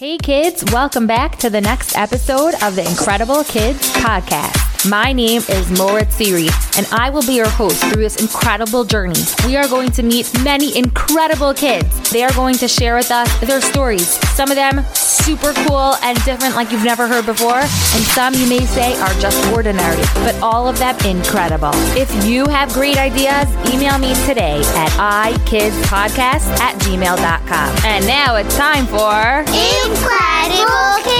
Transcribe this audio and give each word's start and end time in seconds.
Hey 0.00 0.18
kids, 0.18 0.64
welcome 0.72 1.06
back 1.06 1.36
to 1.38 1.50
the 1.50 1.60
next 1.60 1.96
episode 1.96 2.54
of 2.64 2.74
the 2.74 2.82
InKredible 2.82 3.48
Kids 3.48 3.92
Podcast. 3.92 4.63
My 4.88 5.14
name 5.14 5.40
is 5.48 5.78
Moritz 5.78 6.16
Siri, 6.16 6.48
and 6.76 6.86
I 6.92 7.08
will 7.08 7.22
be 7.22 7.32
your 7.34 7.48
host 7.48 7.82
through 7.86 8.02
this 8.02 8.20
incredible 8.20 8.84
journey. 8.84 9.18
We 9.46 9.56
are 9.56 9.66
going 9.66 9.90
to 9.92 10.02
meet 10.02 10.30
many 10.42 10.76
incredible 10.76 11.54
kids. 11.54 12.10
They 12.10 12.22
are 12.22 12.32
going 12.34 12.56
to 12.56 12.68
share 12.68 12.94
with 12.94 13.10
us 13.10 13.40
their 13.40 13.62
stories. 13.62 14.06
Some 14.36 14.50
of 14.50 14.56
them 14.56 14.84
super 14.92 15.54
cool 15.64 15.94
and 16.02 16.22
different, 16.24 16.54
like 16.54 16.70
you've 16.70 16.84
never 16.84 17.08
heard 17.08 17.24
before, 17.24 17.60
and 17.60 18.04
some 18.12 18.34
you 18.34 18.46
may 18.46 18.66
say 18.66 18.94
are 19.00 19.14
just 19.20 19.42
ordinary, 19.54 20.02
but 20.16 20.34
all 20.42 20.68
of 20.68 20.78
them 20.78 20.94
incredible. 21.06 21.70
If 21.96 22.12
you 22.26 22.44
have 22.46 22.70
great 22.74 22.98
ideas, 22.98 23.48
email 23.72 23.96
me 23.96 24.12
today 24.26 24.60
at 24.76 25.32
ikidspodcast 25.32 26.60
at 26.60 26.78
gmail.com. 26.80 27.76
And 27.86 28.06
now 28.06 28.36
it's 28.36 28.54
time 28.54 28.84
for 28.84 29.44
InKredible 29.48 31.04
Kids! 31.04 31.13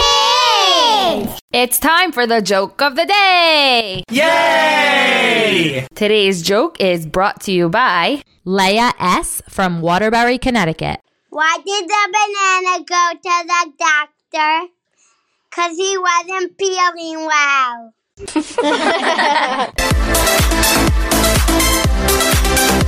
It's 1.56 1.78
time 1.78 2.10
for 2.10 2.26
the 2.26 2.42
joke 2.42 2.82
of 2.82 2.96
the 2.96 3.06
day. 3.06 4.02
Yay! 4.10 5.86
Today's 5.94 6.42
joke 6.42 6.80
is 6.80 7.06
brought 7.06 7.42
to 7.42 7.52
you 7.52 7.68
by 7.68 8.24
Leah 8.44 8.92
S. 8.98 9.40
from 9.48 9.80
Waterbury, 9.80 10.36
Connecticut. 10.36 10.98
Why 11.30 11.58
did 11.64 11.88
the 11.88 12.08
banana 12.10 12.82
go 12.84 13.12
to 13.22 13.46
the 13.46 13.72
doctor? 13.78 14.66
Because 15.48 15.76
he 15.76 15.96
wasn't 15.96 16.58
feeling 16.58 17.24
well. 17.24 17.94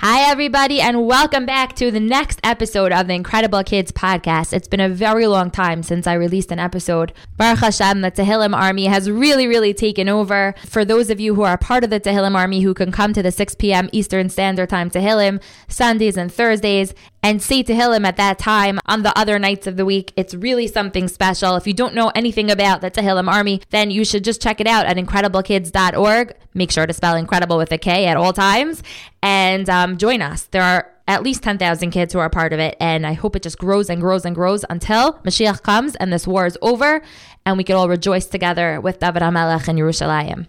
Hi, 0.00 0.30
everybody, 0.30 0.78
and 0.78 1.06
welcome 1.06 1.46
back 1.46 1.74
to 1.76 1.90
the 1.90 2.00
next 2.00 2.38
episode 2.44 2.92
of 2.92 3.06
the 3.06 3.18
InKredible 3.18 3.64
Kids 3.64 3.90
podcast. 3.92 4.52
It's 4.52 4.68
been 4.68 4.78
a 4.78 4.90
very 4.90 5.26
long 5.26 5.50
time 5.50 5.82
since 5.82 6.06
I 6.06 6.12
released 6.12 6.52
an 6.52 6.58
episode. 6.58 7.14
Baruch 7.38 7.60
Hashem, 7.60 8.02
the 8.02 8.10
Tehillim 8.10 8.54
Army 8.54 8.84
has 8.84 9.10
really, 9.10 9.46
really 9.46 9.72
taken 9.72 10.06
over. 10.06 10.54
For 10.66 10.84
those 10.84 11.08
of 11.08 11.18
you 11.18 11.34
who 11.34 11.44
are 11.44 11.56
part 11.56 11.82
of 11.82 11.88
the 11.88 11.98
Tehillim 11.98 12.36
Army 12.36 12.60
who 12.60 12.74
can 12.74 12.92
come 12.92 13.14
to 13.14 13.22
the 13.22 13.32
6 13.32 13.54
p.m. 13.54 13.88
Eastern 13.90 14.28
Standard 14.28 14.68
Time 14.68 14.90
Tehillim 14.90 15.42
Sundays 15.66 16.18
and 16.18 16.30
Thursdays 16.30 16.92
and 17.26 17.42
say 17.42 17.64
Tehillim 17.64 18.06
at 18.06 18.16
that 18.18 18.38
time 18.38 18.78
on 18.86 19.02
the 19.02 19.18
other 19.18 19.36
nights 19.40 19.66
of 19.66 19.76
the 19.76 19.84
week, 19.84 20.12
it's 20.14 20.32
really 20.32 20.68
something 20.68 21.08
special. 21.08 21.56
If 21.56 21.66
you 21.66 21.74
don't 21.74 21.92
know 21.92 22.12
anything 22.14 22.52
about 22.52 22.82
the 22.82 22.90
Tehillim 22.90 23.28
Army, 23.28 23.62
then 23.70 23.90
you 23.90 24.04
should 24.04 24.22
just 24.22 24.40
check 24.40 24.60
it 24.60 24.68
out 24.68 24.86
at 24.86 24.96
inkrediblekids.org. 24.96 26.36
Make 26.54 26.70
sure 26.70 26.86
to 26.86 26.92
spell 26.92 27.16
incredible 27.16 27.58
with 27.58 27.72
a 27.72 27.78
K 27.78 28.06
at 28.06 28.16
all 28.16 28.32
times 28.32 28.80
and 29.24 29.68
um, 29.68 29.96
join 29.96 30.22
us. 30.22 30.44
There 30.44 30.62
are 30.62 30.88
at 31.08 31.24
least 31.24 31.42
10,000 31.42 31.90
kids 31.90 32.12
who 32.12 32.20
are 32.20 32.30
part 32.30 32.52
of 32.52 32.60
it. 32.60 32.76
And 32.78 33.04
I 33.04 33.14
hope 33.14 33.34
it 33.34 33.42
just 33.42 33.58
grows 33.58 33.90
and 33.90 34.00
grows 34.00 34.24
and 34.24 34.32
grows 34.32 34.64
until 34.70 35.14
Mashiach 35.24 35.64
comes 35.64 35.96
and 35.96 36.12
this 36.12 36.28
war 36.28 36.46
is 36.46 36.56
over 36.62 37.02
and 37.44 37.58
we 37.58 37.64
can 37.64 37.74
all 37.74 37.88
rejoice 37.88 38.26
together 38.26 38.80
with 38.80 39.00
David 39.00 39.22
HaMelech 39.22 39.68
in 39.68 39.74
Yerushalayim. 39.74 40.46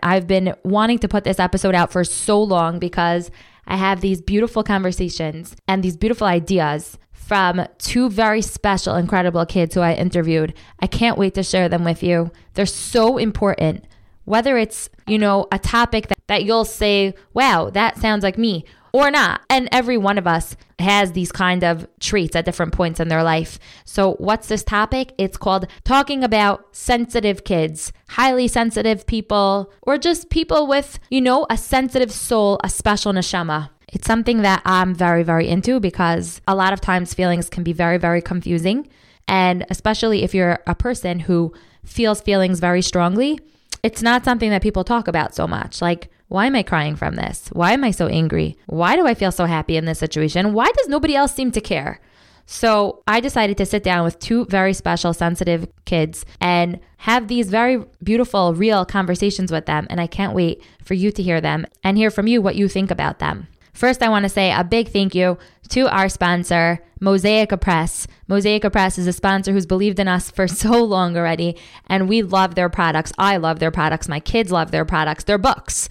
I've 0.00 0.28
been 0.28 0.54
wanting 0.62 1.00
to 1.00 1.08
put 1.08 1.24
this 1.24 1.40
episode 1.40 1.74
out 1.74 1.90
for 1.90 2.04
so 2.04 2.40
long 2.40 2.78
because 2.78 3.32
I 3.66 3.76
have 3.76 4.00
these 4.00 4.20
beautiful 4.20 4.62
conversations 4.62 5.56
and 5.66 5.82
these 5.82 5.96
beautiful 5.96 6.28
ideas 6.28 6.98
from 7.10 7.66
two 7.78 8.08
very 8.10 8.42
special, 8.42 8.94
incredible 8.94 9.44
kids 9.44 9.74
who 9.74 9.80
I 9.80 9.94
interviewed. 9.94 10.54
I 10.78 10.86
can't 10.86 11.18
wait 11.18 11.34
to 11.34 11.42
share 11.42 11.68
them 11.68 11.82
with 11.82 12.02
you. 12.02 12.30
They're 12.54 12.64
so 12.64 13.18
important. 13.18 13.86
Whether 14.24 14.56
it's, 14.56 14.88
you 15.08 15.18
know, 15.18 15.48
a 15.50 15.58
topic 15.58 16.06
that, 16.06 16.18
that 16.28 16.44
you'll 16.44 16.64
say, 16.64 17.14
wow, 17.34 17.70
that 17.70 17.98
sounds 17.98 18.22
like 18.22 18.38
me, 18.38 18.66
or 18.92 19.10
not. 19.10 19.40
And 19.48 19.68
every 19.72 19.96
one 19.96 20.18
of 20.18 20.26
us 20.26 20.56
has 20.78 21.12
these 21.12 21.32
kind 21.32 21.64
of 21.64 21.86
traits 22.00 22.36
at 22.36 22.44
different 22.44 22.72
points 22.72 23.00
in 23.00 23.08
their 23.08 23.22
life. 23.22 23.58
So, 23.84 24.14
what's 24.14 24.48
this 24.48 24.62
topic? 24.62 25.14
It's 25.18 25.36
called 25.36 25.66
talking 25.84 26.22
about 26.22 26.66
sensitive 26.72 27.44
kids, 27.44 27.92
highly 28.10 28.48
sensitive 28.48 29.06
people, 29.06 29.72
or 29.82 29.98
just 29.98 30.30
people 30.30 30.66
with, 30.66 30.98
you 31.10 31.20
know, 31.20 31.46
a 31.48 31.56
sensitive 31.56 32.12
soul, 32.12 32.60
a 32.62 32.68
special 32.68 33.12
neshama. 33.12 33.70
It's 33.92 34.06
something 34.06 34.42
that 34.42 34.62
I'm 34.64 34.94
very, 34.94 35.22
very 35.22 35.48
into 35.48 35.78
because 35.78 36.40
a 36.48 36.54
lot 36.54 36.72
of 36.72 36.80
times 36.80 37.14
feelings 37.14 37.50
can 37.50 37.62
be 37.62 37.74
very, 37.74 37.98
very 37.98 38.22
confusing. 38.22 38.88
And 39.28 39.66
especially 39.70 40.22
if 40.22 40.34
you're 40.34 40.58
a 40.66 40.74
person 40.74 41.20
who 41.20 41.52
feels 41.84 42.20
feelings 42.20 42.58
very 42.58 42.82
strongly, 42.82 43.38
it's 43.82 44.02
not 44.02 44.24
something 44.24 44.50
that 44.50 44.62
people 44.62 44.84
talk 44.84 45.08
about 45.08 45.34
so 45.34 45.46
much. 45.46 45.82
Like, 45.82 46.08
why 46.32 46.46
am 46.46 46.56
I 46.56 46.62
crying 46.62 46.96
from 46.96 47.16
this? 47.16 47.50
Why 47.52 47.72
am 47.72 47.84
I 47.84 47.90
so 47.90 48.06
angry? 48.06 48.56
Why 48.64 48.96
do 48.96 49.06
I 49.06 49.12
feel 49.12 49.30
so 49.30 49.44
happy 49.44 49.76
in 49.76 49.84
this 49.84 49.98
situation? 49.98 50.54
Why 50.54 50.66
does 50.74 50.88
nobody 50.88 51.14
else 51.14 51.34
seem 51.34 51.50
to 51.52 51.60
care? 51.60 52.00
So 52.46 53.02
I 53.06 53.20
decided 53.20 53.58
to 53.58 53.66
sit 53.66 53.82
down 53.82 54.02
with 54.02 54.18
two 54.18 54.46
very 54.46 54.72
special, 54.72 55.12
sensitive 55.12 55.68
kids 55.84 56.24
and 56.40 56.80
have 56.96 57.28
these 57.28 57.50
very 57.50 57.84
beautiful, 58.02 58.54
real 58.54 58.86
conversations 58.86 59.52
with 59.52 59.66
them. 59.66 59.86
And 59.90 60.00
I 60.00 60.06
can't 60.06 60.34
wait 60.34 60.62
for 60.82 60.94
you 60.94 61.12
to 61.12 61.22
hear 61.22 61.42
them 61.42 61.66
and 61.84 61.98
hear 61.98 62.10
from 62.10 62.26
you 62.26 62.40
what 62.40 62.56
you 62.56 62.66
think 62.66 62.90
about 62.90 63.18
them. 63.18 63.46
First, 63.74 64.02
I 64.02 64.08
want 64.08 64.22
to 64.22 64.30
say 64.30 64.52
a 64.52 64.64
big 64.64 64.88
thank 64.88 65.14
you 65.14 65.36
to 65.68 65.86
our 65.94 66.08
sponsor, 66.08 66.82
Mosaica 66.98 67.60
Press. 67.60 68.06
Mosaica 68.26 68.72
Press 68.72 68.96
is 68.96 69.06
a 69.06 69.12
sponsor 69.12 69.52
who's 69.52 69.66
believed 69.66 69.98
in 69.98 70.08
us 70.08 70.30
for 70.30 70.48
so 70.62 70.82
long 70.82 71.14
already, 71.14 71.58
and 71.88 72.08
we 72.08 72.22
love 72.22 72.54
their 72.54 72.70
products. 72.70 73.12
I 73.18 73.36
love 73.36 73.58
their 73.58 73.70
products. 73.70 74.08
My 74.08 74.20
kids 74.20 74.50
love 74.50 74.70
their 74.70 74.86
products. 74.86 75.24
Their 75.24 75.36
books. 75.36 75.90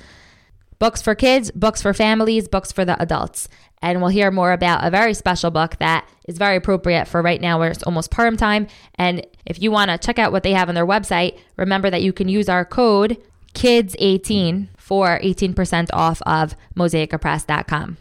Books 0.81 0.99
for 0.99 1.13
kids, 1.13 1.51
books 1.51 1.79
for 1.79 1.93
families, 1.93 2.47
books 2.47 2.71
for 2.71 2.83
the 2.83 2.99
adults. 2.99 3.47
And 3.83 4.01
we'll 4.01 4.09
hear 4.09 4.31
more 4.31 4.51
about 4.51 4.83
a 4.83 4.89
very 4.89 5.13
special 5.13 5.51
book 5.51 5.77
that 5.77 6.09
is 6.27 6.39
very 6.39 6.55
appropriate 6.55 7.07
for 7.07 7.21
right 7.21 7.39
now 7.39 7.59
where 7.59 7.69
it's 7.69 7.83
almost 7.83 8.09
Purim 8.09 8.35
time. 8.35 8.65
And 8.95 9.23
if 9.45 9.61
you 9.61 9.69
want 9.69 9.91
to 9.91 9.99
check 9.99 10.17
out 10.17 10.31
what 10.31 10.41
they 10.41 10.53
have 10.53 10.69
on 10.69 10.73
their 10.73 10.87
website, 10.87 11.37
remember 11.55 11.91
that 11.91 12.01
you 12.01 12.11
can 12.11 12.29
use 12.29 12.49
our 12.49 12.65
code 12.65 13.21
KIDS18 13.53 14.69
for 14.75 15.19
18% 15.19 15.89
off 15.93 16.19
of 16.23 16.55
mosaicapress.com. 16.75 17.97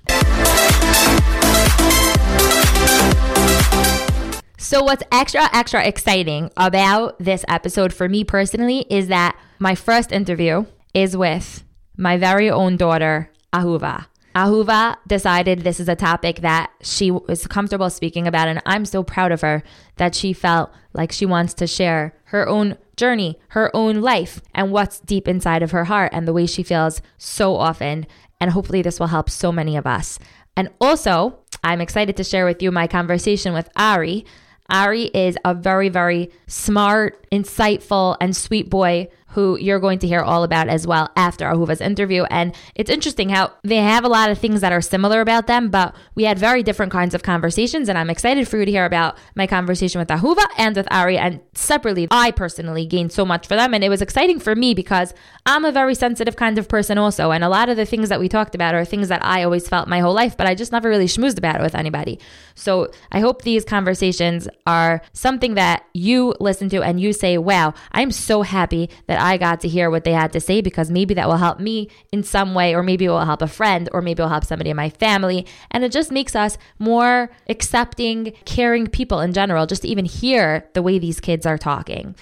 So, 4.56 4.82
what's 4.82 5.02
extra, 5.12 5.54
extra 5.54 5.86
exciting 5.86 6.50
about 6.56 7.18
this 7.18 7.44
episode 7.46 7.92
for 7.92 8.08
me 8.08 8.24
personally 8.24 8.86
is 8.88 9.08
that 9.08 9.38
my 9.58 9.74
first 9.74 10.12
interview 10.12 10.64
is 10.94 11.14
with 11.14 11.62
my 12.00 12.16
very 12.16 12.50
own 12.50 12.78
daughter, 12.78 13.30
Ahuva. 13.52 14.06
Ahuva 14.34 14.96
decided 15.06 15.60
this 15.60 15.78
is 15.78 15.88
a 15.88 15.94
topic 15.94 16.40
that 16.40 16.70
she 16.82 17.10
was 17.10 17.46
comfortable 17.46 17.90
speaking 17.90 18.26
about, 18.26 18.48
and 18.48 18.62
I'm 18.64 18.86
so 18.86 19.02
proud 19.02 19.32
of 19.32 19.42
her 19.42 19.62
that 19.96 20.14
she 20.14 20.32
felt 20.32 20.70
like 20.94 21.12
she 21.12 21.26
wants 21.26 21.52
to 21.54 21.66
share 21.66 22.14
her 22.26 22.48
own 22.48 22.78
journey, 22.96 23.38
her 23.48 23.70
own 23.76 24.00
life, 24.00 24.40
and 24.54 24.72
what's 24.72 25.00
deep 25.00 25.28
inside 25.28 25.62
of 25.62 25.72
her 25.72 25.84
heart 25.84 26.12
and 26.14 26.26
the 26.26 26.32
way 26.32 26.46
she 26.46 26.62
feels 26.62 27.02
so 27.18 27.56
often. 27.56 28.06
And 28.40 28.52
hopefully, 28.52 28.80
this 28.80 28.98
will 28.98 29.08
help 29.08 29.28
so 29.28 29.52
many 29.52 29.76
of 29.76 29.86
us. 29.86 30.18
And 30.56 30.70
also, 30.80 31.40
I'm 31.62 31.82
excited 31.82 32.16
to 32.16 32.24
share 32.24 32.46
with 32.46 32.62
you 32.62 32.70
my 32.72 32.86
conversation 32.86 33.52
with 33.52 33.68
Ari. 33.76 34.24
Ari 34.70 35.06
is 35.06 35.36
a 35.44 35.52
very, 35.52 35.90
very 35.90 36.30
smart, 36.46 37.26
insightful, 37.30 38.16
and 38.20 38.34
sweet 38.34 38.70
boy 38.70 39.08
who 39.30 39.56
you're 39.58 39.78
going 39.78 39.98
to 40.00 40.06
hear 40.06 40.20
all 40.20 40.42
about 40.42 40.68
as 40.68 40.86
well 40.86 41.10
after 41.16 41.46
Ahuva's 41.46 41.80
interview. 41.80 42.24
And 42.24 42.54
it's 42.74 42.90
interesting 42.90 43.28
how 43.28 43.52
they 43.62 43.76
have 43.76 44.04
a 44.04 44.08
lot 44.08 44.30
of 44.30 44.38
things 44.38 44.60
that 44.60 44.72
are 44.72 44.80
similar 44.80 45.20
about 45.20 45.46
them, 45.46 45.70
but 45.70 45.94
we 46.14 46.24
had 46.24 46.38
very 46.38 46.62
different 46.62 46.92
kinds 46.92 47.14
of 47.14 47.22
conversations. 47.22 47.88
And 47.88 47.96
I'm 47.96 48.10
excited 48.10 48.48
for 48.48 48.58
you 48.58 48.64
to 48.64 48.70
hear 48.70 48.84
about 48.84 49.16
my 49.34 49.46
conversation 49.46 49.98
with 49.98 50.08
Ahuva 50.08 50.44
and 50.56 50.76
with 50.76 50.88
Ari. 50.90 51.18
And 51.18 51.40
separately, 51.54 52.08
I 52.10 52.30
personally 52.30 52.86
gained 52.86 53.12
so 53.12 53.24
much 53.24 53.46
for 53.46 53.56
them. 53.56 53.74
And 53.74 53.84
it 53.84 53.88
was 53.88 54.02
exciting 54.02 54.40
for 54.40 54.54
me 54.54 54.74
because 54.74 55.14
I'm 55.46 55.64
a 55.64 55.72
very 55.72 55.94
sensitive 55.94 56.36
kind 56.36 56.58
of 56.58 56.68
person 56.68 56.98
also. 56.98 57.30
And 57.30 57.44
a 57.44 57.48
lot 57.48 57.68
of 57.68 57.76
the 57.76 57.86
things 57.86 58.08
that 58.08 58.20
we 58.20 58.28
talked 58.28 58.54
about 58.54 58.74
are 58.74 58.84
things 58.84 59.08
that 59.08 59.24
I 59.24 59.42
always 59.42 59.68
felt 59.68 59.88
my 59.88 60.00
whole 60.00 60.14
life, 60.14 60.36
but 60.36 60.46
I 60.46 60.54
just 60.54 60.72
never 60.72 60.88
really 60.88 61.06
schmoozed 61.06 61.38
about 61.38 61.56
it 61.56 61.62
with 61.62 61.74
anybody. 61.74 62.18
So 62.54 62.90
I 63.12 63.20
hope 63.20 63.42
these 63.42 63.64
conversations 63.64 64.48
are 64.66 65.02
something 65.12 65.54
that 65.54 65.84
you 65.94 66.34
listen 66.40 66.68
to 66.70 66.82
and 66.82 67.00
you 67.00 67.12
say, 67.12 67.38
wow, 67.38 67.74
I'm 67.92 68.10
so 68.10 68.42
happy 68.42 68.90
that 69.06 69.19
I 69.20 69.36
got 69.36 69.60
to 69.60 69.68
hear 69.68 69.90
what 69.90 70.04
they 70.04 70.12
had 70.12 70.32
to 70.32 70.40
say 70.40 70.60
because 70.60 70.90
maybe 70.90 71.14
that 71.14 71.28
will 71.28 71.36
help 71.36 71.60
me 71.60 71.88
in 72.12 72.22
some 72.22 72.54
way, 72.54 72.74
or 72.74 72.82
maybe 72.82 73.04
it 73.04 73.10
will 73.10 73.24
help 73.24 73.42
a 73.42 73.46
friend, 73.46 73.88
or 73.92 74.02
maybe 74.02 74.20
it 74.20 74.24
will 74.24 74.30
help 74.30 74.44
somebody 74.44 74.70
in 74.70 74.76
my 74.76 74.90
family. 74.90 75.46
And 75.70 75.84
it 75.84 75.92
just 75.92 76.10
makes 76.10 76.34
us 76.34 76.58
more 76.78 77.30
accepting, 77.48 78.32
caring 78.44 78.86
people 78.86 79.20
in 79.20 79.32
general, 79.32 79.66
just 79.66 79.82
to 79.82 79.88
even 79.88 80.04
hear 80.04 80.68
the 80.74 80.82
way 80.82 80.98
these 80.98 81.20
kids 81.20 81.46
are 81.46 81.58
talking. 81.58 82.14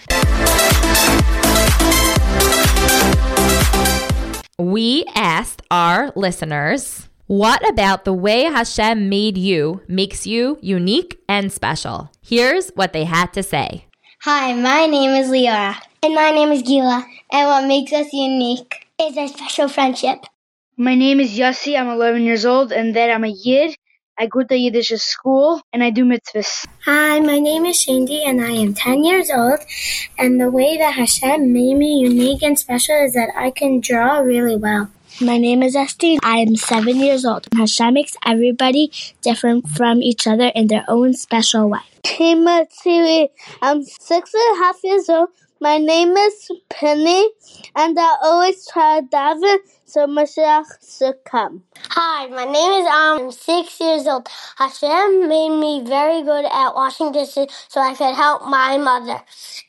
We 4.58 5.04
asked 5.14 5.62
our 5.70 6.12
listeners 6.16 7.08
What 7.26 7.66
about 7.68 8.04
the 8.04 8.12
way 8.12 8.44
Hashem 8.44 9.08
made 9.08 9.38
you 9.38 9.82
makes 9.86 10.26
you 10.26 10.58
unique 10.60 11.20
and 11.28 11.52
special? 11.52 12.10
Here's 12.22 12.70
what 12.70 12.92
they 12.92 13.04
had 13.04 13.32
to 13.34 13.42
say. 13.42 13.86
Hi, 14.22 14.52
my 14.54 14.86
name 14.86 15.10
is 15.10 15.28
Leora. 15.28 15.76
And 16.00 16.14
my 16.14 16.30
name 16.30 16.52
is 16.52 16.62
Gila. 16.62 17.04
And 17.32 17.48
what 17.48 17.66
makes 17.66 17.92
us 17.92 18.12
unique 18.12 18.86
is 19.00 19.16
our 19.16 19.26
special 19.26 19.68
friendship. 19.68 20.20
My 20.76 20.94
name 20.94 21.18
is 21.18 21.36
Yossi. 21.36 21.76
I'm 21.76 21.88
11 21.88 22.22
years 22.22 22.46
old, 22.46 22.70
and 22.70 22.94
then 22.94 23.10
I'm 23.10 23.24
a 23.24 23.28
Yid. 23.28 23.74
I 24.16 24.26
go 24.26 24.44
to 24.44 24.56
Yiddish 24.56 24.90
school, 24.90 25.60
and 25.72 25.82
I 25.82 25.90
do 25.90 26.04
mitzvahs. 26.04 26.66
Hi, 26.84 27.18
my 27.18 27.40
name 27.40 27.66
is 27.66 27.82
Shandy, 27.82 28.22
and 28.24 28.40
I 28.40 28.50
am 28.50 28.74
10 28.74 29.02
years 29.02 29.28
old. 29.28 29.58
And 30.16 30.40
the 30.40 30.50
way 30.50 30.76
that 30.76 30.94
Hashem 30.94 31.52
made 31.52 31.76
me 31.76 31.98
unique 31.98 32.44
and 32.44 32.56
special 32.56 32.94
is 33.04 33.14
that 33.14 33.30
I 33.36 33.50
can 33.50 33.80
draw 33.80 34.18
really 34.18 34.56
well. 34.56 34.90
My 35.20 35.36
name 35.36 35.64
is 35.64 35.74
Esty. 35.74 36.18
I 36.22 36.38
am 36.38 36.54
seven 36.54 37.00
years 37.00 37.24
old. 37.24 37.48
Hashem 37.56 37.94
makes 37.94 38.16
everybody 38.24 38.92
different 39.20 39.68
from 39.70 40.00
each 40.00 40.28
other 40.28 40.52
in 40.54 40.68
their 40.68 40.84
own 40.86 41.14
special 41.14 41.68
way. 41.68 41.80
I'm 43.60 43.82
six 43.82 44.32
and 44.32 44.56
a 44.56 44.58
half 44.62 44.76
years 44.84 45.08
old. 45.08 45.30
My 45.60 45.78
name 45.78 46.16
is 46.16 46.50
Penny, 46.70 47.30
and 47.76 47.98
I 47.98 48.16
always 48.22 48.64
try 48.68 49.00
to 49.00 49.06
daven 49.08 49.58
so 49.86 50.06
Mashiach 50.06 50.66
should 50.86 51.24
come. 51.24 51.64
Hi, 51.90 52.28
my 52.28 52.44
name 52.44 52.72
is 52.80 52.86
Am. 52.86 53.18
I'm 53.26 53.32
six 53.32 53.80
years 53.80 54.06
old. 54.06 54.28
Hashem 54.56 55.28
made 55.28 55.58
me 55.58 55.82
very 55.84 56.22
good 56.22 56.44
at 56.46 56.76
washing 56.76 57.12
dishes 57.12 57.48
so 57.68 57.80
I 57.80 57.94
could 57.96 58.14
help 58.14 58.46
my 58.46 58.78
mother. 58.78 59.20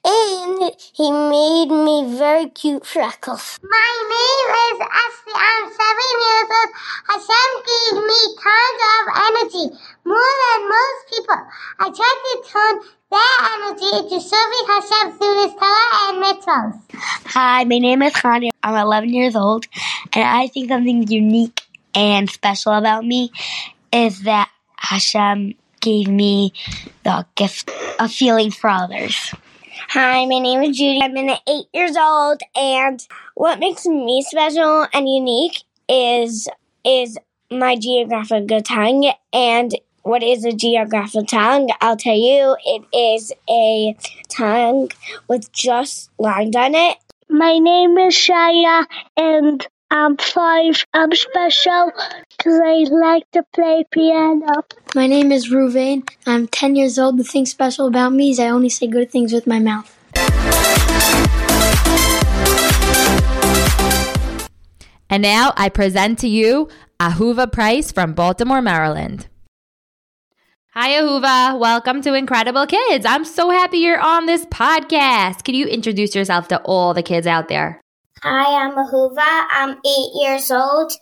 And 0.05 0.71
he 0.93 1.11
made 1.11 1.71
me 1.73 2.17
very 2.17 2.49
cute 2.51 2.85
freckles. 2.85 3.57
My 3.63 3.93
name 4.13 4.51
is 4.69 4.87
Ashley. 4.93 5.33
I'm 5.41 5.65
seven 5.73 6.11
years 6.27 6.49
old. 6.59 6.71
Hashem 7.09 7.51
gave 7.71 7.97
me 8.05 8.21
tons 8.45 8.81
of 8.93 9.05
energy, 9.25 9.65
more 10.09 10.33
than 10.43 10.69
most 10.69 11.01
people. 11.11 11.41
I 11.79 11.85
try 11.93 12.13
to 12.25 12.49
turn 12.49 12.79
that 13.11 13.37
energy 13.53 13.89
into 13.97 14.19
serving 14.19 14.65
Hashem 14.67 15.17
through 15.17 15.35
this 15.35 15.53
Torah 15.53 15.93
and 16.09 16.23
mitzvahs. 16.23 16.81
Hi, 17.33 17.63
my 17.65 17.77
name 17.77 18.01
is 18.01 18.13
Connie. 18.13 18.51
I'm 18.63 18.75
11 18.75 19.13
years 19.13 19.35
old, 19.35 19.67
and 20.13 20.23
I 20.23 20.47
think 20.47 20.69
something 20.69 21.07
unique 21.07 21.61
and 21.93 22.27
special 22.29 22.73
about 22.73 23.05
me 23.05 23.31
is 23.93 24.23
that 24.23 24.49
Hashem 24.77 25.53
gave 25.79 26.07
me 26.07 26.53
the 27.03 27.25
gift 27.35 27.69
of 27.99 28.11
feeling 28.11 28.49
for 28.49 28.69
others. 28.69 29.33
Hi, 29.89 30.25
my 30.25 30.39
name 30.39 30.63
is 30.63 30.77
Judy. 30.77 31.01
I'm 31.03 31.15
in 31.17 31.29
eight 31.47 31.67
years 31.71 31.95
old, 31.95 32.41
and 32.55 32.99
what 33.35 33.59
makes 33.59 33.85
me 33.85 34.25
special 34.27 34.87
and 34.91 35.07
unique 35.07 35.63
is 35.87 36.47
is 36.83 37.17
my 37.51 37.75
geographical 37.75 38.61
tongue. 38.61 39.11
And 39.33 39.73
what 40.09 40.23
is 40.23 40.43
a 40.43 40.51
geographical 40.51 41.23
tongue? 41.23 41.69
I'll 41.81 41.95
tell 41.95 42.17
you, 42.17 42.57
it 42.65 42.83
is 42.91 43.31
a 43.47 43.95
tongue 44.27 44.89
with 45.27 45.51
just 45.51 46.09
lines 46.17 46.55
on 46.55 46.73
it. 46.73 46.97
My 47.29 47.59
name 47.59 47.95
is 47.99 48.15
Shaya, 48.15 48.87
and 49.15 49.67
I'm 49.91 50.17
five. 50.17 50.83
I'm 50.95 51.13
special 51.13 51.91
because 52.35 52.59
I 52.59 52.85
like 52.89 53.29
to 53.33 53.43
play 53.53 53.85
piano. 53.91 54.63
My 54.95 55.05
name 55.05 55.31
is 55.31 55.51
Ruvain. 55.51 56.09
I'm 56.25 56.47
10 56.47 56.75
years 56.75 56.97
old. 56.97 57.17
The 57.17 57.23
thing 57.23 57.45
special 57.45 57.85
about 57.85 58.11
me 58.11 58.31
is 58.31 58.39
I 58.39 58.49
only 58.49 58.69
say 58.69 58.87
good 58.87 59.11
things 59.11 59.31
with 59.31 59.45
my 59.45 59.59
mouth. 59.59 59.95
And 65.11 65.21
now 65.21 65.53
I 65.55 65.69
present 65.69 66.17
to 66.19 66.27
you 66.27 66.67
Ahuva 66.99 67.51
Price 67.51 67.91
from 67.91 68.13
Baltimore, 68.13 68.63
Maryland. 68.63 69.27
Hi, 70.73 71.01
Ahuva. 71.01 71.57
Welcome 71.57 72.03
to 72.03 72.11
InKredible 72.11 72.67
Kids. 72.67 73.03
I'm 73.03 73.25
so 73.25 73.49
happy 73.49 73.79
you're 73.79 73.99
on 73.99 74.27
this 74.27 74.45
podcast. 74.45 75.43
Can 75.43 75.55
you 75.55 75.65
introduce 75.65 76.13
yourself 76.13 76.47
to 76.49 76.61
all 76.61 76.93
the 76.93 77.01
kids 77.01 77.25
out 77.25 77.47
there? 77.47 77.81
Hi, 78.21 78.61
I'm 78.63 78.75
Ahuva. 78.75 79.47
I'm 79.49 79.71
eight 79.83 80.11
years 80.21 80.51
old, 80.51 80.93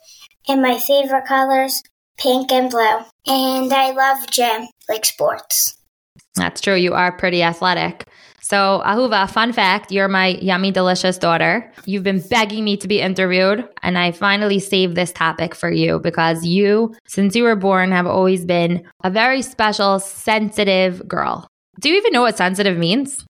and 0.48 0.62
my 0.62 0.78
favorite 0.80 1.26
colors 1.26 1.84
pink 2.18 2.50
and 2.50 2.70
blue. 2.72 3.00
And 3.28 3.74
I 3.74 3.92
love 3.92 4.32
gym, 4.32 4.70
like 4.88 5.04
sports. 5.04 5.76
That's 6.36 6.62
true. 6.62 6.76
You 6.76 6.94
are 6.94 7.12
pretty 7.12 7.44
athletic. 7.44 8.08
So, 8.48 8.82
Ahuva, 8.86 9.30
fun 9.30 9.52
fact 9.52 9.92
you're 9.92 10.08
my 10.08 10.28
yummy, 10.28 10.72
delicious 10.72 11.18
daughter. 11.18 11.70
You've 11.84 12.04
been 12.04 12.22
begging 12.22 12.64
me 12.64 12.78
to 12.78 12.88
be 12.88 13.02
interviewed, 13.02 13.68
and 13.84 13.98
I 13.98 14.14
finally 14.14 14.60
saved 14.60 14.96
this 14.96 15.12
topic 15.12 15.54
for 15.54 15.70
you 15.70 16.00
because 16.00 16.46
you, 16.46 16.96
since 17.06 17.36
you 17.36 17.44
were 17.44 17.58
born, 17.58 17.92
have 17.92 18.08
always 18.08 18.46
been 18.46 18.88
a 19.04 19.10
very 19.10 19.42
special, 19.42 20.00
sensitive 20.00 21.06
girl. 21.10 21.50
Do 21.82 21.90
you 21.90 21.98
even 21.98 22.14
know 22.14 22.22
what 22.22 22.38
sensitive 22.38 22.78
means? 22.78 23.26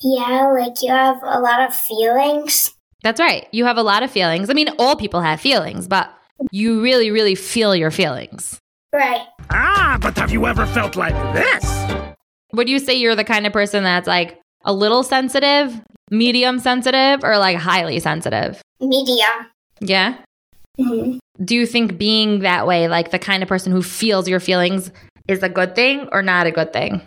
Yeah, 0.00 0.50
like 0.58 0.80
you 0.80 0.88
have 0.88 1.18
a 1.22 1.38
lot 1.38 1.60
of 1.60 1.74
feelings. 1.74 2.72
That's 3.02 3.20
right. 3.20 3.46
You 3.52 3.66
have 3.66 3.76
a 3.76 3.82
lot 3.82 4.02
of 4.02 4.10
feelings. 4.10 4.48
I 4.48 4.54
mean, 4.54 4.70
all 4.78 4.96
people 4.96 5.20
have 5.20 5.38
feelings, 5.38 5.86
but 5.86 6.10
you 6.50 6.82
really, 6.82 7.10
really 7.10 7.34
feel 7.34 7.76
your 7.76 7.90
feelings. 7.90 8.58
Right. 8.90 9.26
Ah, 9.50 9.98
but 10.00 10.16
have 10.16 10.32
you 10.32 10.46
ever 10.46 10.64
felt 10.64 10.96
like 10.96 11.34
this? 11.34 12.16
Would 12.54 12.70
you 12.70 12.78
say 12.78 12.94
you're 12.94 13.16
the 13.16 13.24
kind 13.24 13.46
of 13.46 13.52
person 13.52 13.84
that's 13.84 14.06
like 14.06 14.41
a 14.64 14.72
little 14.72 15.02
sensitive, 15.02 15.80
medium 16.10 16.58
sensitive, 16.58 17.24
or 17.24 17.38
like 17.38 17.56
highly 17.56 17.98
sensitive? 18.00 18.60
Medium. 18.80 19.46
Yeah. 19.80 20.18
hmm 20.78 21.18
Do 21.42 21.54
you 21.54 21.66
think 21.66 21.98
being 21.98 22.40
that 22.40 22.66
way, 22.66 22.88
like 22.88 23.10
the 23.10 23.18
kind 23.18 23.42
of 23.42 23.48
person 23.48 23.72
who 23.72 23.82
feels 23.82 24.28
your 24.28 24.40
feelings, 24.40 24.90
is 25.28 25.42
a 25.42 25.48
good 25.48 25.74
thing 25.74 26.08
or 26.12 26.22
not 26.22 26.46
a 26.46 26.50
good 26.50 26.72
thing? 26.72 27.00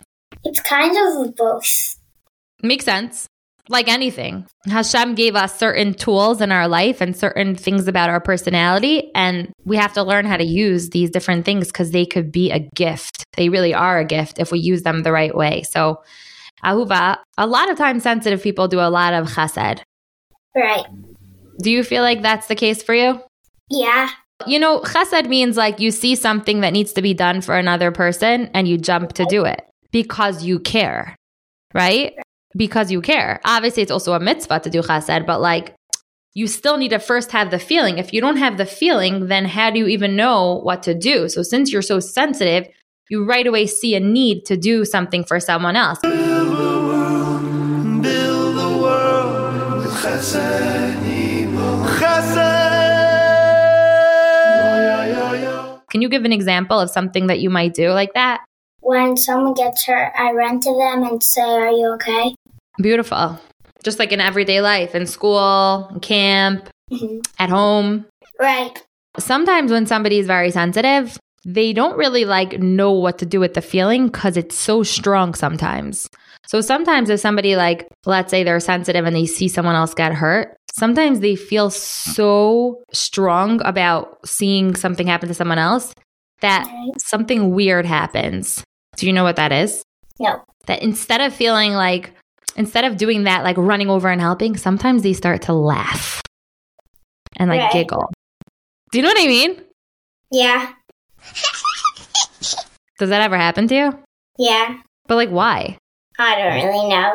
It's 0.44 0.60
kind 0.60 0.96
of 0.96 1.34
both. 1.36 1.96
Makes 2.62 2.84
sense. 2.84 3.26
Like 3.68 3.88
anything, 3.88 4.46
Hashem 4.66 5.16
gave 5.16 5.34
us 5.34 5.58
certain 5.58 5.92
tools 5.92 6.40
in 6.40 6.52
our 6.52 6.68
life 6.68 7.00
and 7.00 7.16
certain 7.16 7.56
things 7.56 7.88
about 7.88 8.08
our 8.08 8.20
personality. 8.20 9.10
And 9.12 9.50
we 9.64 9.76
have 9.76 9.92
to 9.94 10.04
learn 10.04 10.24
how 10.24 10.36
to 10.36 10.44
use 10.44 10.90
these 10.90 11.10
different 11.10 11.44
things 11.44 11.66
because 11.66 11.90
they 11.90 12.06
could 12.06 12.30
be 12.30 12.52
a 12.52 12.60
gift. 12.60 13.24
They 13.36 13.48
really 13.48 13.74
are 13.74 13.98
a 13.98 14.04
gift 14.04 14.38
if 14.38 14.52
we 14.52 14.60
use 14.60 14.82
them 14.82 15.02
the 15.02 15.10
right 15.10 15.34
way. 15.34 15.62
So, 15.64 16.00
Ahuva, 16.64 17.18
a 17.38 17.46
lot 17.46 17.70
of 17.70 17.76
times 17.76 18.02
sensitive 18.02 18.42
people 18.42 18.68
do 18.68 18.80
a 18.80 18.90
lot 18.90 19.14
of 19.14 19.28
chesed. 19.28 19.80
Right. 20.54 20.86
Do 21.60 21.70
you 21.70 21.84
feel 21.84 22.02
like 22.02 22.22
that's 22.22 22.46
the 22.46 22.54
case 22.54 22.82
for 22.82 22.94
you? 22.94 23.20
Yeah. 23.70 24.10
You 24.46 24.58
know, 24.58 24.80
chesed 24.80 25.28
means 25.28 25.56
like 25.56 25.80
you 25.80 25.90
see 25.90 26.14
something 26.14 26.60
that 26.60 26.72
needs 26.72 26.92
to 26.94 27.02
be 27.02 27.14
done 27.14 27.40
for 27.40 27.56
another 27.56 27.90
person 27.90 28.50
and 28.52 28.68
you 28.68 28.78
jump 28.78 29.14
to 29.14 29.24
do 29.26 29.44
it 29.44 29.62
because 29.92 30.44
you 30.44 30.58
care, 30.58 31.16
right? 31.74 32.14
Because 32.56 32.90
you 32.90 33.00
care. 33.00 33.40
Obviously, 33.44 33.82
it's 33.82 33.92
also 33.92 34.12
a 34.12 34.20
mitzvah 34.20 34.60
to 34.60 34.70
do 34.70 34.82
chesed, 34.82 35.26
but 35.26 35.40
like 35.40 35.74
you 36.34 36.46
still 36.46 36.76
need 36.76 36.90
to 36.90 36.98
first 36.98 37.32
have 37.32 37.50
the 37.50 37.58
feeling. 37.58 37.96
If 37.96 38.12
you 38.12 38.20
don't 38.20 38.36
have 38.36 38.58
the 38.58 38.66
feeling, 38.66 39.28
then 39.28 39.46
how 39.46 39.70
do 39.70 39.78
you 39.78 39.86
even 39.86 40.16
know 40.16 40.60
what 40.62 40.82
to 40.82 40.92
do? 40.92 41.30
So, 41.30 41.42
since 41.42 41.72
you're 41.72 41.80
so 41.80 41.98
sensitive, 41.98 42.68
you 43.08 43.24
right 43.24 43.46
away 43.46 43.66
see 43.66 43.94
a 43.94 44.00
need 44.00 44.44
to 44.46 44.56
do 44.56 44.84
something 44.84 45.24
for 45.24 45.38
someone 45.40 45.76
else. 45.76 45.98
Build 46.02 46.12
the 48.56 48.78
world 48.82 49.86
chesed. 50.02 50.96
Can 55.90 56.02
you 56.02 56.08
give 56.08 56.24
an 56.24 56.32
example 56.32 56.78
of 56.78 56.90
something 56.90 57.28
that 57.28 57.40
you 57.40 57.48
might 57.48 57.72
do 57.72 57.90
like 57.90 58.12
that? 58.14 58.44
When 58.80 59.16
someone 59.16 59.54
gets 59.54 59.84
hurt, 59.86 60.12
I 60.18 60.32
run 60.32 60.60
to 60.60 60.72
them 60.76 61.02
and 61.04 61.22
say, 61.22 61.40
Are 61.40 61.70
you 61.70 61.92
okay? 61.94 62.34
Beautiful. 62.78 63.38
Just 63.82 63.98
like 63.98 64.12
in 64.12 64.20
everyday 64.20 64.60
life, 64.60 64.94
in 64.94 65.06
school, 65.06 65.88
in 65.92 66.00
camp, 66.00 66.68
Mhm. 66.92 67.24
at 67.38 67.48
home. 67.50 68.04
Right. 68.38 68.82
Sometimes 69.18 69.70
when 69.72 69.86
somebody 69.86 70.18
is 70.18 70.26
very 70.26 70.50
sensitive, 70.50 71.18
they 71.48 71.72
don't 71.72 71.96
really 71.96 72.24
like 72.24 72.58
know 72.58 72.90
what 72.90 73.18
to 73.18 73.24
do 73.26 73.38
with 73.38 73.54
the 73.54 73.62
feeling 73.62 74.06
because 74.08 74.36
it's 74.36 74.56
so 74.56 74.82
strong 74.82 75.32
sometimes. 75.32 76.08
So 76.48 76.60
sometimes 76.60 77.08
if 77.08 77.20
somebody 77.20 77.54
like, 77.54 77.86
let's 78.04 78.30
say 78.32 78.42
they're 78.42 78.58
sensitive 78.60 79.04
and 79.06 79.14
they 79.14 79.26
see 79.26 79.46
someone 79.48 79.76
else 79.76 79.94
get 79.94 80.12
hurt, 80.12 80.56
sometimes 80.74 81.20
they 81.20 81.36
feel 81.36 81.70
so 81.70 82.82
strong 82.92 83.60
about 83.64 84.18
seeing 84.26 84.74
something 84.74 85.06
happen 85.06 85.28
to 85.28 85.34
someone 85.34 85.58
else 85.58 85.94
that 86.40 86.68
something 86.98 87.52
weird 87.54 87.86
happens. 87.86 88.64
Do 88.96 89.06
you 89.06 89.12
know 89.12 89.24
what 89.24 89.36
that 89.36 89.52
is? 89.52 89.84
No. 90.18 90.42
that 90.66 90.82
instead 90.82 91.20
of 91.20 91.32
feeling 91.32 91.74
like 91.74 92.12
instead 92.56 92.84
of 92.84 92.96
doing 92.96 93.22
that 93.24 93.44
like 93.44 93.56
running 93.56 93.88
over 93.88 94.08
and 94.08 94.20
helping 94.20 94.56
sometimes 94.56 95.02
they 95.02 95.12
start 95.12 95.42
to 95.42 95.52
laugh 95.52 96.22
and 97.36 97.50
like 97.50 97.60
Right. 97.60 97.72
giggle 97.72 98.10
do 98.90 98.98
you 98.98 99.02
know 99.02 99.10
what 99.10 99.20
i 99.22 99.26
mean 99.26 99.60
Yeah. 100.32 100.72
does 102.98 103.10
that 103.10 103.20
ever 103.20 103.36
happen 103.36 103.68
to 103.68 103.74
you 103.74 103.98
Yeah. 104.38 104.76
but 105.06 105.16
like 105.16 105.30
why 105.30 105.78
I 106.18 106.36
don't 106.36 106.54
really 106.64 106.88
know. 106.88 107.14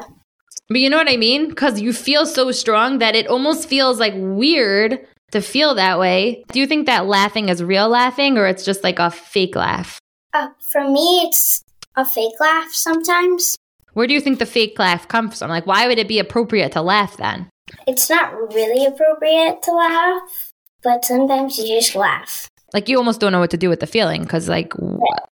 but 0.70 0.80
you 0.80 0.90
know 0.90 0.98
what 0.98 1.10
i 1.10 1.18
mean 1.18 1.50
because 1.50 1.82
you 1.82 1.92
feel 1.94 2.26
so 2.26 2.52
strong 2.52 3.00
that 3.00 3.16
it 3.16 3.28
almost 3.28 3.68
feels 3.68 4.00
like 4.00 4.14
weird 4.16 5.00
to 5.32 5.42
feel 5.42 5.76
that 5.76 5.98
way. 5.98 6.44
Do 6.52 6.60
you 6.60 6.68
think 6.68 6.88
that 6.88 7.06
laughing 7.08 7.48
is 7.48 7.64
real 7.64 7.88
laughing 7.88 8.38
or 8.38 8.48
it's 8.48 8.66
just 8.66 8.84
like 8.84 9.00
a 9.00 9.10
fake 9.10 9.56
laugh? 9.56 9.98
Uh, 10.34 10.50
for 10.74 10.84
me, 10.84 11.22
it's 11.24 11.64
a 11.96 12.04
fake 12.04 12.34
laugh 12.42 12.74
sometimes. 12.74 13.56
Where 13.94 14.08
do 14.08 14.14
you 14.14 14.20
think 14.20 14.40
the 14.40 14.46
fake 14.46 14.78
laugh 14.78 15.08
comes 15.08 15.40
from? 15.40 15.50
Like, 15.50 15.66
why 15.66 15.88
would 15.88 16.00
it 16.00 16.10
be 16.10 16.20
appropriate 16.20 16.74
to 16.74 16.82
laugh 16.82 17.16
then? 17.16 17.50
It's 17.88 18.10
not 18.10 18.34
really 18.54 18.86
appropriate 18.86 19.64
to 19.64 19.72
laugh, 19.72 20.52
but 20.84 21.06
sometimes 21.06 21.58
you 21.58 21.80
just 21.80 21.96
laugh. 21.96 22.50
Like, 22.74 22.88
you 22.90 22.98
almost 22.98 23.20
don't 23.20 23.32
know 23.32 23.40
what 23.40 23.52
to 23.52 23.58
do 23.58 23.70
with 23.70 23.80
the 23.82 23.88
feeling 23.88 24.24
because, 24.24 24.48
like, 24.48 24.74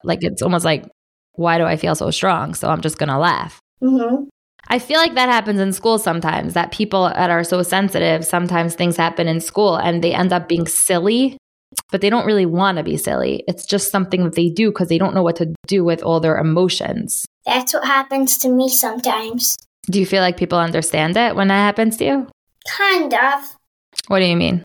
like 0.05 0.21
it's 0.23 0.43
almost 0.43 0.65
like, 0.65 0.85
why 1.35 1.59
do 1.59 1.65
I 1.65 1.77
feel 1.77 1.95
so 1.95 2.11
strong? 2.11 2.55
So 2.55 2.69
I'm 2.69 2.81
just 2.81 2.99
gonna 2.99 3.19
laugh. 3.19 3.59
hmm 3.81 4.25
I 4.69 4.79
feel 4.79 4.97
like 4.99 5.15
that 5.15 5.29
happens 5.29 5.61
in 5.61 5.75
school 5.75 5.99
sometimes. 5.99 6.55
That 6.55 6.73
people 6.73 7.11
that 7.11 7.29
are 7.29 7.45
so 7.45 7.63
sensitive, 7.63 8.25
sometimes 8.25 8.75
things 8.75 8.97
happen 8.97 9.29
in 9.29 9.41
school 9.41 9.77
and 9.77 10.03
they 10.03 10.15
end 10.15 10.33
up 10.33 10.49
being 10.49 10.67
silly, 10.67 11.37
but 11.93 12.01
they 12.01 12.09
don't 12.09 12.25
really 12.25 12.47
want 12.47 12.79
to 12.79 12.83
be 12.83 12.97
silly. 12.97 13.45
It's 13.47 13.67
just 13.67 13.91
something 13.91 14.25
that 14.25 14.37
they 14.37 14.49
do 14.49 14.71
because 14.71 14.89
they 14.89 14.97
don't 14.97 15.15
know 15.15 15.23
what 15.23 15.37
to 15.37 15.53
do 15.67 15.85
with 15.85 16.03
all 16.03 16.19
their 16.19 16.39
emotions. 16.39 17.27
That's 17.45 17.75
what 17.75 17.85
happens 17.85 18.39
to 18.39 18.49
me 18.49 18.71
sometimes. 18.71 19.55
Do 19.91 20.01
you 20.01 20.07
feel 20.07 20.23
like 20.23 20.39
people 20.39 20.59
understand 20.59 21.19
it 21.19 21.37
when 21.37 21.49
that 21.49 21.61
happens 21.61 21.99
to 21.99 22.05
you? 22.07 22.29
Kind 22.67 23.13
of. 23.13 23.57
What 24.09 24.21
do 24.21 24.25
you 24.25 24.37
mean? 24.37 24.64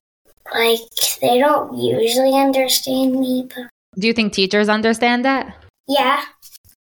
Like, 0.54 0.80
they 1.22 1.40
don't 1.40 1.78
usually 1.78 2.34
understand 2.34 3.20
me, 3.20 3.48
but 3.54 3.70
Do 4.00 4.08
you 4.08 4.14
think 4.14 4.34
teachers 4.34 4.70
understand 4.70 5.26
that? 5.26 5.56
yeah. 5.88 6.24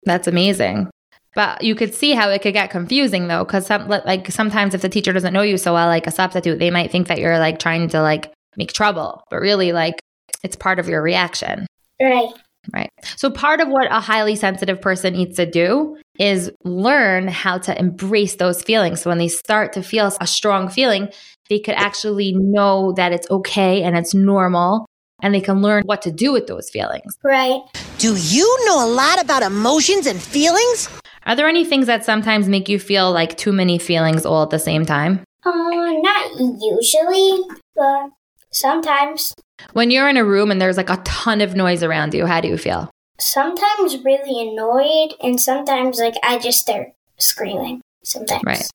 That's 0.04 0.26
amazing. 0.26 0.90
But 1.34 1.62
you 1.62 1.74
could 1.76 1.94
see 1.94 2.12
how 2.12 2.28
it 2.28 2.42
could 2.42 2.54
get 2.54 2.70
confusing 2.70 3.28
though, 3.28 3.44
because 3.44 3.66
some 3.66 3.88
like 3.88 4.30
sometimes 4.32 4.74
if 4.74 4.82
the 4.82 4.88
teacher 4.88 5.12
doesn't 5.12 5.32
know 5.32 5.42
you 5.42 5.56
so 5.56 5.72
well, 5.74 5.86
like 5.86 6.06
a 6.06 6.10
substitute, 6.10 6.58
they 6.58 6.70
might 6.70 6.90
think 6.90 7.06
that 7.08 7.18
you're 7.18 7.38
like 7.38 7.58
trying 7.60 7.88
to 7.90 8.02
like 8.02 8.32
make 8.56 8.72
trouble, 8.72 9.22
but 9.30 9.40
really 9.40 9.72
like 9.72 10.00
it's 10.42 10.56
part 10.56 10.78
of 10.78 10.88
your 10.88 11.00
reaction. 11.02 11.66
Right. 12.00 12.28
Right. 12.74 12.90
So 13.16 13.30
part 13.30 13.60
of 13.60 13.68
what 13.68 13.86
a 13.90 14.00
highly 14.00 14.36
sensitive 14.36 14.80
person 14.80 15.14
needs 15.14 15.36
to 15.36 15.46
do 15.46 15.96
is 16.18 16.50
learn 16.64 17.28
how 17.28 17.58
to 17.58 17.78
embrace 17.78 18.36
those 18.36 18.62
feelings. 18.62 19.02
So 19.02 19.10
when 19.10 19.18
they 19.18 19.28
start 19.28 19.72
to 19.72 19.82
feel 19.82 20.12
a 20.20 20.26
strong 20.26 20.68
feeling, 20.68 21.08
they 21.52 21.58
could 21.58 21.74
actually 21.74 22.32
know 22.32 22.92
that 22.92 23.12
it's 23.12 23.30
okay 23.30 23.82
and 23.82 23.94
it's 23.94 24.14
normal 24.14 24.86
and 25.22 25.34
they 25.34 25.40
can 25.40 25.60
learn 25.60 25.82
what 25.84 26.00
to 26.00 26.10
do 26.10 26.32
with 26.32 26.46
those 26.46 26.70
feelings. 26.70 27.18
Right. 27.22 27.60
Do 27.98 28.16
you 28.16 28.58
know 28.64 28.82
a 28.82 28.88
lot 28.88 29.22
about 29.22 29.42
emotions 29.42 30.06
and 30.06 30.20
feelings? 30.20 30.88
Are 31.26 31.36
there 31.36 31.48
any 31.48 31.66
things 31.66 31.88
that 31.88 32.06
sometimes 32.06 32.48
make 32.48 32.70
you 32.70 32.78
feel 32.78 33.12
like 33.12 33.36
too 33.36 33.52
many 33.52 33.78
feelings 33.78 34.24
all 34.24 34.42
at 34.42 34.48
the 34.48 34.58
same 34.58 34.86
time? 34.86 35.24
Uh, 35.44 35.52
not 35.52 36.40
usually, 36.40 37.42
but 37.76 38.08
sometimes. 38.50 39.34
When 39.74 39.90
you're 39.90 40.08
in 40.08 40.16
a 40.16 40.24
room 40.24 40.50
and 40.50 40.58
there's 40.58 40.78
like 40.78 40.90
a 40.90 41.02
ton 41.04 41.42
of 41.42 41.54
noise 41.54 41.82
around 41.82 42.14
you, 42.14 42.24
how 42.24 42.40
do 42.40 42.48
you 42.48 42.56
feel? 42.56 42.90
Sometimes 43.20 44.02
really 44.02 44.48
annoyed, 44.48 45.14
and 45.22 45.38
sometimes 45.38 45.98
like 45.98 46.14
I 46.24 46.38
just 46.38 46.60
start 46.60 46.88
screaming. 47.18 47.82
Sometimes. 48.02 48.42
Right. 48.44 48.68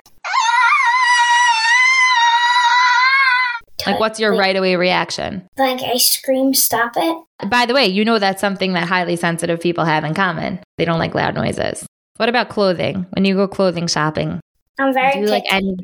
Like 3.86 4.00
what's 4.00 4.20
your 4.20 4.36
right 4.36 4.56
away 4.56 4.76
reaction? 4.76 5.48
Like 5.58 5.82
I 5.82 5.98
scream, 5.98 6.54
stop 6.54 6.94
it. 6.96 7.18
By 7.48 7.66
the 7.66 7.74
way, 7.74 7.86
you 7.88 8.04
know 8.04 8.20
that's 8.20 8.42
something 8.42 8.74
that 8.74 8.88
highly 8.88 9.16
sensitive 9.16 9.62
people 9.62 9.86
have 9.86 10.04
in 10.04 10.14
common. 10.14 10.60
They 10.78 10.86
don't 10.86 11.00
like 11.00 11.14
loud 11.14 11.36
noises. 11.36 11.86
What 12.18 12.30
about 12.30 12.50
clothing? 12.50 13.06
When 13.12 13.26
you 13.26 13.36
go 13.36 13.48
clothing 13.48 13.88
shopping, 13.88 14.40
I'm 14.80 14.94
very 14.94 15.14
do 15.14 15.20
you 15.20 15.28
like 15.28 15.46
picky. 15.46 15.78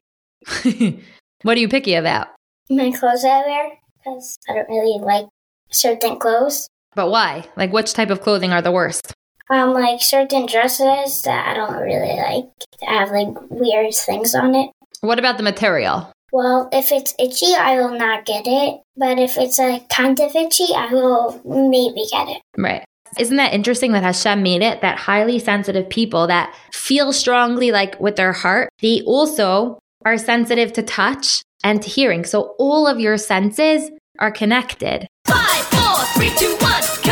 any? 0.63 1.03
what 1.43 1.57
are 1.57 1.61
you 1.61 1.69
picky 1.69 1.93
about? 1.93 2.27
my 2.69 2.91
clothes 2.91 3.23
I 3.25 3.41
wear 3.45 3.71
because 3.97 4.37
I 4.49 4.53
don't 4.53 4.69
really 4.69 4.99
like 4.99 5.27
certain 5.69 6.17
clothes. 6.17 6.67
But 6.95 7.09
why? 7.09 7.45
Like 7.55 7.71
which 7.71 7.93
type 7.93 8.09
of 8.09 8.21
clothing 8.21 8.51
are 8.51 8.61
the 8.61 8.71
worst? 8.71 9.13
Um, 9.49 9.73
like 9.73 10.01
certain 10.01 10.45
dresses 10.45 11.21
that 11.23 11.49
I 11.49 11.53
don't 11.53 11.81
really 11.81 12.15
like 12.15 12.45
I 12.87 12.93
have 12.93 13.11
like 13.11 13.27
weird 13.49 13.93
things 13.93 14.33
on 14.33 14.55
it. 14.55 14.71
What 15.01 15.19
about 15.19 15.37
the 15.37 15.43
material? 15.43 16.11
Well, 16.33 16.67
if 16.71 16.91
it's 16.91 17.13
itchy, 17.19 17.53
I 17.53 17.75
will 17.75 17.95
not 17.95 18.25
get 18.25 18.47
it. 18.47 18.81
But 18.97 19.19
if 19.19 19.37
it's 19.37 19.59
like 19.59 19.87
kind 19.89 20.19
of 20.19 20.35
itchy, 20.35 20.73
I 20.75 20.91
will 20.91 21.39
maybe 21.45 22.07
get 22.09 22.27
it. 22.27 22.41
Right. 22.57 22.83
Isn't 23.19 23.37
that 23.37 23.53
interesting 23.53 23.91
that 23.91 24.01
Hashem 24.01 24.41
made 24.41 24.63
it 24.63 24.81
that 24.81 24.97
highly 24.97 25.37
sensitive 25.37 25.87
people 25.87 26.25
that 26.25 26.55
feel 26.73 27.13
strongly 27.13 27.71
like 27.71 27.99
with 27.99 28.15
their 28.15 28.33
heart, 28.33 28.69
they 28.81 29.03
also 29.03 29.77
are 30.03 30.17
sensitive 30.17 30.73
to 30.73 30.81
touch 30.81 31.43
and 31.63 31.83
to 31.83 31.87
hearing. 31.87 32.25
So 32.25 32.55
all 32.57 32.87
of 32.87 32.99
your 32.99 33.19
senses 33.19 33.91
are 34.17 34.31
connected. 34.31 35.05
Five, 35.27 35.65
four, 35.65 36.03
three, 36.15 36.31
two, 36.35 36.57
one. 36.59 37.02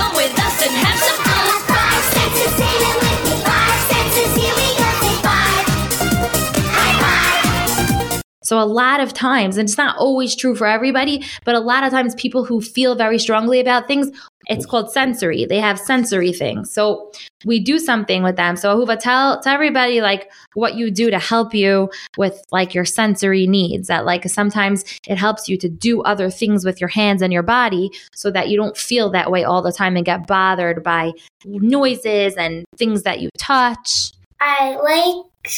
So 8.51 8.59
a 8.59 8.67
lot 8.67 8.99
of 8.99 9.13
times, 9.13 9.55
and 9.55 9.65
it's 9.69 9.77
not 9.77 9.95
always 9.95 10.35
true 10.35 10.57
for 10.57 10.67
everybody, 10.67 11.23
but 11.45 11.55
a 11.55 11.61
lot 11.61 11.85
of 11.85 11.91
times 11.91 12.13
people 12.15 12.43
who 12.43 12.59
feel 12.59 12.95
very 12.95 13.17
strongly 13.17 13.61
about 13.61 13.87
things, 13.87 14.11
it's 14.47 14.65
called 14.65 14.91
sensory. 14.91 15.45
They 15.45 15.61
have 15.61 15.79
sensory 15.79 16.33
things. 16.33 16.69
So 16.69 17.13
we 17.45 17.61
do 17.61 17.79
something 17.79 18.23
with 18.23 18.35
them. 18.35 18.57
So 18.57 18.75
Ahuva, 18.75 18.99
tell 18.99 19.39
tell 19.39 19.53
everybody 19.53 20.01
like 20.01 20.29
what 20.53 20.75
you 20.75 20.91
do 20.91 21.09
to 21.09 21.17
help 21.17 21.53
you 21.53 21.89
with 22.17 22.43
like 22.51 22.75
your 22.75 22.83
sensory 22.83 23.47
needs. 23.47 23.87
That 23.87 24.03
like 24.03 24.27
sometimes 24.27 24.83
it 25.07 25.17
helps 25.17 25.47
you 25.47 25.57
to 25.57 25.69
do 25.69 26.01
other 26.01 26.29
things 26.29 26.65
with 26.65 26.81
your 26.81 26.89
hands 26.89 27.21
and 27.21 27.31
your 27.31 27.43
body 27.43 27.89
so 28.13 28.31
that 28.31 28.49
you 28.49 28.57
don't 28.57 28.75
feel 28.75 29.09
that 29.11 29.31
way 29.31 29.45
all 29.45 29.61
the 29.61 29.71
time 29.71 29.95
and 29.95 30.05
get 30.05 30.27
bothered 30.27 30.83
by 30.83 31.13
noises 31.45 32.35
and 32.35 32.65
things 32.75 33.03
that 33.03 33.21
you 33.21 33.29
touch. 33.37 34.11
I 34.41 34.75
like 34.75 35.53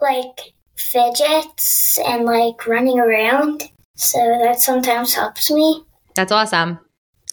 like 0.00 0.54
fidgets 0.78 1.98
and 2.06 2.24
like 2.24 2.66
running 2.66 2.98
around, 2.98 3.64
so 3.96 4.18
that 4.42 4.60
sometimes 4.60 5.14
helps 5.14 5.50
me. 5.50 5.82
That's 6.14 6.32
awesome. 6.32 6.78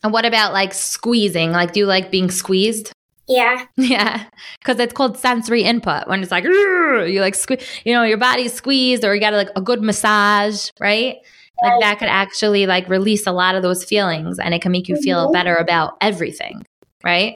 And 0.03 0.13
what 0.13 0.25
about 0.25 0.53
like 0.53 0.73
squeezing? 0.73 1.51
Like, 1.51 1.73
do 1.73 1.79
you 1.81 1.85
like 1.85 2.11
being 2.11 2.29
squeezed? 2.31 2.91
Yeah, 3.27 3.65
Yeah, 3.75 4.23
because 4.59 4.79
it's 4.79 4.93
called 4.93 5.17
sensory 5.17 5.63
input. 5.63 6.07
When 6.07 6.21
it's 6.21 6.29
like 6.31 6.43
you 6.43 7.21
like 7.21 7.33
sque- 7.33 7.59
you 7.83 7.91
know, 7.91 8.03
your 8.03 8.19
body's 8.19 8.53
squeezed, 8.53 9.03
or 9.03 9.15
you 9.15 9.19
got 9.19 9.33
like 9.33 9.49
a 9.55 9.61
good 9.61 9.81
massage, 9.81 10.69
right? 10.79 11.17
Like 11.63 11.79
that 11.79 11.97
could 11.97 12.07
actually 12.07 12.67
like 12.67 12.87
release 12.87 13.25
a 13.25 13.31
lot 13.31 13.55
of 13.55 13.63
those 13.63 13.83
feelings, 13.83 14.37
and 14.37 14.53
it 14.53 14.61
can 14.61 14.71
make 14.71 14.87
you 14.87 14.95
feel 14.97 15.29
Mhm. 15.29 15.33
better 15.33 15.55
about 15.55 15.93
everything, 16.01 16.67
right? 17.03 17.33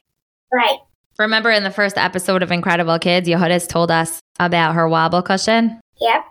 right. 0.52 0.78
Remember 1.18 1.50
in 1.50 1.64
the 1.64 1.72
first 1.72 1.98
episode 1.98 2.44
of 2.44 2.50
InKredible 2.50 3.00
Kids, 3.00 3.28
Yehudis 3.28 3.66
told 3.66 3.90
us 3.90 4.20
about 4.38 4.76
her 4.76 4.88
wobble 4.88 5.22
cushion. 5.22 5.80
Yep, 6.00 6.24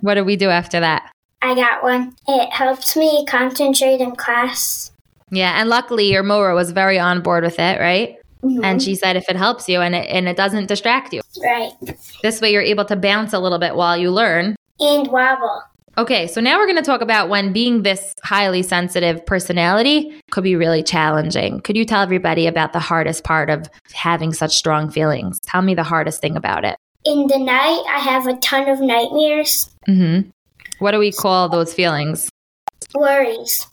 What 0.00 0.14
do 0.14 0.24
we 0.24 0.36
do 0.36 0.48
after 0.50 0.80
that? 0.80 1.10
I 1.42 1.54
got 1.54 1.82
one. 1.82 2.14
It 2.26 2.50
helps 2.52 2.96
me 2.96 3.24
concentrate 3.26 4.00
in 4.00 4.14
class. 4.16 4.90
Yeah, 5.30 5.60
and 5.60 5.68
luckily 5.68 6.10
your 6.10 6.22
Mora 6.22 6.54
was 6.54 6.70
very 6.72 6.98
on 6.98 7.20
board 7.22 7.44
with 7.44 7.58
it, 7.58 7.80
right? 7.80 8.16
Mhm. 8.44 8.64
And 8.64 8.82
she 8.82 8.94
said 8.94 9.16
if 9.16 9.28
it 9.28 9.36
helps 9.36 9.68
you 9.68 9.80
and 9.80 9.94
it 9.94 10.08
and 10.10 10.28
it 10.28 10.36
doesn't 10.36 10.66
distract 10.68 11.12
you, 11.12 11.20
right 11.42 11.72
this 12.22 12.40
way 12.40 12.52
you're 12.52 12.62
able 12.62 12.84
to 12.84 12.94
bounce 12.96 13.32
a 13.32 13.38
little 13.40 13.58
bit 13.58 13.74
while 13.74 13.96
you 13.96 14.10
learn. 14.10 14.54
and 14.80 15.08
wobble. 15.08 15.62
Okay, 15.96 16.28
so 16.28 16.40
now 16.40 16.56
we're 16.58 16.66
going 16.66 16.76
to 16.76 16.82
talk 16.82 17.00
about 17.00 17.28
when 17.28 17.52
being 17.52 17.82
this 17.82 18.14
highly 18.22 18.62
sensitive 18.62 19.26
personality 19.26 20.20
could 20.30 20.44
be 20.44 20.54
really 20.54 20.84
challenging. 20.84 21.60
Could 21.62 21.76
you 21.76 21.84
tell 21.84 22.00
everybody 22.00 22.46
about 22.46 22.72
the 22.72 22.78
hardest 22.78 23.24
part 23.24 23.50
of 23.50 23.68
having 23.92 24.32
such 24.32 24.54
strong 24.54 24.88
feelings? 24.90 25.40
Tell 25.40 25.60
me 25.62 25.74
the 25.74 25.82
hardest 25.82 26.20
thing 26.20 26.36
about 26.36 26.64
it. 26.64 26.76
In 27.04 27.26
the 27.28 27.38
night, 27.38 27.82
I 27.88 27.98
have 28.00 28.26
a 28.26 28.36
ton 28.36 28.68
of 28.68 28.80
nightmares, 28.80 29.70
Mm-hmm. 29.88 30.30
What 30.80 30.92
do 30.92 30.98
we 30.98 31.10
call 31.12 31.48
those 31.48 31.72
feelings? 31.74 32.28
worries. 32.94 33.66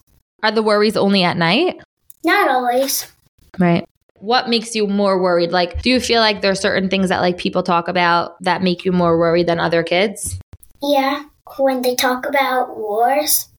Are 0.43 0.51
the 0.51 0.63
worries 0.63 0.97
only 0.97 1.23
at 1.23 1.37
night? 1.37 1.79
Not 2.23 2.49
always. 2.49 3.11
Right. 3.59 3.85
What 4.19 4.49
makes 4.49 4.73
you 4.75 4.87
more 4.87 5.21
worried? 5.21 5.51
Like, 5.51 5.81
do 5.83 5.89
you 5.89 5.99
feel 5.99 6.19
like 6.21 6.41
there 6.41 6.51
are 6.51 6.55
certain 6.55 6.89
things 6.89 7.09
that 7.09 7.21
like 7.21 7.37
people 7.37 7.61
talk 7.63 7.87
about 7.87 8.41
that 8.41 8.63
make 8.63 8.85
you 8.85 8.91
more 8.91 9.17
worried 9.19 9.47
than 9.47 9.59
other 9.59 9.83
kids? 9.83 10.39
Yeah, 10.81 11.23
when 11.57 11.81
they 11.81 11.95
talk 11.95 12.25
about 12.27 12.75
wars, 12.77 13.49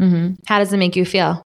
Mm-hmm. 0.00 0.34
How 0.46 0.58
does 0.58 0.72
it 0.72 0.78
make 0.78 0.96
you 0.96 1.04
feel? 1.04 1.42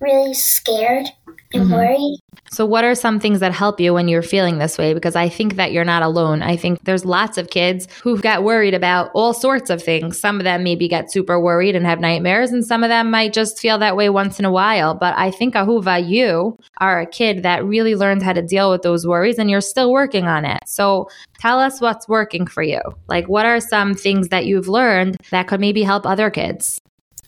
really 0.00 0.34
scared 0.34 1.06
and 1.54 1.68
Mhm. 1.68 1.72
worried. 1.72 2.18
So, 2.50 2.66
what 2.66 2.84
are 2.84 2.94
some 2.94 3.18
things 3.18 3.40
that 3.40 3.52
help 3.52 3.80
you 3.80 3.94
when 3.94 4.08
you're 4.08 4.20
feeling 4.20 4.58
this 4.58 4.76
way? 4.76 4.92
Because 4.92 5.16
I 5.16 5.28
think 5.28 5.56
that 5.56 5.72
you're 5.72 5.84
not 5.86 6.02
alone. 6.02 6.42
I 6.42 6.54
think 6.56 6.84
there's 6.84 7.04
lots 7.04 7.38
of 7.38 7.48
kids 7.48 7.88
who 8.02 8.18
got 8.18 8.44
worried 8.44 8.74
about 8.74 9.10
all 9.14 9.32
sorts 9.32 9.70
of 9.70 9.82
things. 9.82 10.20
Some 10.20 10.38
of 10.38 10.44
them 10.44 10.62
maybe 10.62 10.86
get 10.86 11.10
super 11.10 11.40
worried 11.40 11.74
and 11.74 11.86
have 11.86 11.98
nightmares, 11.98 12.52
and 12.52 12.64
some 12.64 12.84
of 12.84 12.90
them 12.90 13.10
might 13.10 13.32
just 13.32 13.58
feel 13.58 13.78
that 13.78 13.96
way 13.96 14.10
once 14.10 14.38
in 14.38 14.44
a 14.44 14.52
while. 14.52 14.94
But 14.94 15.14
I 15.16 15.30
think, 15.30 15.54
Ahuva, 15.54 16.06
you 16.06 16.58
are 16.78 17.00
a 17.00 17.06
kid 17.06 17.42
that 17.42 17.64
really 17.64 17.94
learned 17.94 18.22
how 18.22 18.34
to 18.34 18.42
deal 18.42 18.70
with 18.70 18.82
those 18.82 19.06
worries 19.06 19.38
and 19.38 19.48
you're 19.50 19.62
still 19.62 19.90
working 19.90 20.26
on 20.26 20.44
it. 20.44 20.60
So, 20.66 21.08
tell 21.40 21.58
us 21.58 21.80
what's 21.80 22.06
working 22.06 22.46
for 22.46 22.62
you. 22.62 22.80
Like, 23.08 23.28
what 23.28 23.46
are 23.46 23.60
some 23.60 23.94
things 23.94 24.28
that 24.28 24.44
you've 24.44 24.68
learned 24.68 25.16
that 25.30 25.46
could 25.48 25.60
maybe 25.60 25.82
help 25.82 26.06
other 26.06 26.28
kids? 26.28 26.80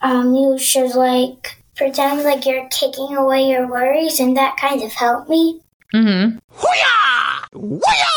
Um, 0.03 0.35
you 0.35 0.59
should 0.59 0.95
like 0.95 1.64
pretend 1.77 2.25
like 2.25 2.47
you're 2.47 2.69
taking 2.71 3.17
away 3.17 3.49
your 3.49 3.67
worries, 3.67 4.21
and 4.21 4.37
that 4.37 4.57
kind 4.57 4.83
of 4.83 4.93
helped 4.93 5.29
me. 5.29 5.61
Mm-hmm. 5.95 6.39
Hooya! 6.59 7.49
Woo 7.55 7.81
ya! 7.85 8.15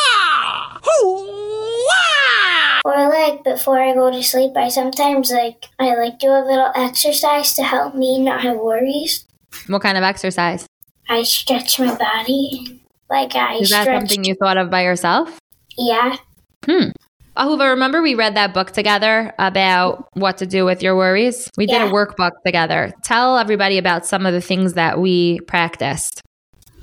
Or 2.85 3.09
like 3.09 3.43
before 3.43 3.81
I 3.81 3.93
go 3.93 4.09
to 4.09 4.23
sleep, 4.23 4.55
I 4.55 4.69
sometimes 4.69 5.29
like 5.31 5.65
I 5.77 5.93
like 5.95 6.19
do 6.19 6.27
a 6.29 6.45
little 6.45 6.71
exercise 6.73 7.53
to 7.55 7.63
help 7.63 7.95
me 7.95 8.17
not 8.19 8.41
have 8.41 8.57
worries. 8.57 9.25
What 9.67 9.81
kind 9.81 9.97
of 9.97 10.03
exercise? 10.03 10.65
I 11.09 11.23
stretch 11.23 11.79
my 11.79 11.95
body. 11.95 12.81
Like 13.09 13.35
I 13.35 13.55
stretch. 13.55 13.61
Is 13.61 13.69
that 13.71 13.85
something 13.85 14.23
you 14.23 14.35
thought 14.35 14.57
of 14.57 14.69
by 14.69 14.83
yourself? 14.83 15.37
yeah. 15.77 16.17
Hmm. 16.65 16.89
Ahuva, 17.37 17.69
remember 17.69 18.01
we 18.01 18.15
read 18.15 18.35
that 18.35 18.53
book 18.53 18.71
together 18.71 19.31
about 19.37 20.09
what 20.13 20.37
to 20.39 20.47
do 20.47 20.65
with 20.65 20.81
your 20.81 20.95
worries? 20.95 21.51
We 21.55 21.67
did 21.67 21.81
a 21.81 21.85
workbook 21.85 22.31
together. 22.43 22.91
Tell 23.03 23.37
everybody 23.37 23.77
about 23.77 24.05
some 24.05 24.25
of 24.25 24.33
the 24.33 24.41
things 24.41 24.73
that 24.73 24.99
we 24.99 25.39
practiced. 25.41 26.23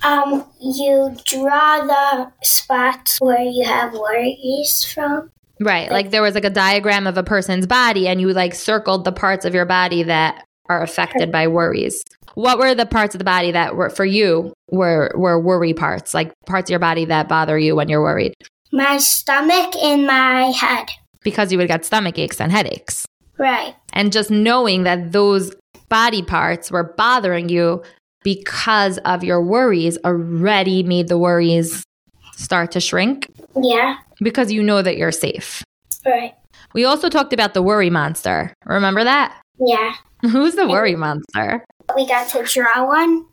Um, 0.04 0.44
you 0.60 1.16
draw 1.24 1.80
the 1.80 2.30
spots 2.42 3.20
where 3.20 3.42
you 3.42 3.64
have 3.64 3.94
worries 3.94 4.84
from. 4.84 5.30
Right. 5.60 5.90
Like 5.90 6.10
there 6.10 6.22
was 6.22 6.34
like 6.34 6.44
a 6.44 6.50
diagram 6.50 7.06
of 7.06 7.16
a 7.16 7.22
person's 7.22 7.66
body 7.66 8.06
and 8.06 8.20
you 8.20 8.32
like 8.32 8.54
circled 8.54 9.04
the 9.04 9.12
parts 9.12 9.44
of 9.44 9.54
your 9.54 9.64
body 9.64 10.02
that 10.04 10.44
are 10.68 10.82
affected 10.82 11.32
by 11.32 11.48
worries. 11.48 12.04
What 12.34 12.58
were 12.58 12.74
the 12.74 12.86
parts 12.86 13.14
of 13.14 13.18
the 13.18 13.24
body 13.24 13.50
that 13.52 13.76
were 13.76 13.90
for 13.90 14.04
you 14.04 14.52
were 14.70 15.12
were 15.14 15.40
worry 15.40 15.74
parts, 15.74 16.14
like 16.14 16.32
parts 16.46 16.68
of 16.68 16.70
your 16.70 16.80
body 16.80 17.04
that 17.06 17.28
bother 17.28 17.58
you 17.58 17.76
when 17.76 17.88
you're 17.88 18.02
worried? 18.02 18.34
My 18.74 18.98
stomach 18.98 19.76
and 19.76 20.04
my 20.06 20.50
head. 20.50 20.88
Because 21.22 21.52
you 21.52 21.58
would 21.58 21.68
get 21.68 21.84
stomach 21.84 22.18
aches 22.18 22.40
and 22.40 22.50
headaches. 22.50 23.06
Right. 23.38 23.74
And 23.92 24.12
just 24.12 24.30
knowing 24.32 24.82
that 24.82 25.12
those 25.12 25.54
body 25.88 26.22
parts 26.22 26.70
were 26.72 26.92
bothering 26.96 27.48
you 27.48 27.82
because 28.24 28.98
of 28.98 29.22
your 29.22 29.40
worries 29.40 29.96
already 30.04 30.82
made 30.82 31.06
the 31.08 31.16
worries 31.18 31.84
start 32.36 32.72
to 32.72 32.80
shrink 32.80 33.30
Yeah. 33.54 33.96
because 34.20 34.50
you 34.50 34.60
know 34.62 34.82
that 34.82 34.96
you're 34.96 35.12
safe. 35.12 35.62
Right. 36.04 36.34
We 36.72 36.84
also 36.84 37.08
talked 37.08 37.32
about 37.32 37.54
the 37.54 37.62
worry 37.62 37.90
monster. 37.90 38.52
Remember 38.66 39.04
that? 39.04 39.40
Yeah. 39.58 39.92
Who's 40.22 40.56
the 40.56 40.66
worry 40.66 40.96
monster? 40.96 41.64
We 41.94 42.08
got 42.08 42.28
to 42.30 42.42
draw 42.42 42.86
one. 42.88 43.24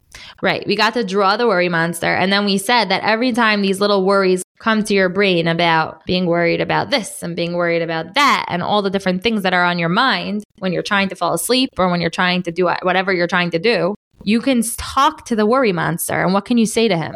Right. 0.44 0.68
We 0.68 0.76
got 0.76 0.94
to 0.94 1.04
draw 1.04 1.36
the 1.38 1.48
worry 1.48 1.70
monster. 1.70 2.14
And 2.14 2.32
then 2.32 2.46
we 2.46 2.58
said 2.60 2.90
that 2.90 3.02
every 3.04 3.32
time 3.32 3.62
these 3.64 3.80
little 3.80 4.06
worries 4.06 4.44
come 4.62 4.84
to 4.84 4.94
your 4.94 5.10
brain 5.10 5.48
about 5.48 6.06
being 6.06 6.28
worried 6.28 6.62
about 6.62 6.92
this 6.92 7.24
and 7.24 7.36
being 7.36 7.54
worried 7.54 7.82
about 7.82 8.14
that 8.14 8.46
and 8.48 8.62
all 8.62 8.84
the 8.84 8.92
different 8.92 9.24
things 9.24 9.42
that 9.42 9.54
are 9.54 9.64
on 9.64 9.80
your 9.80 9.90
mind 9.90 10.44
when 10.60 10.72
you're 10.72 10.84
trying 10.84 11.10
to 11.10 11.16
fall 11.16 11.34
asleep 11.34 11.70
or 11.80 11.90
when 11.90 12.00
you're 12.00 12.12
trying 12.12 12.44
to 12.44 12.52
do 12.52 12.70
whatever 12.84 13.12
you're 13.12 13.28
trying 13.28 13.50
to 13.50 13.58
do, 13.58 13.96
you 14.24 14.40
can 14.40 14.62
talk 14.78 15.26
to 15.26 15.36
the 15.36 15.48
worry 15.48 15.72
monster. 15.72 16.22
And 16.22 16.32
what 16.32 16.46
can 16.46 16.60
you 16.60 16.68
say 16.68 16.88
to 16.88 16.96
him? 16.96 17.16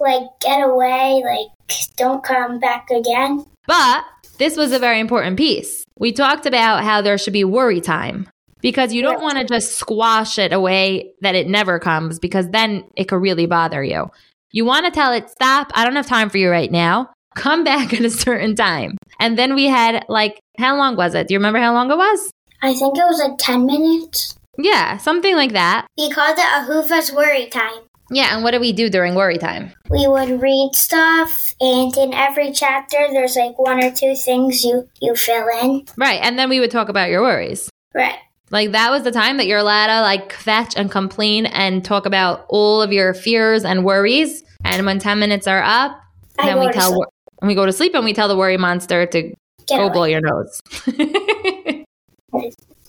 Like, 0.00 0.22
get 0.40 0.62
away. 0.62 1.22
Like, 1.22 1.76
don't 1.98 2.24
come 2.24 2.58
back 2.58 2.88
again. 2.90 3.44
But 3.66 4.04
this 4.38 4.56
was 4.56 4.72
a 4.72 4.78
very 4.78 4.98
important 4.98 5.36
piece. 5.36 5.84
We 5.98 6.12
talked 6.12 6.46
about 6.46 6.84
how 6.84 7.02
there 7.02 7.18
should 7.18 7.34
be 7.34 7.44
worry 7.44 7.82
time 7.82 8.30
because 8.62 8.94
you 8.94 9.02
don't 9.02 9.20
want 9.20 9.36
to 9.38 9.44
just 9.44 9.76
squash 9.76 10.38
it 10.38 10.54
away 10.54 11.12
that 11.20 11.34
it 11.34 11.48
never 11.48 11.78
comes 11.78 12.18
because 12.18 12.48
then 12.48 12.84
it 12.96 13.04
could 13.04 13.20
really 13.20 13.46
bother 13.46 13.84
you. 13.84 14.10
You 14.52 14.64
want 14.64 14.86
to 14.86 14.90
tell 14.90 15.12
it, 15.12 15.28
stop, 15.30 15.70
I 15.74 15.84
don't 15.84 15.96
have 15.96 16.06
time 16.06 16.30
for 16.30 16.38
you 16.38 16.50
right 16.50 16.70
now. 16.70 17.10
Come 17.34 17.64
back 17.64 17.92
at 17.98 18.04
a 18.04 18.10
certain 18.10 18.54
time. 18.54 18.96
And 19.20 19.38
then 19.38 19.54
we 19.54 19.66
had 19.66 20.04
like, 20.08 20.40
how 20.58 20.76
long 20.76 20.96
was 20.96 21.14
it? 21.14 21.28
Do 21.28 21.34
you 21.34 21.38
remember 21.38 21.58
how 21.58 21.74
long 21.74 21.90
it 21.90 21.96
was? 21.96 22.32
I 22.62 22.74
think 22.74 22.96
it 22.96 23.04
was 23.04 23.20
like 23.20 23.38
10 23.38 23.66
minutes. 23.66 24.36
Yeah, 24.56 24.96
something 24.96 25.36
like 25.36 25.52
that. 25.52 25.86
We 25.96 26.10
called 26.10 26.36
it 26.36 26.40
Ahuva's 26.40 27.12
worry 27.12 27.46
time. 27.46 27.82
Yeah, 28.10 28.34
and 28.34 28.42
what 28.42 28.52
do 28.52 28.60
we 28.60 28.72
do 28.72 28.88
during 28.88 29.14
worry 29.14 29.38
time? 29.38 29.72
We 29.90 30.08
would 30.08 30.40
read 30.40 30.70
stuff, 30.72 31.54
and 31.60 31.94
in 31.94 32.14
every 32.14 32.52
chapter, 32.52 32.96
there's 33.12 33.36
like 33.36 33.58
one 33.58 33.84
or 33.84 33.90
two 33.90 34.16
things 34.16 34.64
you, 34.64 34.88
you 35.00 35.14
fill 35.14 35.46
in. 35.62 35.84
Right, 35.96 36.18
and 36.22 36.38
then 36.38 36.48
we 36.48 36.58
would 36.58 36.70
talk 36.70 36.88
about 36.88 37.10
your 37.10 37.20
worries. 37.20 37.68
Right. 37.94 38.16
Like 38.50 38.72
that 38.72 38.90
was 38.90 39.02
the 39.02 39.10
time 39.10 39.36
that 39.36 39.46
you're 39.46 39.58
allowed 39.58 39.88
to 39.88 40.00
like 40.02 40.32
kvetch 40.32 40.74
and 40.76 40.90
complain 40.90 41.46
and 41.46 41.84
talk 41.84 42.06
about 42.06 42.46
all 42.48 42.80
of 42.82 42.92
your 42.92 43.14
fears 43.14 43.64
and 43.64 43.84
worries. 43.84 44.42
And 44.64 44.86
when 44.86 44.98
10 44.98 45.18
minutes 45.18 45.46
are 45.46 45.62
up, 45.62 46.00
I 46.38 46.46
then 46.46 46.60
we 46.60 46.70
tell 46.72 46.96
wor- 46.96 47.08
we 47.42 47.54
go 47.54 47.66
to 47.66 47.72
sleep 47.72 47.94
and 47.94 48.04
we 48.04 48.12
tell 48.12 48.28
the 48.28 48.36
worry 48.36 48.56
monster 48.56 49.06
to 49.06 49.22
Get 49.22 49.36
go 49.68 49.84
away. 49.84 49.92
blow 49.92 50.04
your 50.04 50.20
nose. 50.20 50.60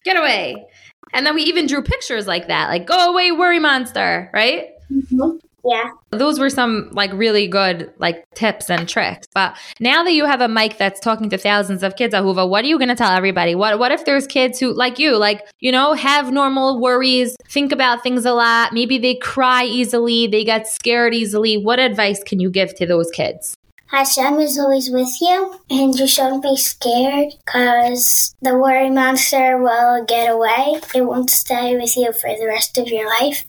Get 0.04 0.18
away. 0.18 0.66
And 1.14 1.26
then 1.26 1.36
we 1.36 1.44
even 1.44 1.68
drew 1.68 1.82
pictures 1.82 2.28
like 2.28 2.48
that, 2.48 2.70
like 2.70 2.86
go 2.86 3.12
away 3.12 3.32
worry 3.32 3.60
monster, 3.60 4.30
right? 4.34 4.68
Mm-hmm. 4.92 5.38
Yeah. 5.64 5.92
Those 6.12 6.40
were 6.40 6.50
some 6.50 6.90
like 6.92 7.12
really 7.14 7.48
good 7.48 7.94
like 7.98 8.26
tips 8.34 8.70
and 8.70 8.88
tricks. 8.88 9.28
But 9.34 9.58
now 9.80 10.04
that 10.04 10.14
you 10.14 10.26
have 10.26 10.42
a 10.42 10.48
mic 10.48 10.78
that's 10.78 11.00
talking 11.00 11.30
to 11.30 11.38
thousands 11.38 11.84
of 11.84 11.96
kids, 11.96 12.14
Ahuva, 12.14 12.50
what 12.50 12.64
are 12.64 12.68
you 12.68 12.78
going 12.78 12.90
to 12.90 12.96
tell 12.96 13.12
everybody? 13.12 13.56
What 13.56 13.80
what 13.80 13.92
if 13.92 14.06
there's 14.06 14.28
kids 14.28 14.60
who 14.60 14.74
like 14.74 15.00
you, 15.00 15.18
like, 15.18 15.46
you 15.60 15.72
know, 15.72 15.94
have 15.94 16.32
normal 16.32 16.80
worries, 16.80 17.36
think 17.50 17.72
about 17.72 18.04
things 18.04 18.26
a 18.26 18.34
lot, 18.34 18.74
maybe 18.74 18.98
they 18.98 19.16
cry 19.16 19.64
easily, 19.64 20.28
they 20.28 20.44
get 20.44 20.68
scared 20.68 21.14
easily. 21.14 21.58
What 21.58 21.80
advice 21.80 22.24
can 22.24 22.40
you 22.40 22.50
give 22.50 22.76
to 22.76 22.86
those 22.86 23.10
kids? 23.12 23.56
Hashem 23.92 24.40
is 24.40 24.60
always 24.60 24.92
with 24.92 25.20
you, 25.20 25.60
and 25.72 25.98
you 25.98 26.06
shouldn't 26.06 26.44
be 26.44 26.56
scared 26.56 27.34
because 27.44 28.36
the 28.40 28.56
worry 28.56 28.92
monster 28.92 29.58
will 29.58 30.06
get 30.06 30.32
away. 30.32 30.80
It 30.94 31.02
won't 31.02 31.32
stay 31.32 31.76
with 31.76 31.98
you 31.98 32.14
for 32.14 32.30
the 32.30 32.46
rest 32.46 32.78
of 32.78 32.88
your 32.88 33.10
life. 33.10 33.46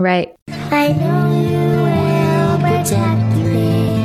Right. 0.00 0.34
I 0.48 0.92
know 0.92 1.30
you 1.40 1.58
will 1.84 2.58
protect 2.58 3.36
me. 3.36 4.02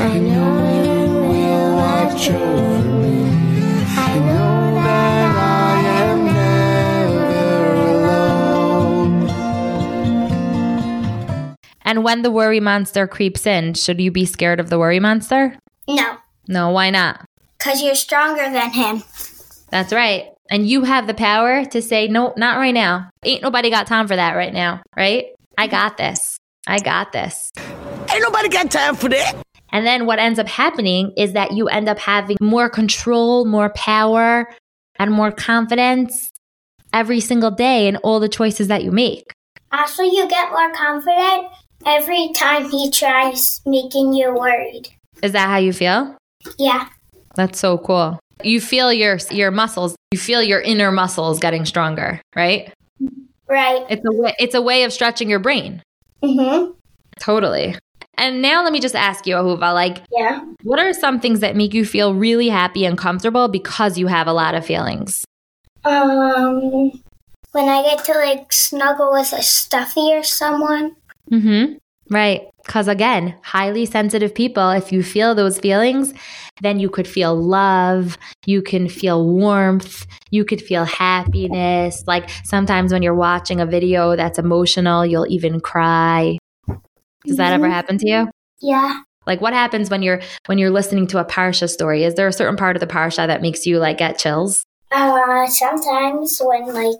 I 0.00 0.18
know 0.18 0.50
you 0.82 1.12
will 1.30 1.76
watch 1.76 2.28
over 2.30 2.88
me. 2.88 3.30
I 3.96 4.18
know 4.18 4.74
that 4.74 5.36
I 5.36 5.80
am 6.02 6.24
never 6.26 7.74
alone. 10.34 11.56
And 11.82 12.02
when 12.02 12.22
the 12.22 12.30
worry 12.32 12.58
monster 12.60 13.06
creeps 13.06 13.46
in, 13.46 13.74
should 13.74 14.00
you 14.00 14.10
be 14.10 14.24
scared 14.26 14.58
of 14.58 14.70
the 14.70 14.78
worry 14.78 14.98
monster? 15.00 15.56
No, 15.88 16.16
No, 16.48 16.70
why 16.70 16.90
not? 16.90 17.24
because 17.58 17.80
you're 17.82 17.94
stronger 17.94 18.42
than 18.50 18.70
him. 18.72 19.02
That's 19.70 19.92
right. 19.92 20.30
And 20.50 20.68
you 20.68 20.84
have 20.84 21.06
the 21.06 21.14
power 21.14 21.64
to 21.66 21.82
say, 21.82 22.08
no, 22.08 22.32
not 22.36 22.56
right 22.56 22.72
now. 22.74 23.10
Ain't 23.22 23.42
nobody 23.42 23.70
got 23.70 23.86
time 23.86 24.08
for 24.08 24.16
that 24.16 24.32
right 24.32 24.52
now, 24.52 24.82
right? 24.96 25.26
I 25.58 25.66
got 25.66 25.96
this. 25.96 26.38
I 26.66 26.78
got 26.78 27.12
this. 27.12 27.50
Ain't 28.10 28.22
nobody 28.22 28.48
got 28.48 28.70
time 28.70 28.94
for 28.94 29.08
that. 29.10 29.34
And 29.70 29.86
then 29.86 30.06
what 30.06 30.18
ends 30.18 30.38
up 30.38 30.48
happening 30.48 31.12
is 31.16 31.34
that 31.34 31.52
you 31.52 31.68
end 31.68 31.88
up 31.88 31.98
having 31.98 32.38
more 32.40 32.70
control, 32.70 33.44
more 33.44 33.70
power, 33.70 34.48
and 34.98 35.12
more 35.12 35.30
confidence 35.30 36.30
every 36.92 37.20
single 37.20 37.50
day 37.50 37.86
in 37.86 37.96
all 37.98 38.18
the 38.18 38.28
choices 38.28 38.68
that 38.68 38.82
you 38.82 38.90
make. 38.90 39.30
Also, 39.70 40.02
you 40.02 40.26
get 40.28 40.50
more 40.50 40.72
confident 40.72 41.48
every 41.84 42.30
time 42.34 42.70
he 42.70 42.90
tries 42.90 43.60
making 43.66 44.14
you 44.14 44.32
worried. 44.34 44.88
Is 45.22 45.32
that 45.32 45.48
how 45.48 45.58
you 45.58 45.72
feel? 45.74 46.16
Yeah, 46.58 46.88
That's 47.34 47.58
so 47.58 47.76
cool. 47.78 48.18
You 48.42 48.60
feel 48.60 48.92
your 48.92 49.18
your 49.30 49.50
muscles, 49.50 49.96
you 50.12 50.18
feel 50.18 50.42
your 50.42 50.60
inner 50.60 50.90
muscles 50.92 51.38
getting 51.38 51.64
stronger, 51.64 52.20
right? 52.36 52.72
right. 53.48 53.84
It's 53.88 54.04
a 54.04 54.12
way, 54.12 54.34
it's 54.38 54.54
a 54.54 54.62
way 54.62 54.84
of 54.84 54.92
stretching 54.92 55.28
your 55.28 55.38
brain. 55.38 55.82
Mm-hmm. 56.22 56.72
Totally. 57.20 57.76
And 58.16 58.42
now 58.42 58.64
let 58.64 58.72
me 58.72 58.80
just 58.80 58.96
ask 58.96 59.26
you, 59.26 59.36
Ahuva, 59.36 59.72
like 59.74 60.02
Yeah. 60.10 60.40
what 60.62 60.78
are 60.78 60.92
some 60.92 61.20
things 61.20 61.40
that 61.40 61.56
make 61.56 61.72
you 61.72 61.84
feel 61.84 62.14
really 62.14 62.48
happy 62.48 62.84
and 62.84 62.98
comfortable 62.98 63.48
because 63.48 63.96
you 63.96 64.08
have 64.08 64.26
a 64.26 64.32
lot 64.32 64.54
of 64.54 64.66
feelings? 64.66 65.24
Um, 65.84 66.90
when 67.52 67.68
I 67.68 67.82
get 67.82 68.04
to 68.06 68.12
like 68.12 68.52
snuggle 68.52 69.12
with 69.12 69.32
a 69.32 69.42
stuffy 69.42 70.12
or 70.12 70.22
someone. 70.22 70.96
Mm-hmm. 71.30 71.74
Right. 72.10 72.42
Because 72.68 72.86
again, 72.86 73.34
highly 73.42 73.86
sensitive 73.86 74.34
people, 74.34 74.68
if 74.70 74.92
you 74.92 75.02
feel 75.02 75.34
those 75.34 75.58
feelings, 75.58 76.12
then 76.60 76.78
you 76.78 76.90
could 76.90 77.08
feel 77.08 77.34
love, 77.34 78.18
you 78.44 78.60
can 78.60 78.90
feel 78.90 79.26
warmth, 79.26 80.06
you 80.30 80.44
could 80.44 80.60
feel 80.60 80.84
happiness. 80.84 82.04
Like 82.06 82.28
sometimes 82.44 82.92
when 82.92 83.02
you're 83.02 83.14
watching 83.14 83.58
a 83.58 83.64
video 83.64 84.16
that's 84.16 84.38
emotional, 84.38 85.06
you'll 85.06 85.26
even 85.30 85.60
cry. 85.60 86.36
Does 87.24 87.38
that 87.38 87.54
ever 87.54 87.70
happen 87.70 87.96
to 87.98 88.06
you? 88.06 88.30
Yeah. 88.60 89.00
Like 89.26 89.40
what 89.40 89.54
happens 89.54 89.88
when 89.88 90.02
you're 90.02 90.20
when 90.44 90.58
you're 90.58 90.70
listening 90.70 91.06
to 91.08 91.18
a 91.18 91.24
parsha 91.24 91.70
story? 91.70 92.04
Is 92.04 92.16
there 92.16 92.28
a 92.28 92.32
certain 92.34 92.56
part 92.56 92.76
of 92.76 92.80
the 92.80 92.86
parsha 92.86 93.26
that 93.26 93.40
makes 93.40 93.64
you 93.66 93.78
like 93.78 93.96
get 93.96 94.18
chills? 94.18 94.62
Uh, 94.92 95.46
sometimes 95.46 96.38
when 96.44 96.66
like 96.74 96.96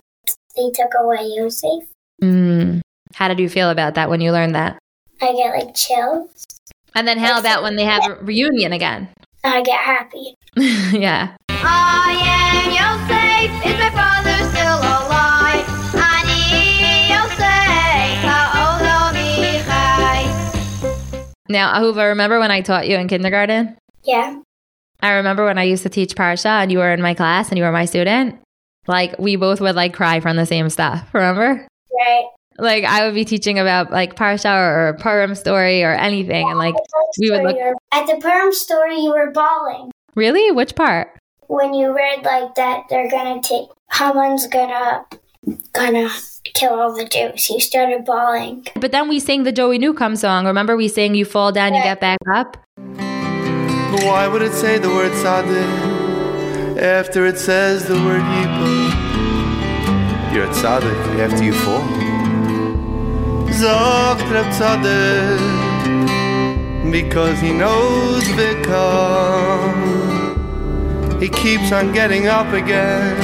they 0.56 0.70
took 0.70 0.92
away 0.98 1.26
Yosef, 1.36 1.84
Mm. 2.22 2.80
How 3.14 3.28
did 3.28 3.38
you 3.38 3.48
feel 3.48 3.70
about 3.70 3.94
that 3.94 4.10
when 4.10 4.20
you 4.20 4.32
learned 4.32 4.54
that? 4.54 4.78
I 5.20 5.32
get 5.32 5.50
like 5.52 5.74
chills. 5.74 6.46
And 6.94 7.06
then 7.06 7.18
how 7.18 7.38
about 7.38 7.62
when 7.62 7.76
they 7.76 7.84
have 7.84 8.06
a 8.06 8.14
reunion 8.16 8.72
again? 8.72 9.08
I 9.44 9.62
get 9.62 9.80
happy. 9.80 10.34
yeah. 10.56 11.36
I 11.50 12.14
am 12.24 12.70
Yosef. 12.70 13.66
Is 13.66 13.78
my 13.78 13.90
father 13.90 14.50
still 14.50 14.78
alive? 14.78 15.08
Now, 21.50 21.72
Ahuva, 21.72 22.08
remember 22.10 22.38
when 22.38 22.50
I 22.50 22.60
taught 22.60 22.88
you 22.88 22.96
in 22.96 23.08
kindergarten? 23.08 23.78
Yeah. 24.04 24.38
I 25.00 25.12
remember 25.12 25.46
when 25.46 25.56
I 25.56 25.62
used 25.62 25.82
to 25.84 25.88
teach 25.88 26.14
Parsha 26.14 26.62
and 26.62 26.70
you 26.70 26.78
were 26.78 26.92
in 26.92 27.00
my 27.00 27.14
class 27.14 27.48
and 27.48 27.56
you 27.56 27.64
were 27.64 27.72
my 27.72 27.86
student. 27.86 28.38
Like, 28.86 29.18
we 29.18 29.36
both 29.36 29.60
would 29.60 29.74
like 29.74 29.94
cry 29.94 30.20
from 30.20 30.36
the 30.36 30.44
same 30.44 30.68
stuff, 30.68 31.08
remember? 31.14 31.66
Right. 31.98 32.26
Like 32.58 32.84
I 32.84 33.04
would 33.06 33.14
be 33.14 33.24
teaching 33.24 33.58
about 33.58 33.90
like 33.92 34.16
Parsha 34.16 34.52
or, 34.52 34.88
or 34.88 34.94
Purim 34.94 35.34
story 35.34 35.82
or 35.84 35.92
anything, 35.94 36.48
and 36.50 36.58
like 36.58 36.74
we 37.20 37.30
would 37.30 37.42
look. 37.42 37.56
At 37.92 38.06
the 38.06 38.16
Purim 38.20 38.52
story, 38.52 38.96
you 39.00 39.10
were 39.10 39.30
bawling 39.30 39.90
Really, 40.14 40.50
which 40.50 40.74
part? 40.74 41.14
when 41.46 41.72
you 41.72 41.94
read 41.96 42.24
like 42.24 42.54
that. 42.56 42.82
They're 42.90 43.08
gonna 43.10 43.40
take 43.40 43.68
Haman's 43.92 44.46
gonna 44.48 45.06
gonna 45.72 46.10
kill 46.52 46.74
all 46.74 46.94
the 46.94 47.04
Jews. 47.06 47.48
You 47.48 47.60
started 47.60 48.04
bawling. 48.04 48.66
But 48.76 48.92
then 48.92 49.08
we 49.08 49.18
sang 49.20 49.44
the 49.44 49.52
Joey 49.52 49.78
Newcomb 49.78 50.16
song. 50.16 50.44
Remember 50.44 50.76
we 50.76 50.88
sang 50.88 51.14
"You 51.14 51.24
Fall 51.24 51.52
Down, 51.52 51.74
You 51.74 51.82
Get 51.82 52.00
Back 52.00 52.18
Up." 52.34 52.56
But 52.76 54.02
why 54.04 54.28
would 54.28 54.42
it 54.42 54.52
say 54.52 54.76
the 54.78 54.88
word 54.90 55.12
tzaddik 55.12 56.76
after 56.78 57.24
it 57.24 57.38
says 57.38 57.86
the 57.88 57.94
word 57.94 58.20
yipol? 58.20 58.92
You're 60.34 60.44
a 60.44 60.48
tzaddik 60.48 61.18
after 61.18 61.42
you 61.44 61.54
fall. 61.54 62.17
Zog 63.52 64.20
Reb 64.30 64.46
tzaddik 64.56 65.40
because 66.90 67.40
he 67.40 67.52
knows 67.52 68.24
because 68.28 69.88
he 71.20 71.28
keeps 71.28 71.72
on 71.72 71.92
getting 71.92 72.28
up 72.28 72.52
again, 72.52 73.16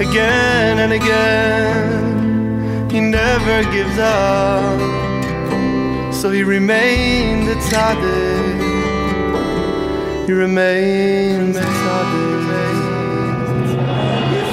again 0.00 0.78
and 0.78 0.92
again. 0.92 2.90
He 2.90 3.00
never 3.00 3.62
gives 3.72 3.98
up. 3.98 4.80
So 6.12 6.30
he 6.30 6.42
remained 6.42 7.48
a 7.48 7.54
tzaddik. 7.56 8.62
He 10.26 10.32
remains 10.32 11.56
a 11.56 11.62
tzaddik. 11.62 12.34
You 14.32 14.44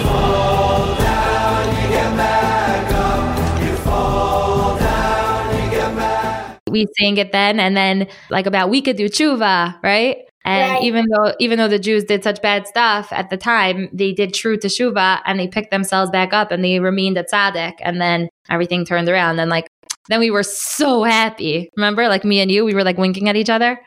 We 6.71 6.87
sang 6.99 7.17
it 7.17 7.31
then, 7.31 7.59
and 7.59 7.75
then 7.77 8.07
like 8.29 8.45
about 8.47 8.69
we 8.69 8.81
could 8.81 8.95
do 8.97 9.07
tshuva, 9.09 9.75
right? 9.83 10.17
And 10.43 10.73
Right. 10.73 10.83
even 10.83 11.05
though 11.07 11.33
even 11.39 11.59
though 11.59 11.67
the 11.67 11.77
Jews 11.77 12.03
did 12.03 12.23
such 12.23 12.41
bad 12.41 12.65
stuff 12.65 13.11
at 13.11 13.29
the 13.29 13.37
time, 13.37 13.89
they 13.93 14.11
did 14.11 14.33
true 14.33 14.57
to 14.57 14.67
tshuva 14.67 15.21
and 15.25 15.39
they 15.39 15.47
picked 15.47 15.69
themselves 15.69 16.09
back 16.09 16.33
up 16.33 16.49
and 16.51 16.63
they 16.65 16.79
remained 16.79 17.17
a 17.17 17.23
tzaddik, 17.23 17.73
and 17.81 18.01
then 18.01 18.27
everything 18.49 18.83
turned 18.85 19.07
around. 19.09 19.39
And 19.39 19.51
like 19.51 19.67
then 20.09 20.19
we 20.19 20.31
were 20.31 20.41
so 20.43 21.03
happy. 21.03 21.69
Remember, 21.77 22.07
like 22.07 22.25
me 22.25 22.39
and 22.39 22.49
you, 22.49 22.65
we 22.65 22.73
were 22.73 22.83
like 22.83 22.97
winking 22.97 23.29
at 23.29 23.35
each 23.35 23.51
other. 23.51 23.79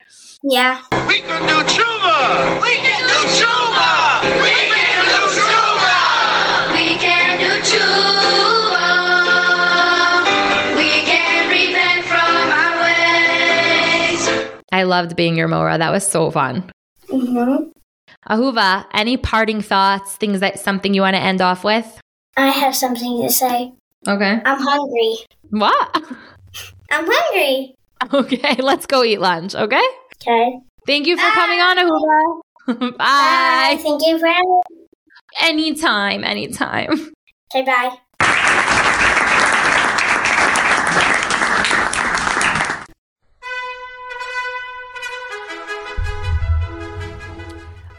Yeah. 0.44 0.80
We 1.08 1.20
can 1.20 1.42
do 1.48 1.58
tshuva! 1.66 2.62
We 2.62 2.74
can 2.76 3.02
do 3.02 3.20
tshuva! 3.34 4.42
We 4.44 4.53
I 14.74 14.82
loved 14.82 15.14
being 15.14 15.36
your 15.36 15.46
Mora. 15.46 15.78
That 15.78 15.92
was 15.92 16.04
so 16.04 16.32
fun. 16.32 16.68
hmm 17.08 17.70
Ahuva, 18.28 18.86
any 18.92 19.16
parting 19.16 19.60
thoughts, 19.62 20.16
things 20.16 20.40
that 20.40 20.58
something 20.58 20.92
you 20.94 21.00
want 21.02 21.14
to 21.14 21.22
end 21.22 21.40
off 21.40 21.62
with? 21.62 22.00
I 22.36 22.48
have 22.48 22.74
something 22.74 23.22
to 23.22 23.30
say. 23.30 23.72
Okay. 24.08 24.40
I'm 24.44 24.58
hungry. 24.60 25.16
What? 25.50 26.02
I'm 26.90 27.06
hungry. 27.08 27.76
Okay, 28.12 28.56
let's 28.58 28.86
go 28.86 29.04
eat 29.04 29.20
lunch, 29.20 29.54
okay? 29.54 29.86
Okay. 30.20 30.58
Thank 30.88 31.06
you 31.06 31.16
for 31.16 31.30
coming 31.30 31.60
on, 31.60 31.76
Ahuva. 31.82 32.96
Bye. 32.96 32.96
Bye. 32.98 33.78
Thank 33.80 34.04
you 34.04 34.18
for 34.18 34.26
having 34.26 34.60
Anytime, 35.40 36.24
anytime. 36.24 37.12
Okay, 37.54 37.64
bye. 37.64 37.96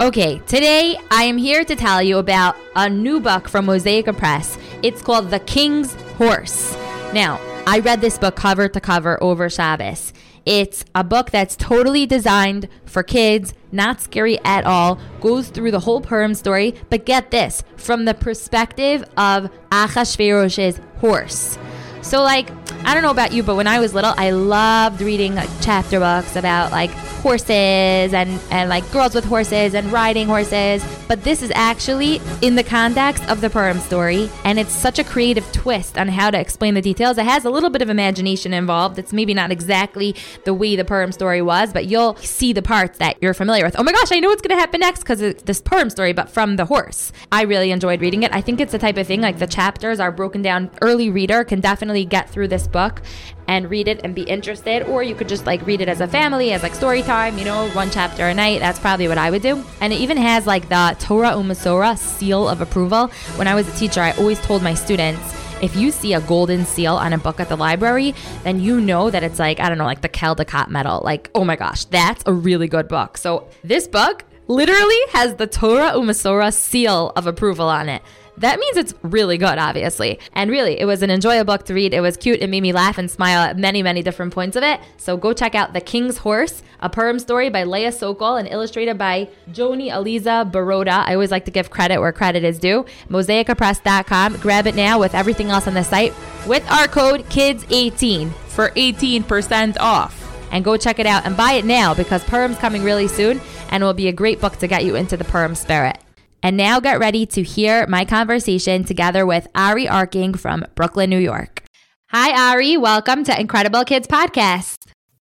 Okay, 0.01 0.39
today 0.39 0.97
I 1.09 1.23
am 1.23 1.37
here 1.37 1.63
to 1.63 1.73
tell 1.73 2.03
you 2.03 2.17
about 2.17 2.57
a 2.75 2.89
new 2.89 3.21
book 3.21 3.47
from 3.47 3.67
Mosaica 3.67 4.15
Press. 4.15 4.57
It's 4.83 5.01
called 5.01 5.29
The 5.31 5.39
King's 5.39 5.93
Horse. 6.17 6.75
Now, 7.13 7.39
I 7.65 7.79
read 7.79 8.01
this 8.01 8.17
book 8.17 8.35
cover 8.35 8.67
to 8.67 8.81
cover 8.81 9.17
over 9.23 9.49
Shabbos. 9.49 10.11
It's 10.45 10.83
a 10.93 11.05
book 11.05 11.31
that's 11.31 11.55
totally 11.55 12.05
designed 12.05 12.67
for 12.83 13.03
kids, 13.03 13.53
not 13.71 14.01
scary 14.01 14.37
at 14.43 14.65
all, 14.65 14.99
goes 15.21 15.47
through 15.47 15.71
the 15.71 15.79
whole 15.79 16.01
Purim 16.01 16.33
story, 16.33 16.75
but 16.89 17.05
get 17.05 17.31
this 17.31 17.63
from 17.77 18.03
the 18.03 18.13
perspective 18.13 19.01
of 19.15 19.49
Achashverosh's 19.71 20.81
horse. 20.97 21.57
So, 22.05 22.21
like, 22.21 22.51
I 22.85 22.93
don't 22.93 23.01
know 23.01 23.09
about 23.09 23.33
you, 23.33 23.41
but 23.41 23.55
when 23.55 23.65
I 23.65 23.79
was 23.79 23.95
little, 23.95 24.13
I 24.15 24.29
loved 24.29 25.01
reading 25.01 25.33
like, 25.33 25.49
chapter 25.59 25.99
books 25.99 26.35
about 26.35 26.71
like 26.71 26.91
horses 27.25 28.13
and, 28.13 28.39
and 28.51 28.69
like 28.69 28.89
girls 28.91 29.15
with 29.15 29.25
horses 29.25 29.73
and 29.73 29.91
riding 29.91 30.27
horses. 30.27 30.85
But 31.07 31.23
this 31.23 31.41
is 31.41 31.51
actually 31.55 32.21
in 32.43 32.53
the 32.53 32.63
context 32.63 33.27
of 33.27 33.41
the 33.41 33.49
Purim 33.49 33.79
story, 33.79 34.29
and 34.43 34.59
it's 34.59 34.71
such 34.71 34.99
a 34.99 35.03
creative 35.03 35.51
twist 35.51 35.97
on 35.97 36.07
how 36.07 36.29
to 36.29 36.39
explain 36.39 36.75
the 36.75 36.81
details. 36.81 37.17
It 37.17 37.25
has 37.25 37.43
a 37.43 37.49
little 37.49 37.71
bit 37.71 37.81
of 37.81 37.89
imagination 37.89 38.53
involved. 38.53 38.99
It's 38.99 39.11
maybe 39.11 39.33
not 39.33 39.51
exactly 39.51 40.15
the 40.43 40.53
way 40.53 40.75
the 40.75 40.85
Purim 40.85 41.11
story 41.11 41.41
was, 41.41 41.73
but 41.73 41.85
you'll 41.85 42.15
see 42.17 42.53
the 42.53 42.61
parts 42.61 42.99
that 42.99 43.17
you're 43.19 43.33
familiar 43.33 43.65
with. 43.65 43.75
Oh 43.79 43.83
my 43.83 43.91
gosh, 43.91 44.11
I 44.11 44.19
know 44.19 44.29
what's 44.29 44.43
going 44.43 44.55
to 44.55 44.61
happen 44.61 44.81
next 44.81 44.99
because 44.99 45.21
it's 45.21 45.41
this 45.41 45.59
Purim 45.59 45.89
story, 45.89 46.13
but 46.13 46.29
from 46.29 46.57
the 46.57 46.65
horse. 46.65 47.11
I 47.31 47.43
really 47.43 47.71
enjoyed 47.71 48.01
reading 48.01 48.21
it. 48.21 48.31
I 48.31 48.41
think 48.41 48.59
it's 48.59 48.71
the 48.71 48.77
type 48.77 48.97
of 48.97 49.07
thing 49.07 49.21
like 49.21 49.39
the 49.39 49.47
chapters 49.47 49.99
are 49.99 50.11
broken 50.11 50.43
down. 50.43 50.69
Early 50.83 51.09
reader 51.09 51.43
can 51.43 51.59
definitely 51.59 51.94
get 52.03 52.29
through 52.29 52.49
this 52.49 52.67
book 52.67 53.01
and 53.47 53.69
read 53.69 53.87
it 53.87 54.01
and 54.03 54.15
be 54.15 54.23
interested, 54.23 54.83
or 54.83 55.03
you 55.03 55.15
could 55.15 55.29
just 55.29 55.45
like 55.45 55.65
read 55.65 55.79
it 55.79 55.87
as 55.87 56.01
a 56.01 56.07
family, 56.07 56.51
as 56.51 56.63
like 56.63 56.75
story 56.75 57.03
time, 57.03 57.37
you 57.37 57.45
know, 57.45 57.69
one 57.69 57.91
chapter 57.91 58.27
a 58.27 58.33
night. 58.33 58.59
That's 58.59 58.79
probably 58.79 59.07
what 59.07 59.17
I 59.17 59.29
would 59.29 59.43
do. 59.43 59.63
And 59.79 59.93
it 59.93 59.97
even 59.97 60.17
has 60.17 60.47
like 60.47 60.67
the 60.67 60.95
Torah 60.99 61.31
Umesorah 61.31 61.97
seal 61.97 62.49
of 62.49 62.59
approval. 62.59 63.07
When 63.37 63.47
I 63.47 63.55
was 63.55 63.67
a 63.67 63.77
teacher, 63.77 64.01
I 64.01 64.11
always 64.13 64.41
told 64.41 64.63
my 64.63 64.73
students, 64.73 65.21
if 65.61 65.75
you 65.75 65.91
see 65.91 66.13
a 66.13 66.21
golden 66.21 66.65
seal 66.65 66.95
on 66.95 67.13
a 67.13 67.17
book 67.17 67.39
at 67.39 67.47
the 67.47 67.55
library, 67.55 68.13
then 68.43 68.59
you 68.59 68.81
know 68.81 69.09
that 69.09 69.23
it's 69.23 69.39
like, 69.39 69.59
I 69.59 69.69
don't 69.69 69.77
know, 69.77 69.85
like 69.85 70.01
the 70.01 70.09
Caldecott 70.09 70.67
medal. 70.67 71.01
Like, 71.03 71.29
oh 71.33 71.45
my 71.45 71.55
gosh, 71.55 71.85
that's 71.85 72.23
a 72.25 72.33
really 72.33 72.67
good 72.67 72.87
book. 72.87 73.17
So 73.17 73.47
this 73.63 73.87
book 73.87 74.25
literally 74.47 74.99
has 75.11 75.35
the 75.35 75.47
Torah 75.47 75.91
Umesorah 75.91 76.53
seal 76.53 77.13
of 77.15 77.25
approval 77.25 77.69
on 77.69 77.89
it. 77.89 78.01
That 78.37 78.59
means 78.59 78.77
it's 78.77 78.93
really 79.01 79.37
good, 79.37 79.57
obviously. 79.57 80.19
And 80.33 80.51
really, 80.51 80.79
it 80.79 80.85
was 80.85 81.01
an 81.01 81.09
enjoyable 81.09 81.53
book 81.53 81.65
to 81.65 81.73
read. 81.73 81.93
It 81.93 82.01
was 82.01 82.17
cute. 82.17 82.41
It 82.41 82.49
made 82.49 82.61
me 82.61 82.73
laugh 82.73 82.97
and 82.97 83.09
smile 83.09 83.41
at 83.41 83.57
many, 83.57 83.81
many 83.81 84.01
different 84.01 84.33
points 84.33 84.55
of 84.55 84.63
it. 84.63 84.79
So 84.97 85.15
go 85.15 85.33
check 85.33 85.55
out 85.55 85.73
The 85.73 85.81
King's 85.81 86.17
Horse, 86.17 86.61
a 86.81 86.89
Purim 86.89 87.19
story 87.19 87.49
by 87.49 87.63
Leah 87.63 87.91
Sokol 87.91 88.35
and 88.35 88.47
illustrated 88.47 88.97
by 88.97 89.29
Joni 89.51 89.89
Aliza 89.89 90.51
Baroda. 90.51 91.05
I 91.05 91.13
always 91.13 91.31
like 91.31 91.45
to 91.45 91.51
give 91.51 91.69
credit 91.69 91.99
where 91.99 92.11
credit 92.11 92.43
is 92.43 92.59
due. 92.59 92.85
MosaicaPress.com. 93.09 94.37
Grab 94.37 94.67
it 94.67 94.75
now 94.75 94.99
with 94.99 95.15
everything 95.15 95.49
else 95.49 95.67
on 95.67 95.73
the 95.73 95.83
site 95.83 96.13
with 96.45 96.69
our 96.69 96.87
code 96.87 97.21
KIDS18 97.25 98.31
for 98.31 98.69
18% 98.71 99.77
off. 99.79 100.21
And 100.51 100.63
go 100.63 100.77
check 100.77 100.99
it 100.99 101.05
out 101.05 101.25
and 101.25 101.35
buy 101.35 101.53
it 101.53 101.65
now 101.65 101.93
because 101.93 102.23
Purim's 102.23 102.57
coming 102.57 102.83
really 102.83 103.07
soon 103.07 103.41
and 103.69 103.81
it 103.81 103.85
will 103.85 103.93
be 103.93 104.07
a 104.07 104.13
great 104.13 104.39
book 104.39 104.57
to 104.57 104.67
get 104.67 104.85
you 104.85 104.95
into 104.95 105.17
the 105.17 105.23
Purim 105.23 105.55
spirit. 105.55 105.97
And 106.45 106.57
now 106.57 106.79
get 106.79 106.99
ready 106.99 107.25
to 107.25 107.41
hear 107.41 107.87
my 107.87 108.05
conversation 108.05 108.83
together 108.83 109.25
with 109.25 109.47
Ari 109.55 109.87
Arking 109.89 110.35
from 110.35 110.63
Brooklyn, 110.75 111.09
New 111.09 111.17
York. 111.17 111.63
Hi, 112.11 112.51
Ari. 112.51 112.77
Welcome 112.77 113.23
to 113.23 113.31
InKredible 113.31 113.83
Kids 113.87 114.07
Podcast. 114.07 114.77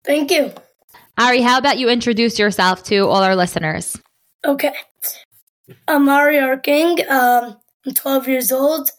Thank 0.06 0.32
you. 0.32 0.52
Ari, 1.18 1.44
how 1.44 1.60
about 1.60 1.78
you 1.78 1.88
introduce 1.88 2.38
yourself 2.38 2.84
to 2.84 3.08
all 3.08 3.24
our 3.24 3.38
listeners? 3.38 3.96
Okay. 4.46 4.74
I'm 5.88 6.10
Ari 6.10 6.40
Arking. 6.40 7.00
Um, 7.10 7.56
I'm 7.86 7.94
12 7.94 8.28
years 8.28 8.52
old. 8.52 8.90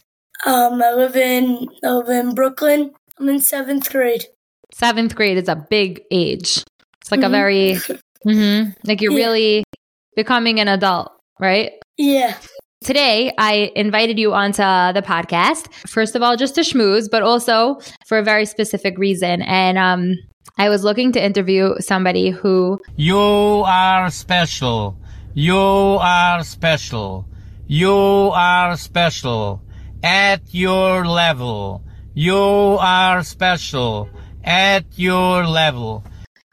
Um, 0.46 0.82
I 0.82 0.94
live 0.94 1.14
in 1.14 1.68
I 1.84 1.88
live 1.90 2.08
in 2.08 2.34
Brooklyn. 2.34 2.90
I'm 3.18 3.28
in 3.28 3.38
seventh 3.40 3.90
grade. 3.92 4.24
Seventh 4.72 5.14
grade 5.14 5.36
is 5.36 5.48
a 5.50 5.56
big 5.56 6.00
age. 6.10 6.64
It's 7.02 7.10
like 7.10 7.20
a 7.20 7.24
Mhm. 7.24 7.30
very, 7.30 7.74
Mhm. 8.26 8.74
like 8.84 9.02
you're 9.02 9.12
Yeah. 9.12 9.26
really 9.26 9.64
becoming 10.16 10.58
an 10.58 10.68
adult, 10.68 11.12
right? 11.38 11.72
Yeah. 11.98 12.36
Today, 12.84 13.32
I 13.38 13.72
invited 13.74 14.18
you 14.18 14.32
onto 14.32 14.62
the 14.62 15.02
podcast. 15.04 15.72
First 15.88 16.14
of 16.14 16.22
all, 16.22 16.36
just 16.36 16.54
to 16.54 16.60
schmooze, 16.62 17.10
but 17.10 17.22
also 17.22 17.80
for 18.06 18.18
a 18.18 18.22
very 18.22 18.46
specific 18.46 18.96
reason. 18.98 19.42
And 19.42 19.76
um, 19.76 20.14
I 20.58 20.68
was 20.68 20.84
looking 20.84 21.10
to 21.12 21.22
interview 21.22 21.74
somebody 21.80 22.30
who 22.30 22.78
You 22.96 23.18
are 23.18 24.10
special. 24.10 24.96
You 25.34 25.58
are 25.58 26.44
special. 26.44 27.26
You 27.66 28.30
are 28.32 28.76
special. 28.76 29.60
At 30.02 30.54
your 30.54 31.04
level. 31.04 31.82
You 32.14 32.78
are 32.80 33.22
special. 33.24 34.08
at 34.44 34.84
your 34.96 35.44
level. 35.46 36.02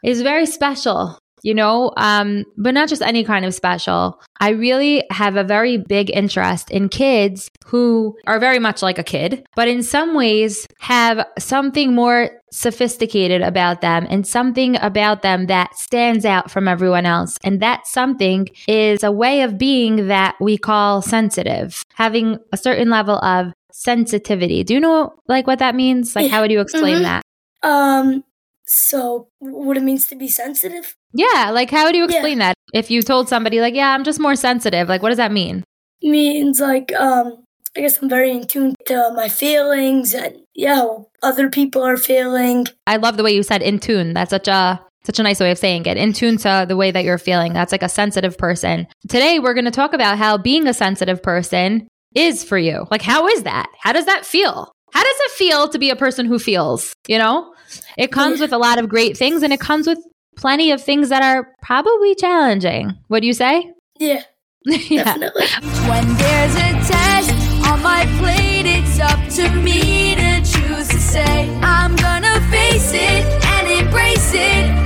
is 0.04 0.20
very 0.22 0.44
special, 0.46 1.18
you 1.42 1.54
know, 1.54 1.92
um, 1.96 2.44
but 2.56 2.74
not 2.74 2.88
just 2.88 3.02
any 3.02 3.24
kind 3.24 3.44
of 3.44 3.54
special. 3.54 4.20
I 4.40 4.50
really 4.50 5.04
have 5.10 5.36
a 5.36 5.44
very 5.44 5.78
big 5.78 6.10
interest 6.14 6.70
in 6.70 6.88
kids 6.88 7.50
who 7.66 8.16
are 8.26 8.38
very 8.38 8.58
much 8.58 8.82
like 8.82 8.98
a 8.98 9.02
kid, 9.04 9.46
but 9.54 9.68
in 9.68 9.82
some 9.82 10.14
ways 10.14 10.66
have 10.80 11.24
something 11.38 11.94
more 11.94 12.30
sophisticated 12.52 13.42
about 13.42 13.80
them 13.80 14.06
and 14.08 14.26
something 14.26 14.76
about 14.80 15.22
them 15.22 15.46
that 15.46 15.76
stands 15.76 16.24
out 16.24 16.50
from 16.50 16.68
everyone 16.68 17.04
else. 17.06 17.36
And 17.44 17.60
that 17.60 17.86
something 17.86 18.48
is 18.66 19.02
a 19.02 19.12
way 19.12 19.42
of 19.42 19.58
being 19.58 20.08
that 20.08 20.36
we 20.40 20.56
call 20.56 21.02
sensitive, 21.02 21.82
having 21.94 22.38
a 22.52 22.56
certain 22.56 22.88
level 22.88 23.16
of 23.18 23.52
sensitivity. 23.72 24.64
Do 24.64 24.74
you 24.74 24.80
know 24.80 25.14
like 25.28 25.46
what 25.46 25.58
that 25.58 25.74
means? 25.74 26.16
Like 26.16 26.30
how 26.30 26.40
would 26.40 26.50
you 26.50 26.60
explain 26.60 26.98
Mhm. 26.98 27.02
that? 27.02 27.22
Um, 27.62 28.24
so 28.66 29.28
what 29.38 29.76
it 29.76 29.82
means 29.82 30.06
to 30.08 30.16
be 30.16 30.28
sensitive? 30.28 30.96
Yeah, 31.12 31.50
like 31.52 31.70
how 31.70 31.84
would 31.84 31.96
you 31.96 32.04
explain 32.04 32.38
that? 32.38 32.54
If 32.74 32.90
you 32.90 33.02
told 33.02 33.28
somebody 33.28 33.60
like, 33.60 33.74
"Yeah, 33.74 33.94
I'm 33.94 34.04
just 34.04 34.20
more 34.20 34.36
sensitive." 34.36 34.88
Like 34.88 35.02
what 35.02 35.10
does 35.10 35.18
that 35.18 35.32
mean? 35.32 35.64
Means 36.02 36.60
like 36.60 36.92
um, 36.94 37.44
I 37.76 37.80
guess 37.80 38.00
I'm 38.00 38.08
very 38.08 38.30
in 38.30 38.46
tune 38.46 38.74
to 38.86 39.12
my 39.14 39.28
feelings 39.28 40.14
and 40.14 40.38
yeah, 40.54 40.86
other 41.22 41.50
people 41.50 41.82
are 41.82 41.96
feeling. 41.96 42.66
I 42.86 42.96
love 42.96 43.16
the 43.16 43.22
way 43.22 43.34
you 43.34 43.42
said 43.42 43.62
in 43.62 43.78
tune. 43.78 44.14
That's 44.14 44.30
such 44.30 44.48
a 44.48 44.80
such 45.04 45.20
a 45.20 45.22
nice 45.22 45.38
way 45.38 45.52
of 45.52 45.58
saying 45.58 45.86
it. 45.86 45.96
In 45.96 46.12
tune 46.12 46.36
to 46.38 46.66
the 46.68 46.76
way 46.76 46.90
that 46.90 47.04
you're 47.04 47.18
feeling. 47.18 47.52
That's 47.52 47.72
like 47.72 47.82
a 47.82 47.88
sensitive 47.88 48.36
person. 48.36 48.88
Today 49.08 49.38
we're 49.38 49.54
going 49.54 49.66
to 49.66 49.70
talk 49.70 49.92
about 49.92 50.18
how 50.18 50.36
being 50.36 50.66
a 50.66 50.74
sensitive 50.74 51.22
person 51.22 51.86
is 52.14 52.42
for 52.42 52.58
you. 52.58 52.86
Like 52.90 53.02
how 53.02 53.28
is 53.28 53.44
that? 53.44 53.68
How 53.78 53.92
does 53.92 54.06
that 54.06 54.26
feel? 54.26 54.72
How 54.92 55.02
does 55.02 55.16
it 55.20 55.30
feel 55.32 55.68
to 55.68 55.78
be 55.78 55.90
a 55.90 55.96
person 55.96 56.26
who 56.26 56.38
feels, 56.38 56.94
you 57.06 57.18
know? 57.18 57.52
It 57.96 58.12
comes 58.12 58.40
with 58.40 58.52
a 58.52 58.58
lot 58.58 58.78
of 58.78 58.88
great 58.88 59.16
things 59.16 59.42
and 59.42 59.52
it 59.52 59.60
comes 59.60 59.86
with 59.86 59.98
plenty 60.36 60.70
of 60.70 60.82
things 60.82 61.08
that 61.08 61.22
are 61.22 61.52
probably 61.62 62.14
challenging. 62.14 62.94
What 63.08 63.20
do 63.20 63.26
you 63.26 63.32
say? 63.32 63.72
Yeah, 63.98 64.22
yeah. 64.64 65.04
definitely. 65.04 65.46
When 65.88 66.06
there's 66.18 66.54
a 66.56 66.72
test 66.90 67.30
on 67.70 67.80
my 67.82 68.04
plate, 68.18 68.66
it's 68.66 68.98
up 68.98 69.20
to 69.36 69.48
me 69.62 70.16
to 70.16 70.38
choose 70.40 70.88
to 70.88 70.98
say 70.98 71.48
I'm 71.62 71.94
gonna 71.96 72.40
face 72.50 72.92
it 72.92 73.24
and 73.46 73.68
embrace 73.86 74.32
it, 74.34 74.85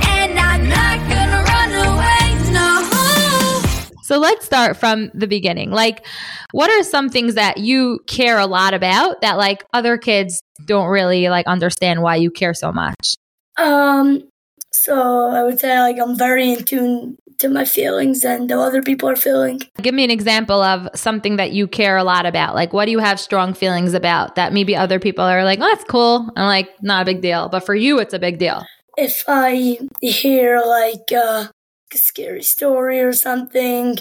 So 4.11 4.17
let's 4.17 4.45
start 4.45 4.75
from 4.75 5.09
the 5.13 5.25
beginning. 5.25 5.71
Like, 5.71 6.05
what 6.51 6.69
are 6.69 6.83
some 6.83 7.07
things 7.07 7.35
that 7.35 7.59
you 7.59 8.01
care 8.07 8.37
a 8.39 8.45
lot 8.45 8.73
about 8.73 9.21
that 9.21 9.37
like 9.37 9.63
other 9.73 9.97
kids 9.97 10.41
don't 10.65 10.89
really 10.89 11.29
like 11.29 11.47
understand 11.47 12.01
why 12.01 12.17
you 12.17 12.29
care 12.29 12.53
so 12.53 12.73
much? 12.73 13.15
Um, 13.57 14.27
so 14.73 15.29
I 15.29 15.43
would 15.43 15.61
say 15.61 15.79
like 15.79 15.97
I'm 15.97 16.17
very 16.17 16.51
in 16.51 16.65
tune 16.65 17.15
to 17.37 17.47
my 17.47 17.63
feelings 17.63 18.25
and 18.25 18.51
how 18.51 18.59
other 18.59 18.81
people 18.81 19.07
are 19.07 19.15
feeling. 19.15 19.61
Give 19.81 19.95
me 19.95 20.03
an 20.03 20.11
example 20.11 20.61
of 20.61 20.89
something 20.93 21.37
that 21.37 21.53
you 21.53 21.65
care 21.65 21.95
a 21.95 22.03
lot 22.03 22.25
about. 22.25 22.53
Like, 22.53 22.73
what 22.73 22.87
do 22.87 22.91
you 22.91 22.99
have 22.99 23.17
strong 23.17 23.53
feelings 23.53 23.93
about 23.93 24.35
that 24.35 24.51
maybe 24.51 24.75
other 24.75 24.99
people 24.99 25.23
are 25.23 25.45
like, 25.45 25.59
oh, 25.61 25.69
that's 25.69 25.85
cool. 25.85 26.29
I'm 26.35 26.47
like, 26.47 26.67
not 26.81 27.03
a 27.03 27.05
big 27.05 27.21
deal. 27.21 27.47
But 27.47 27.65
for 27.65 27.75
you, 27.75 27.97
it's 27.99 28.13
a 28.13 28.19
big 28.19 28.39
deal. 28.39 28.61
If 28.97 29.23
I 29.29 29.79
hear 30.01 30.61
like 30.65 31.13
uh, 31.15 31.47
scary 31.97 32.43
story 32.43 32.99
or 33.01 33.13
something, 33.13 33.97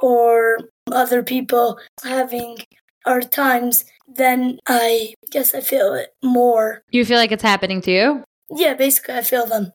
or 0.00 0.58
other 0.92 1.22
people 1.22 1.78
having 2.02 2.58
hard 3.04 3.30
times, 3.32 3.84
then 4.08 4.58
I 4.66 5.14
guess 5.30 5.54
I 5.54 5.60
feel 5.60 5.94
it 5.94 6.14
more. 6.22 6.82
You 6.90 7.04
feel 7.04 7.16
like 7.18 7.32
it's 7.32 7.42
happening 7.42 7.80
to 7.82 7.90
you? 7.90 8.24
Yeah, 8.54 8.74
basically, 8.74 9.14
I 9.14 9.22
feel 9.22 9.46
them. 9.46 9.72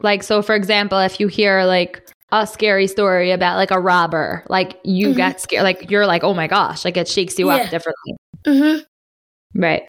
Like, 0.00 0.22
so 0.22 0.42
for 0.42 0.54
example, 0.54 0.98
if 1.00 1.18
you 1.18 1.26
hear 1.28 1.64
like 1.64 2.08
a 2.30 2.46
scary 2.46 2.86
story 2.86 3.30
about 3.32 3.56
like 3.56 3.70
a 3.70 3.80
robber, 3.80 4.44
like 4.48 4.78
you 4.84 5.08
Mhm. 5.08 5.16
get 5.16 5.40
scared, 5.40 5.64
like 5.64 5.90
you're 5.90 6.06
like, 6.06 6.22
oh 6.22 6.34
my 6.34 6.46
gosh, 6.46 6.84
like 6.84 6.96
it 6.96 7.08
shakes 7.08 7.38
you 7.38 7.48
Yeah. 7.48 7.56
up 7.56 7.70
differently. 7.70 8.16
Mm-hmm. 8.44 9.60
Right. 9.60 9.88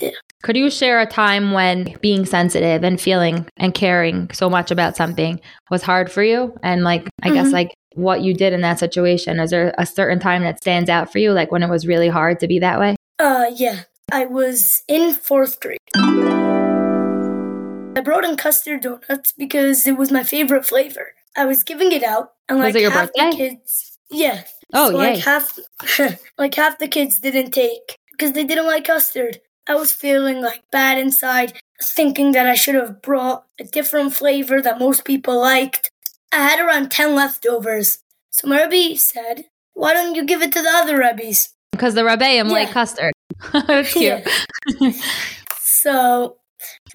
Yeah. 0.00 0.10
Could 0.42 0.56
you 0.56 0.70
share 0.70 1.00
a 1.00 1.06
time 1.06 1.52
when 1.52 1.96
being 2.02 2.26
sensitive 2.26 2.82
and 2.84 3.00
feeling 3.00 3.46
and 3.56 3.72
caring 3.74 4.28
so 4.32 4.50
much 4.50 4.70
about 4.70 4.96
something 4.96 5.40
was 5.70 5.82
hard 5.82 6.10
for 6.12 6.22
you? 6.22 6.54
And 6.62 6.82
like, 6.84 7.08
I 7.22 7.30
guess 7.30 7.48
Mhm. 7.48 7.52
like 7.52 7.74
what 7.94 8.20
you 8.22 8.34
did 8.34 8.52
in 8.52 8.60
that 8.62 8.78
situation. 8.78 9.38
Is 9.40 9.50
there 9.50 9.72
a 9.78 9.86
certain 9.86 10.18
time 10.18 10.42
that 10.42 10.58
stands 10.60 10.90
out 10.90 11.10
for 11.12 11.18
you? 11.18 11.32
Like 11.32 11.50
when 11.52 11.62
it 11.62 11.70
was 11.70 11.86
really 11.86 12.08
hard 12.08 12.40
to 12.40 12.46
be 12.48 12.58
that 12.58 12.78
way? 12.80 12.96
Uh, 13.18 13.46
yeah. 13.54 13.80
I 14.12 14.26
was 14.26 14.82
in 14.88 15.14
fourth 15.14 15.60
grade. 15.60 15.78
I 17.96 18.00
brought 18.00 18.24
in 18.24 18.36
custard 18.36 18.82
donuts 18.82 19.32
because 19.32 19.86
it 19.86 19.96
was 19.96 20.10
my 20.10 20.24
favorite 20.24 20.66
flavor. 20.66 21.12
I 21.36 21.44
was 21.46 21.62
giving 21.62 21.92
it 21.92 22.02
out, 22.02 22.30
and 22.48 22.58
Was 22.58 22.66
like 22.66 22.74
it 22.76 22.82
your 22.82 22.90
half 22.90 23.12
birthday? 23.14 23.30
the 23.30 23.36
kids, 23.36 23.98
yeah. 24.10 24.42
Oh, 24.72 24.90
so, 24.90 25.00
yay. 25.00 25.14
like 25.14 25.24
half, 25.24 25.58
like 26.38 26.54
half 26.54 26.78
the 26.78 26.88
kids 26.88 27.20
didn't 27.20 27.52
take 27.52 27.98
because 28.12 28.32
they 28.32 28.44
didn't 28.44 28.66
like 28.66 28.84
custard. 28.84 29.40
I 29.68 29.74
was 29.74 29.92
feeling 29.92 30.40
like 30.42 30.62
bad 30.70 30.98
inside, 30.98 31.54
thinking 31.82 32.32
that 32.32 32.46
I 32.46 32.54
should 32.54 32.74
have 32.74 33.00
brought 33.02 33.44
a 33.58 33.64
different 33.64 34.14
flavor 34.14 34.60
that 34.60 34.78
most 34.78 35.04
people 35.04 35.40
liked. 35.40 35.90
I 36.32 36.36
had 36.36 36.60
around 36.60 36.90
ten 36.90 37.14
leftovers, 37.14 37.98
so 38.30 38.48
my 38.48 38.64
Rebbe 38.64 38.98
said, 38.98 39.46
"Why 39.72 39.92
don't 39.94 40.14
you 40.14 40.24
give 40.24 40.42
it 40.42 40.52
to 40.52 40.62
the 40.62 40.70
other 40.70 40.98
Rebbe's?" 40.98 41.54
Because 41.72 41.94
the 41.94 42.02
Rebbeim 42.02 42.48
like 42.50 42.50
Yeah. 42.50 42.52
Like 42.52 42.70
custard. 42.70 43.12
That's 43.52 43.92
cute. 44.78 44.94
So 45.84 46.38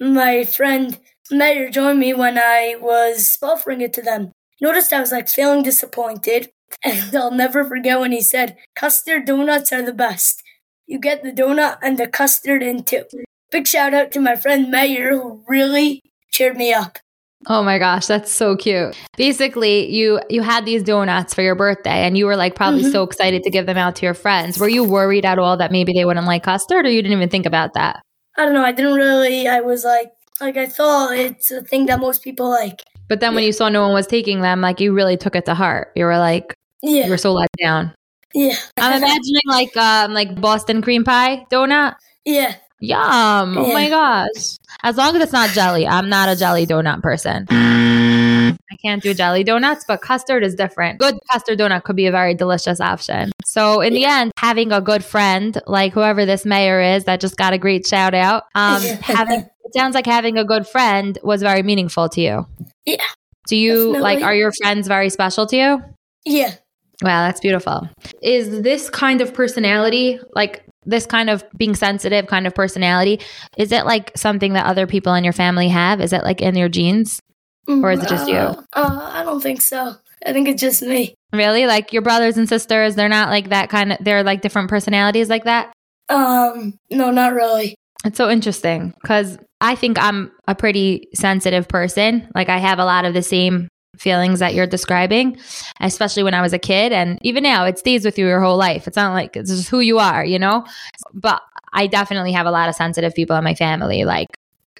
my 0.00 0.42
friend 0.42 0.98
Meir 1.30 1.70
joined 1.70 2.00
me 2.00 2.12
when 2.12 2.36
I 2.38 2.74
was 2.80 3.38
offering 3.40 3.80
it 3.82 3.92
to 3.94 4.02
them. 4.02 4.32
Noticed 4.60 4.92
I 4.92 5.00
was 5.00 5.12
like 5.12 5.28
feeling 5.28 5.62
disappointed, 5.62 6.50
and 6.82 7.14
I'll 7.14 7.30
never 7.30 7.62
forget 7.64 8.00
when 8.00 8.10
he 8.12 8.20
said, 8.20 8.56
Custard 8.74 9.26
donuts 9.26 9.72
are 9.72 9.82
the 9.82 9.92
best. 9.92 10.42
You 10.90 10.98
get 10.98 11.22
the 11.22 11.30
donut 11.30 11.78
and 11.82 11.96
the 11.98 12.08
custard 12.08 12.64
in 12.64 12.82
too. 12.82 13.04
Big 13.52 13.68
shout 13.68 13.94
out 13.94 14.10
to 14.10 14.20
my 14.20 14.34
friend 14.34 14.72
Meir 14.72 15.12
who 15.12 15.40
really 15.48 16.02
cheered 16.32 16.56
me 16.56 16.72
up. 16.72 16.98
Oh 17.46 17.62
my 17.62 17.78
gosh, 17.78 18.06
that's 18.06 18.32
so 18.32 18.56
cute. 18.56 18.96
Basically, 19.16 19.88
you 19.88 20.20
you 20.28 20.42
had 20.42 20.64
these 20.66 20.82
donuts 20.82 21.32
for 21.32 21.42
your 21.42 21.54
birthday 21.54 22.04
and 22.04 22.18
you 22.18 22.26
were 22.26 22.34
like 22.34 22.56
probably 22.56 22.82
Mhm. 22.82 22.90
so 22.90 23.04
excited 23.04 23.44
to 23.44 23.50
give 23.50 23.66
them 23.66 23.76
out 23.78 23.94
to 23.96 24.04
your 24.04 24.14
friends. 24.14 24.58
Were 24.58 24.68
you 24.68 24.82
worried 24.82 25.24
at 25.24 25.38
all 25.38 25.56
that 25.58 25.70
maybe 25.70 25.92
they 25.92 26.04
wouldn't 26.04 26.26
like 26.26 26.42
custard 26.42 26.84
or 26.84 26.90
you 26.90 27.00
didn't 27.02 27.16
even 27.16 27.28
think 27.30 27.46
about 27.46 27.74
that? 27.74 28.02
I 28.36 28.44
don't 28.44 28.52
know, 28.54 28.64
I 28.64 28.72
didn't 28.72 28.94
really, 28.94 29.46
I 29.46 29.60
was 29.60 29.84
like, 29.84 30.10
like 30.40 30.56
I 30.56 30.66
thought 30.66 31.16
it's 31.16 31.52
a 31.52 31.62
thing 31.62 31.86
that 31.86 32.00
most 32.00 32.22
people 32.24 32.50
like. 32.50 32.82
But 33.08 33.20
then 33.20 33.36
when 33.36 33.44
you 33.44 33.52
saw 33.52 33.68
no 33.68 33.82
one 33.82 33.92
was 33.94 34.08
taking 34.08 34.40
them, 34.40 34.60
like 34.60 34.80
you 34.80 34.92
really 34.92 35.16
took 35.16 35.36
it 35.36 35.44
to 35.46 35.54
heart. 35.54 35.92
You 35.94 36.04
were 36.06 36.18
like 36.18 36.52
Yeah. 36.82 37.04
you 37.04 37.10
were 37.10 37.16
so 37.16 37.32
let 37.32 37.48
down. 37.62 37.94
Yeah. 38.34 38.56
I'm 38.78 39.02
imagining 39.02 39.42
like 39.46 39.76
um 39.76 40.12
like 40.12 40.40
Boston 40.40 40.82
cream 40.82 41.04
pie 41.04 41.46
donut. 41.50 41.96
Yeah. 42.24 42.56
Yum. 42.80 43.58
Oh 43.58 43.72
my 43.72 43.88
gosh. 43.90 44.56
As 44.82 44.96
long 44.96 45.14
as 45.14 45.22
it's 45.22 45.32
not 45.32 45.50
jelly. 45.50 45.86
I'm 45.86 46.08
not 46.08 46.30
a 46.30 46.36
jelly 46.36 46.66
donut 46.66 47.02
person. 47.02 47.46
I 47.50 48.76
can't 48.82 49.02
do 49.02 49.12
jelly 49.12 49.44
donuts, 49.44 49.84
but 49.86 50.00
custard 50.00 50.42
is 50.42 50.54
different. 50.54 50.98
Good 50.98 51.16
custard 51.30 51.58
donut 51.58 51.82
could 51.84 51.96
be 51.96 52.06
a 52.06 52.10
very 52.10 52.34
delicious 52.34 52.80
option. 52.80 53.32
So 53.44 53.82
in 53.82 53.92
the 53.92 54.06
end, 54.06 54.32
having 54.38 54.72
a 54.72 54.80
good 54.80 55.04
friend, 55.04 55.60
like 55.66 55.92
whoever 55.92 56.24
this 56.24 56.46
Meir 56.46 56.80
is 56.80 57.04
that 57.04 57.20
just 57.20 57.36
got 57.36 57.52
a 57.52 57.58
great 57.58 57.86
shout 57.86 58.14
out, 58.14 58.44
um, 58.54 58.80
having 59.02 59.40
it 59.40 59.74
sounds 59.74 59.94
like 59.94 60.06
having 60.06 60.38
a 60.38 60.44
good 60.44 60.66
friend 60.66 61.18
was 61.22 61.42
very 61.42 61.62
meaningful 61.62 62.08
to 62.10 62.20
you. 62.20 62.46
Yeah. 62.86 63.04
Do 63.46 63.56
you 63.56 63.98
like 63.98 64.22
are 64.22 64.34
your 64.34 64.52
friends 64.52 64.88
very 64.88 65.10
special 65.10 65.46
to 65.46 65.56
you? 65.56 65.82
Yeah. 66.24 66.54
Wow, 67.02 67.26
that's 67.26 67.40
beautiful. 67.40 67.88
Is 68.22 68.62
this 68.62 68.90
kind 68.90 69.20
of 69.20 69.32
personality, 69.32 70.20
like 70.34 70.64
this 70.84 71.06
kind 71.06 71.30
of 71.30 71.44
being 71.56 71.74
sensitive 71.74 72.26
kind 72.26 72.46
of 72.46 72.54
personality, 72.54 73.20
is 73.56 73.72
it 73.72 73.86
like 73.86 74.12
something 74.16 74.52
that 74.52 74.66
other 74.66 74.86
people 74.86 75.14
in 75.14 75.24
your 75.24 75.32
family 75.32 75.68
have? 75.68 76.00
Is 76.00 76.12
it 76.12 76.24
like 76.24 76.40
in 76.40 76.56
your 76.56 76.68
genes? 76.68 77.20
Or 77.68 77.92
is 77.92 78.02
it 78.02 78.08
just 78.08 78.28
you? 78.28 78.36
Uh, 78.36 78.56
uh, 78.74 79.10
I 79.12 79.22
don't 79.22 79.40
think 79.40 79.60
so. 79.60 79.94
I 80.26 80.32
think 80.32 80.48
it's 80.48 80.60
just 80.60 80.82
me. 80.82 81.14
Really? 81.32 81.66
Like 81.66 81.92
your 81.92 82.02
brothers 82.02 82.36
and 82.36 82.48
sisters, 82.48 82.96
they're 82.96 83.08
not 83.08 83.28
like 83.30 83.50
that 83.50 83.70
kind 83.70 83.92
of, 83.92 83.98
they're 84.00 84.24
like 84.24 84.40
different 84.40 84.68
personalities 84.68 85.28
like 85.28 85.44
that? 85.44 85.72
Um, 86.08 86.74
no, 86.90 87.10
not 87.10 87.32
really. 87.32 87.76
It's 88.04 88.16
so 88.16 88.28
interesting 88.28 88.92
because 89.00 89.38
I 89.60 89.76
think 89.76 89.98
I'm 90.02 90.32
a 90.48 90.54
pretty 90.54 91.08
sensitive 91.14 91.68
person. 91.68 92.28
Like 92.34 92.48
I 92.48 92.58
have 92.58 92.78
a 92.78 92.84
lot 92.84 93.04
of 93.04 93.14
the 93.14 93.22
same 93.22 93.68
feelings 94.00 94.38
that 94.38 94.54
you're 94.54 94.66
describing, 94.66 95.38
especially 95.80 96.22
when 96.22 96.32
I 96.32 96.40
was 96.40 96.54
a 96.54 96.58
kid. 96.58 96.90
And 96.90 97.18
even 97.20 97.42
now, 97.42 97.66
it 97.66 97.78
stays 97.78 98.04
with 98.04 98.18
you 98.18 98.26
your 98.26 98.40
whole 98.40 98.56
life. 98.56 98.86
It's 98.86 98.96
not 98.96 99.12
like 99.12 99.36
it's 99.36 99.50
just 99.50 99.68
who 99.68 99.80
you 99.80 99.98
are, 99.98 100.24
you 100.24 100.38
know? 100.38 100.64
But 101.12 101.42
I 101.74 101.86
definitely 101.86 102.32
have 102.32 102.46
a 102.46 102.50
lot 102.50 102.68
of 102.68 102.74
sensitive 102.74 103.14
people 103.14 103.36
in 103.36 103.44
my 103.44 103.54
family. 103.54 104.04
Like 104.04 104.28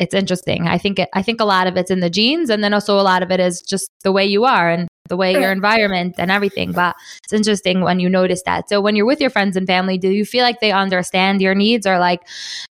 it's 0.00 0.14
interesting. 0.14 0.66
I 0.66 0.78
think 0.78 0.98
it, 0.98 1.10
I 1.12 1.22
think 1.22 1.40
a 1.40 1.44
lot 1.44 1.66
of 1.66 1.76
it's 1.76 1.90
in 1.90 2.00
the 2.00 2.08
genes, 2.08 2.48
and 2.48 2.64
then 2.64 2.72
also 2.72 2.98
a 2.98 3.02
lot 3.02 3.22
of 3.22 3.30
it 3.30 3.38
is 3.38 3.60
just 3.60 3.90
the 4.02 4.10
way 4.10 4.24
you 4.24 4.44
are 4.44 4.70
and 4.70 4.88
the 5.10 5.16
way 5.16 5.32
your 5.32 5.52
environment 5.52 6.14
and 6.18 6.30
everything. 6.30 6.72
But 6.72 6.96
it's 7.24 7.34
interesting 7.34 7.82
when 7.82 8.00
you 8.00 8.08
notice 8.08 8.42
that. 8.46 8.70
So 8.70 8.80
when 8.80 8.96
you're 8.96 9.06
with 9.06 9.20
your 9.20 9.28
friends 9.28 9.56
and 9.56 9.66
family, 9.66 9.98
do 9.98 10.08
you 10.08 10.24
feel 10.24 10.42
like 10.42 10.60
they 10.60 10.72
understand 10.72 11.42
your 11.42 11.54
needs, 11.54 11.86
or 11.86 11.98
like 11.98 12.22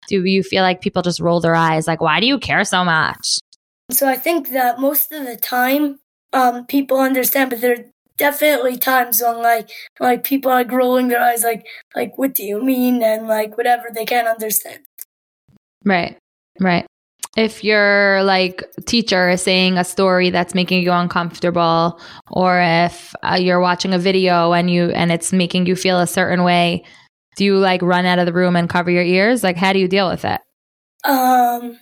do 0.06 0.24
you 0.24 0.44
feel 0.44 0.62
like 0.62 0.80
people 0.80 1.02
just 1.02 1.18
roll 1.18 1.40
their 1.40 1.56
eyes, 1.56 1.88
like 1.88 2.00
why 2.00 2.20
do 2.20 2.26
you 2.26 2.38
care 2.38 2.62
so 2.62 2.84
much? 2.84 3.38
So 3.90 4.08
I 4.08 4.16
think 4.16 4.50
that 4.50 4.78
most 4.78 5.10
of 5.10 5.26
the 5.26 5.36
time, 5.36 5.98
um, 6.36 6.66
people 6.66 7.00
understand, 7.00 7.50
but 7.50 7.60
there 7.60 7.72
are 7.72 7.84
definitely 8.18 8.76
times 8.76 9.22
when 9.22 9.38
like 9.38 9.70
like 9.98 10.22
people 10.22 10.50
are 10.50 10.56
like 10.56 10.70
rolling 10.70 11.08
their 11.08 11.20
eyes, 11.20 11.42
like 11.42 11.66
like 11.94 12.18
what 12.18 12.34
do 12.34 12.44
you 12.44 12.62
mean, 12.62 13.02
and 13.02 13.26
like 13.26 13.56
whatever 13.56 13.86
they 13.92 14.04
can't 14.04 14.28
understand. 14.28 14.80
Right. 15.84 16.18
Right. 16.60 16.86
If 17.36 17.64
your 17.64 18.22
like 18.22 18.62
teacher 18.86 19.28
is 19.28 19.42
saying 19.42 19.78
a 19.78 19.84
story 19.84 20.30
that's 20.30 20.54
making 20.54 20.82
you 20.82 20.92
uncomfortable 20.92 22.00
or 22.30 22.60
if 22.60 23.14
uh, 23.22 23.36
you're 23.38 23.60
watching 23.60 23.92
a 23.92 23.98
video 23.98 24.52
and 24.52 24.70
you 24.70 24.90
and 24.90 25.12
it's 25.12 25.32
making 25.32 25.66
you 25.66 25.76
feel 25.76 26.00
a 26.00 26.06
certain 26.06 26.44
way, 26.44 26.82
do 27.36 27.44
you 27.44 27.58
like 27.58 27.82
run 27.82 28.06
out 28.06 28.18
of 28.18 28.26
the 28.26 28.32
room 28.32 28.56
and 28.56 28.70
cover 28.70 28.90
your 28.90 29.04
ears? 29.04 29.42
Like 29.42 29.56
how 29.56 29.72
do 29.74 29.78
you 29.78 29.88
deal 29.88 30.08
with 30.08 30.24
it? 30.24 30.40
Um, 31.04 31.78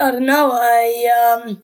I 0.00 0.10
don't 0.12 0.26
know. 0.26 0.52
I 0.52 1.42
um, 1.44 1.60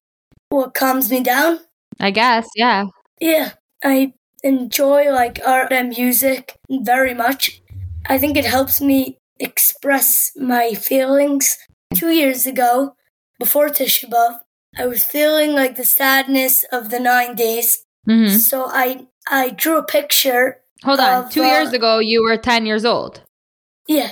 what 0.48 0.74
calms 0.74 1.10
me 1.10 1.22
down. 1.22 1.60
I 2.00 2.10
guess, 2.10 2.48
yeah. 2.54 2.84
Yeah, 3.20 3.52
I 3.82 4.12
enjoy 4.42 5.10
like 5.12 5.40
art 5.44 5.72
and 5.72 5.88
music 5.96 6.56
very 6.70 7.14
much. 7.14 7.60
I 8.06 8.18
think 8.18 8.36
it 8.36 8.44
helps 8.44 8.80
me 8.80 9.18
express 9.38 10.32
my 10.36 10.74
feelings. 10.74 11.56
Two 11.94 12.10
years 12.10 12.46
ago, 12.46 12.94
before 13.38 13.68
Tisha 13.68 14.08
B'av, 14.10 14.40
I 14.76 14.86
was 14.86 15.02
feeling 15.04 15.52
like 15.54 15.76
the 15.76 15.84
sadness 15.84 16.64
of 16.70 16.90
the 16.90 17.00
nine 17.00 17.34
days. 17.34 17.84
Mhm. 18.08 18.38
So 18.38 18.66
I 18.66 19.06
I 19.30 19.50
drew 19.50 19.78
a 19.78 19.82
picture. 19.82 20.60
Hold 20.84 21.00
on. 21.00 21.24
of, 21.24 21.30
2 21.32 21.42
uh, 21.42 21.46
years 21.46 21.72
ago 21.72 21.98
you 21.98 22.22
were 22.22 22.36
10 22.36 22.66
years 22.66 22.84
old. 22.84 23.22
Yeah, 23.88 24.10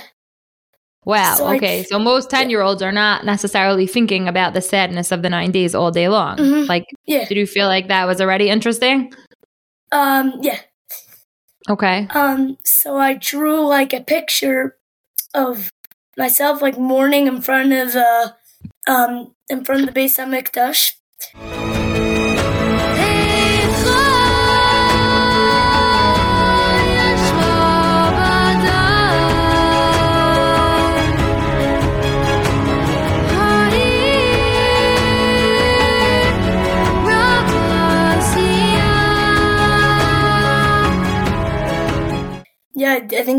Wow. 1.07 1.35
So 1.35 1.47
okay. 1.55 1.83
so 1.83 1.97
most 1.97 2.29
10 2.29 2.49
year 2.49 2.61
olds 2.61 2.81
are 2.81 2.91
not 2.91 3.23
necessarily 3.23 3.87
thinking 3.87 4.27
about 4.27 4.53
the 4.53 4.61
sadness 4.61 5.13
of 5.13 5.21
the 5.21 5.29
nine 5.29 5.51
days 5.51 5.73
all 5.73 5.89
day 5.89 6.09
long. 6.09 6.35
Mhm. 6.37 6.67
Like, 6.67 6.83
Yeah. 7.05 7.23
did 7.25 7.37
you 7.37 7.47
feel 7.47 7.67
like 7.67 7.87
that 7.87 8.05
was 8.07 8.19
already 8.19 8.49
interesting? 8.49 9.13
um, 9.93 10.33
yeah. 10.41 10.59
Okay. 11.69 12.07
Um, 12.13 12.57
so 12.65 12.97
I 12.97 13.13
drew 13.13 13.65
like 13.65 13.93
a 13.93 14.01
picture 14.01 14.75
of 15.33 15.71
myself 16.17 16.61
like 16.61 16.77
mourning 16.77 17.27
in 17.27 17.41
front 17.41 17.71
of 17.71 17.93
the 17.93 18.35
um 18.87 19.33
in 19.49 19.63
front 19.63 19.87
of 19.87 19.93
the 19.93 19.97
Beis 19.97 20.17
Hamikdash. 20.19 20.91
Yeah, 21.35 21.86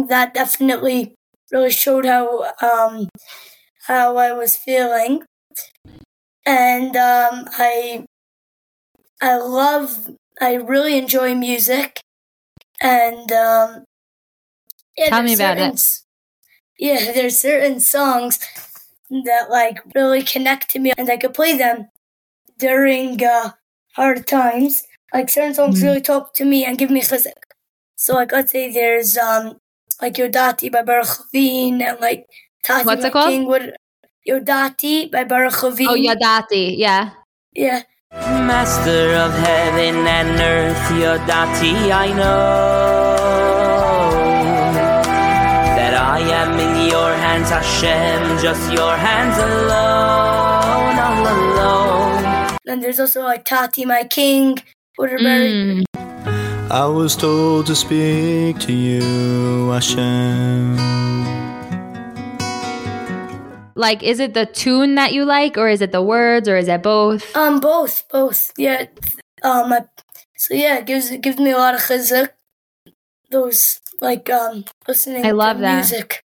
that 0.09 0.35
definitely 0.35 1.14
really 1.53 1.71
showed 1.71 2.07
how 2.07 2.53
um 2.62 3.09
how 3.87 4.16
I 4.16 4.33
was 4.33 4.57
feeling, 4.57 5.23
and 6.47 6.97
um, 6.97 7.47
I 7.59 8.05
I 9.21 9.37
love 9.37 10.11
I 10.40 10.55
really 10.55 10.97
enjoy 10.99 11.35
music, 11.35 12.01
and 12.81 13.31
um, 13.33 13.85
yeah, 14.97 15.11
Tell 15.11 15.23
me 15.23 15.33
about 15.35 15.59
certain 15.59 15.75
it. 15.75 16.01
Yeah, 16.79 17.12
there's 17.12 17.38
certain 17.38 17.81
songs 17.81 18.38
that 19.11 19.51
like 19.51 19.79
really 19.94 20.23
connect 20.23 20.71
to 20.71 20.79
me, 20.79 20.92
and 20.97 21.11
I 21.11 21.16
could 21.16 21.35
play 21.35 21.57
them 21.57 21.88
during 22.59 23.23
uh, 23.25 23.53
hard 23.94 24.27
times. 24.27 24.87
Like 25.12 25.29
certain 25.31 25.55
songs 25.55 25.81
Mm. 25.81 25.85
really 25.85 26.01
talk 26.01 26.35
to 26.35 26.44
me 26.44 26.64
and 26.64 26.79
give 26.79 26.90
me 26.90 27.01
chizuk. 27.01 27.33
So 27.97 28.14
like 28.14 28.33
let's 28.33 28.53
say 28.53 28.71
there's 28.73 29.16
um 29.18 29.59
like 30.01 30.15
Yodati 30.15 30.71
by 30.71 30.83
Baruch 30.83 31.21
Levine 31.21 31.83
and 31.83 32.01
like 32.01 32.27
Tati 32.65 32.85
What's 32.87 33.03
My 33.03 33.09
it 33.09 33.13
called? 33.13 33.31
King 33.31 33.47
would 33.47 33.77
Yodati 34.29 35.11
by 35.11 35.25
Baruch 35.25 35.63
Levine. 35.63 35.89
Oh, 35.89 35.95
Yadati. 35.95 36.77
Yeah. 36.77 37.11
Yeah. 37.55 37.83
Master 38.13 39.15
of 39.15 39.33
heaven 39.35 40.07
and 40.07 40.41
earth, 40.41 40.89
Yodati, 40.93 41.93
I 41.93 42.09
know 42.15 43.17
that 45.77 45.95
I 45.95 46.21
am 46.21 46.59
in 46.59 46.91
your 46.91 47.13
hands, 47.13 47.51
Hashem, 47.51 48.39
just 48.43 48.73
your 48.73 48.97
hands 48.97 49.37
alone, 49.37 50.99
all 50.99 51.27
alone. 51.37 52.59
And 52.67 52.83
there's 52.83 52.99
also 52.99 53.23
like 53.23 53.45
Tati 53.45 53.85
My 53.85 54.05
King. 54.05 54.59
What 54.97 55.13
are 55.13 55.19
very 55.19 55.53
Mm. 55.53 55.85
I 56.71 56.87
was 56.87 57.17
told 57.17 57.67
to 57.67 57.75
speak 57.75 58.59
to 58.61 58.73
you, 58.73 59.71
Hashem. 59.71 60.77
Like, 63.75 64.03
is 64.03 64.21
it 64.21 64.35
the 64.35 64.45
tune 64.45 64.97
that 64.97 65.13
you 65.15 65.25
like, 65.25 65.57
or 65.57 65.69
is 65.69 65.81
it 65.81 65.93
the 65.93 66.03
words, 66.03 66.49
or 66.49 66.57
is 66.57 66.69
it 66.69 66.83
both? 66.83 67.35
um 67.37 67.61
both 67.61 68.05
both 68.11 68.53
yeah 68.59 68.87
um 69.43 69.73
I, 69.73 69.85
so 70.37 70.55
yeah 70.55 70.79
it 70.79 70.87
gives 70.87 71.11
it 71.11 71.21
gives 71.23 71.39
me 71.39 71.51
a 71.53 71.57
lot 71.57 71.75
of 71.75 71.81
chizuk. 71.81 72.31
Those 73.31 73.81
like 74.01 74.29
um 74.31 74.65
listening. 74.87 75.25
I 75.25 75.31
love 75.31 75.57
to 75.57 75.63
that. 75.63 75.77
music. 75.77 76.23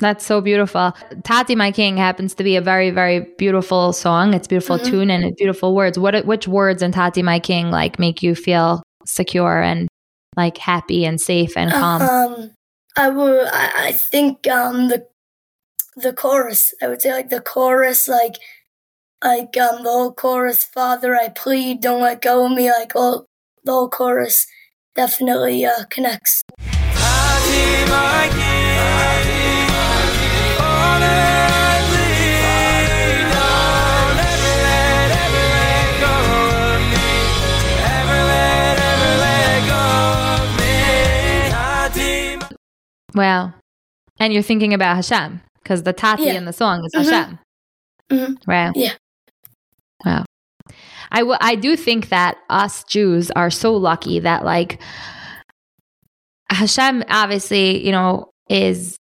That's 0.00 0.24
so 0.24 0.40
beautiful. 0.40 0.92
Tati, 1.22 1.54
my 1.54 1.70
king, 1.70 1.96
happens 1.98 2.34
to 2.34 2.42
be 2.44 2.56
a 2.56 2.62
very, 2.62 2.90
very 2.90 3.20
beautiful 3.38 3.92
song. 3.92 4.32
It's 4.34 4.48
beautiful 4.48 4.78
Mhm. 4.78 4.84
tune 4.86 5.10
and 5.10 5.22
it's 5.24 5.36
beautiful 5.38 5.74
words. 5.74 5.98
What, 5.98 6.24
which 6.24 6.48
words 6.48 6.82
in 6.82 6.92
Tati, 6.92 7.22
my 7.22 7.38
king, 7.38 7.70
like 7.70 7.98
make 7.98 8.22
you 8.22 8.34
feel 8.34 8.82
secure 9.06 9.60
and 9.60 9.88
like 10.36 10.58
happy 10.58 11.04
and 11.04 11.20
safe 11.20 11.56
and 11.56 11.70
calm? 11.70 12.02
Um, 12.02 12.50
I 12.96 13.08
would. 13.08 13.46
I, 13.46 13.88
I 13.88 13.92
think 13.92 14.46
um 14.48 14.88
the 14.88 15.06
the 15.96 16.12
chorus. 16.12 16.74
I 16.82 16.88
would 16.88 17.02
say 17.02 17.12
like 17.12 17.30
the 17.30 17.40
chorus, 17.40 18.08
like 18.08 18.36
like 19.22 19.56
um 19.56 19.82
the 19.84 19.90
whole 19.90 20.12
chorus. 20.12 20.64
Father, 20.64 21.14
I 21.14 21.28
plead, 21.28 21.80
don't 21.80 22.02
let 22.02 22.22
go 22.22 22.46
of 22.46 22.52
me. 22.52 22.70
Like 22.70 22.94
all 22.96 23.26
the 23.64 23.72
whole 23.72 23.88
chorus 23.88 24.46
definitely 24.94 25.64
uh, 25.64 25.84
connects. 25.90 26.42
Wow. 43.14 43.52
And 44.18 44.32
you're 44.32 44.42
thinking 44.42 44.74
about 44.74 44.96
Hashem 44.96 45.40
because 45.62 45.82
the 45.82 45.92
Tati 45.92 46.24
Yeah. 46.24 46.34
in 46.34 46.44
the 46.44 46.52
song 46.52 46.84
is 46.84 46.92
Mhm. 46.94 47.04
Hashem. 47.10 47.38
Mhm. 48.10 48.46
Wow. 48.46 48.72
Yeah. 48.74 48.92
Wow. 50.04 50.24
I, 51.10 51.18
w- 51.20 51.38
I 51.40 51.54
do 51.56 51.76
think 51.76 52.08
that 52.08 52.38
us 52.48 52.84
Jews 52.84 53.30
are 53.32 53.50
so 53.50 53.74
lucky 53.74 54.20
that 54.20 54.44
like 54.44 54.80
Hashem 56.50 57.04
obviously, 57.08 57.84
you 57.84 57.92
know, 57.92 58.30
is 58.48 58.96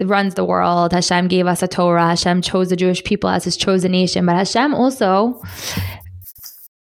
runs 0.00 0.34
the 0.34 0.44
world. 0.44 0.92
Hashem 0.92 1.28
gave 1.28 1.46
us 1.46 1.62
a 1.62 1.68
Torah. 1.68 2.08
Hashem 2.08 2.42
chose 2.42 2.70
the 2.70 2.76
Jewish 2.76 3.04
people 3.04 3.30
as 3.30 3.44
his 3.44 3.56
chosen 3.56 3.92
nation, 3.92 4.26
but 4.26 4.34
Hashem 4.34 4.74
also 4.74 5.40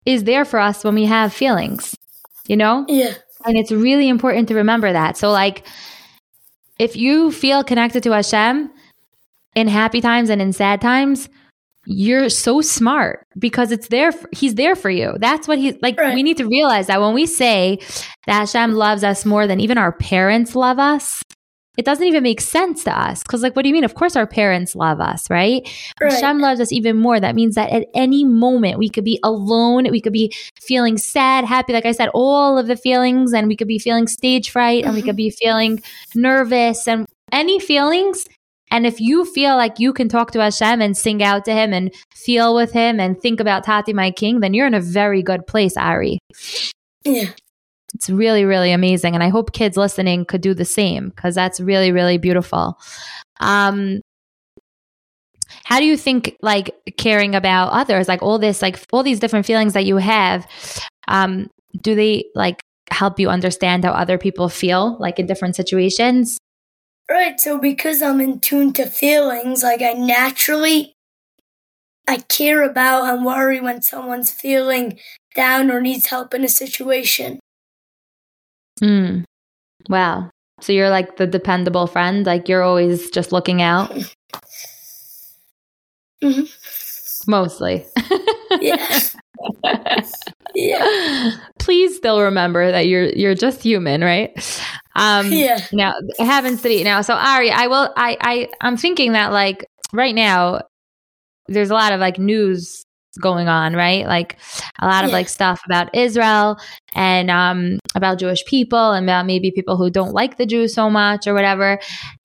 is 0.07 0.23
there 0.23 0.43
for 0.43 0.59
us 0.59 0.83
when 0.83 0.95
we 0.95 1.05
have 1.05 1.31
feelings. 1.31 1.95
You 2.47 2.57
know? 2.57 2.85
Yeah. 2.87 3.13
And 3.45 3.57
it's 3.57 3.71
really 3.71 4.09
important 4.09 4.47
to 4.47 4.55
remember 4.55 4.91
that. 4.91 5.17
So, 5.17 5.29
like, 5.31 5.67
if 6.79 6.95
you 6.95 7.31
feel 7.31 7.63
connected 7.63 8.03
to 8.03 8.11
Hashem 8.11 8.71
in 9.55 9.67
happy 9.67 10.01
times 10.01 10.29
and 10.29 10.41
in 10.41 10.53
sad 10.53 10.81
times, 10.81 11.29
you're 11.85 12.29
so 12.29 12.61
smart 12.61 13.27
because 13.37 13.71
it's 13.71 13.87
there. 13.89 14.11
For, 14.11 14.27
he's 14.31 14.55
there 14.55 14.75
for 14.75 14.89
you. 14.89 15.15
That's 15.19 15.47
what 15.47 15.59
he's 15.59 15.75
like. 15.81 15.97
We 15.99 16.23
need 16.23 16.37
to 16.37 16.47
realize 16.47 16.87
that 16.87 16.99
when 16.99 17.13
we 17.13 17.25
say 17.25 17.79
that 18.25 18.39
Hashem 18.39 18.73
loves 18.73 19.03
us 19.03 19.23
more 19.23 19.45
than 19.47 19.59
even 19.59 19.77
our 19.77 19.91
parents 19.91 20.55
love 20.55 20.79
us, 20.79 21.21
it 21.77 21.85
doesn't 21.85 22.05
even 22.05 22.23
make 22.23 22.41
sense 22.41 22.83
to 22.85 22.97
us. 22.97 23.21
Because, 23.23 23.41
like, 23.41 23.55
what 23.55 23.63
do 23.63 23.69
you 23.69 23.73
mean? 23.73 23.83
Of 23.83 23.95
course, 23.95 24.15
our 24.15 24.27
parents 24.27 24.75
love 24.75 24.99
us, 24.99 25.29
right? 25.29 25.67
Right. 26.01 26.13
Hashem 26.13 26.39
loves 26.39 26.59
us 26.59 26.71
even 26.71 26.97
more. 26.97 27.19
That 27.19 27.35
means 27.35 27.55
that 27.55 27.69
at 27.71 27.87
any 27.93 28.23
moment 28.23 28.79
we 28.79 28.89
could 28.89 29.03
be 29.03 29.19
alone, 29.23 29.89
we 29.91 30.01
could 30.01 30.13
be 30.13 30.33
feeling 30.61 30.97
sad, 30.97 31.45
happy, 31.45 31.73
like 31.73 31.85
I 31.85 31.91
said, 31.91 32.09
all 32.13 32.57
of 32.57 32.67
the 32.67 32.77
feelings, 32.77 33.33
and 33.33 33.47
we 33.47 33.55
could 33.55 33.67
be 33.67 33.79
feeling 33.79 34.07
stage 34.07 34.49
fright, 34.49 34.85
and 34.85 34.93
we 34.93 35.01
could 35.01 35.11
mm-hmm. 35.11 35.17
be 35.17 35.29
feeling 35.31 35.83
nervous, 36.13 36.87
and 36.87 37.05
any 37.31 37.59
feelings. 37.59 38.25
And 38.71 38.85
if 38.87 38.99
you 38.99 39.25
feel 39.25 39.55
like 39.55 39.79
you 39.79 39.93
can 39.93 40.09
talk 40.09 40.31
to 40.31 40.41
Hashem 40.41 40.81
and 40.81 40.97
sing 40.97 41.21
out 41.21 41.45
to 41.45 41.53
him 41.53 41.71
and 41.71 41.93
feel 42.13 42.55
with 42.55 42.71
him 42.71 42.99
and 42.99 43.19
think 43.19 43.39
about 43.39 43.63
Tati, 43.63 43.93
my 43.93 44.11
king, 44.11 44.39
then 44.39 44.53
you're 44.53 44.67
in 44.67 44.73
a 44.73 44.81
very 44.81 45.21
good 45.21 45.45
place, 45.45 45.77
Ari. 45.77 46.17
Yeah. 47.05 47.29
It's 47.95 48.09
really, 48.09 48.43
really 48.43 48.71
amazing. 48.71 49.13
And 49.13 49.23
I 49.23 49.29
hope 49.29 49.53
kids 49.53 49.77
listening 49.77 50.25
could 50.25 50.41
do 50.41 50.53
the 50.53 50.65
same 50.65 51.09
because 51.09 51.33
that's 51.33 51.61
really, 51.61 51.91
really 51.91 52.17
beautiful. 52.17 52.77
Um, 53.39 54.01
how 55.63 55.79
do 55.79 55.85
you 55.85 55.95
think 55.95 56.35
like 56.41 56.75
caring 56.97 57.35
about 57.35 57.71
others, 57.71 58.07
like 58.07 58.21
all 58.21 58.37
this, 58.37 58.61
like 58.61 58.79
all 58.91 59.01
these 59.01 59.19
different 59.19 59.45
feelings 59.45 59.73
that 59.73 59.85
you 59.85 59.95
have, 59.95 60.45
um, 61.07 61.49
do 61.81 61.95
they 61.95 62.25
like 62.35 62.61
help 62.91 63.17
you 63.17 63.29
understand 63.29 63.85
how 63.85 63.91
other 63.91 64.17
people 64.17 64.49
feel 64.49 64.97
like 64.99 65.17
in 65.17 65.25
different 65.25 65.55
situations? 65.55 66.37
Right. 67.09 67.39
So 67.39 67.57
because 67.59 68.01
I'm 68.01 68.19
in 68.19 68.41
tune 68.41 68.73
to 68.73 68.87
feelings, 68.87 69.63
like 69.63 69.81
I 69.81 69.93
naturally 69.93 70.93
I 72.07 72.17
care 72.17 72.61
about 72.63 73.05
and 73.05 73.25
worry 73.25 73.61
when 73.61 73.81
someone's 73.81 74.31
feeling 74.31 74.99
down 75.33 75.71
or 75.71 75.81
needs 75.81 76.07
help 76.07 76.33
in 76.33 76.43
a 76.43 76.49
situation. 76.49 77.39
Hmm. 78.79 79.21
Wow. 79.89 80.29
So 80.61 80.73
you're 80.73 80.89
like 80.89 81.17
the 81.17 81.27
dependable 81.27 81.87
friend, 81.87 82.25
like 82.25 82.47
you're 82.47 82.63
always 82.63 83.09
just 83.09 83.31
looking 83.31 83.61
out. 83.61 83.91
Mm-hmm. 86.23 87.29
Mostly. 87.29 87.85
yeah. 88.61 88.99
yeah. 90.55 91.31
Please 91.59 91.95
still 91.95 92.21
remember 92.21 92.71
that 92.71 92.87
you're 92.87 93.09
you're 93.09 93.35
just 93.35 93.61
human, 93.61 94.01
right? 94.01 94.31
Um 94.95 95.31
yeah. 95.31 95.59
now 95.73 95.95
it 95.97 96.25
happens 96.25 96.61
to 96.61 96.69
be 96.69 96.83
now. 96.83 97.01
So 97.01 97.13
Ari, 97.15 97.51
I 97.51 97.67
will 97.67 97.91
I 97.97 98.17
I 98.21 98.49
I'm 98.61 98.77
thinking 98.77 99.11
that 99.13 99.31
like 99.31 99.65
right 99.91 100.15
now 100.15 100.61
there's 101.47 101.69
a 101.69 101.73
lot 101.73 101.91
of 101.91 101.99
like 101.99 102.17
news 102.17 102.84
going 103.17 103.47
on, 103.47 103.73
right? 103.75 104.05
Like 104.05 104.37
a 104.81 104.85
lot 104.85 105.03
of 105.03 105.09
Yeah. 105.09 105.17
like 105.17 105.29
stuff 105.29 105.61
about 105.65 105.93
Israel 105.95 106.57
and 106.93 107.29
um 107.31 107.79
about 107.95 108.19
Jewish 108.19 108.43
people 108.45 108.91
and 108.91 109.05
about 109.05 109.25
maybe 109.25 109.51
people 109.51 109.77
who 109.77 109.89
don't 109.89 110.13
like 110.13 110.37
the 110.37 110.45
Jews 110.45 110.73
so 110.73 110.89
much 110.89 111.27
or 111.27 111.33
whatever. 111.33 111.79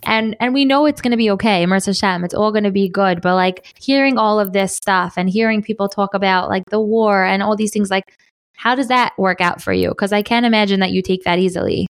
And 0.05 0.37
and 0.41 0.55
we 0.55 0.65
know 0.65 0.87
it's 0.87 1.01
gonna 1.01 1.17
be 1.17 1.31
okay, 1.33 1.67
Mercy 1.67 1.91
Hashem, 1.91 2.25
it's 2.25 2.35
all 2.35 2.53
gonna 2.53 2.71
be 2.71 2.89
good. 2.89 3.21
But 3.21 3.35
like 3.35 3.67
hearing 3.81 4.19
all 4.19 4.41
of 4.41 4.53
this 4.53 4.75
stuff 4.77 5.15
and 5.17 5.29
hearing 5.31 5.63
people 5.63 5.89
talk 5.89 6.15
about 6.15 6.49
like 6.49 6.65
the 6.71 6.81
war 6.81 7.25
and 7.25 7.43
all 7.43 7.57
these 7.57 7.73
things, 7.73 7.91
like 7.91 8.17
how 8.55 8.75
does 8.75 8.89
that 8.89 9.13
work 9.19 9.41
out 9.41 9.63
for 9.63 9.73
you? 9.73 9.89
Because 9.89 10.13
I 10.13 10.23
can't 10.23 10.45
imagine 10.47 10.81
that 10.81 10.91
you 10.93 11.03
take 11.03 11.25
that 11.25 11.39
easily. 11.39 11.87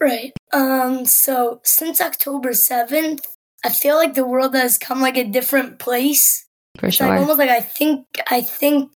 Right. 0.00 0.32
Um 0.52 1.04
so 1.06 1.60
since 1.64 2.00
October 2.00 2.50
7th, 2.50 3.24
I 3.64 3.70
feel 3.70 3.96
like 3.96 4.14
the 4.14 4.26
world 4.26 4.54
has 4.54 4.76
come 4.76 5.00
like 5.00 5.16
a 5.16 5.24
different 5.24 5.78
place. 5.78 6.44
For 6.78 6.86
It's 6.86 7.00
like 7.00 7.08
sure. 7.10 7.18
almost 7.18 7.38
like 7.38 7.50
I 7.50 7.60
think 7.60 8.06
I 8.30 8.40
think 8.40 8.90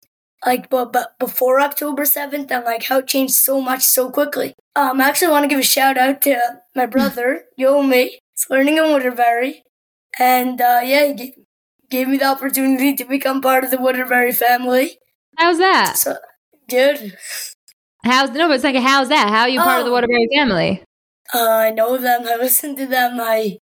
like 0.47 0.71
but 0.71 0.93
but 0.93 1.19
before 1.19 1.61
October 1.61 2.05
7th 2.05 2.51
and 2.51 2.65
like 2.65 2.85
how 2.85 2.99
it 2.99 3.07
changed 3.07 3.35
so 3.35 3.61
much 3.61 3.83
so 3.85 4.11
quickly. 4.11 4.55
Um 4.75 5.01
I 5.01 5.09
actually 5.09 5.31
want 5.33 5.45
to 5.45 5.49
give 5.49 5.59
a 5.61 5.63
shout 5.63 5.99
out 5.99 6.23
to 6.23 6.37
my 6.75 6.87
brother, 6.87 7.45
Yomi. 7.61 8.05
He's 8.35 8.47
learning 8.51 8.77
in 8.79 8.85
Waterbury. 8.91 9.63
And 10.19 10.61
uh 10.61 10.81
yeah, 10.85 11.07
he 11.09 11.15
g- 11.15 11.35
gave 11.91 12.09
me 12.09 12.19
the 12.19 12.27
opportunity 12.27 12.95
to 12.97 13.05
become 13.05 13.41
part 13.41 13.65
of 13.65 13.71
the 13.71 13.79
Waterbury 13.79 14.33
family. 14.33 14.99
How's 15.37 15.59
that? 15.59 15.97
So 15.99 16.17
good. 16.69 17.17
How's 18.05 18.31
no, 18.31 18.49
but 18.49 18.55
it's 18.55 18.65
like 18.65 18.77
how's 18.77 19.09
that? 19.09 19.29
How 19.29 19.43
are 19.43 19.49
you 19.49 19.61
part 19.61 19.81
of 19.81 19.85
the 19.85 19.91
Oh. 19.91 19.95
Waterbury 19.95 20.29
family? 20.35 20.83
Uh, 21.35 21.49
I 21.51 21.71
know 21.71 21.99
them. 21.99 22.23
I 22.27 22.37
listen 22.41 22.77
to 22.77 22.87
them. 22.87 23.19
I 23.21 23.59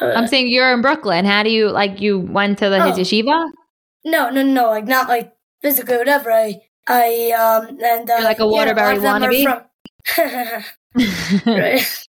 uh, 0.00 0.12
I'm 0.16 0.26
saying 0.26 0.48
you're 0.48 0.72
in 0.72 0.80
Brooklyn. 0.82 1.24
How 1.24 1.42
do 1.42 1.50
you 1.50 1.70
like 1.70 2.00
you 2.00 2.18
went 2.20 2.58
to 2.58 2.68
the 2.68 2.80
his 2.82 2.98
Oh. 2.98 3.00
yeshiva? 3.02 3.50
no, 4.04 4.30
no, 4.30 4.42
no, 4.42 4.66
like 4.70 4.86
not 4.86 5.08
like 5.08 5.32
physically, 5.62 5.96
whatever. 5.96 6.30
I, 6.30 6.60
I, 6.86 7.30
um, 7.32 7.78
and 7.82 8.10
uh, 8.10 8.14
You're 8.16 8.24
like 8.24 8.38
a 8.40 8.42
yeah, 8.44 8.48
Waterbury 8.48 8.98
lot 8.98 9.22
of 9.22 9.30
wannabe? 9.30 9.44
from- 9.44 10.64
right, 11.46 12.04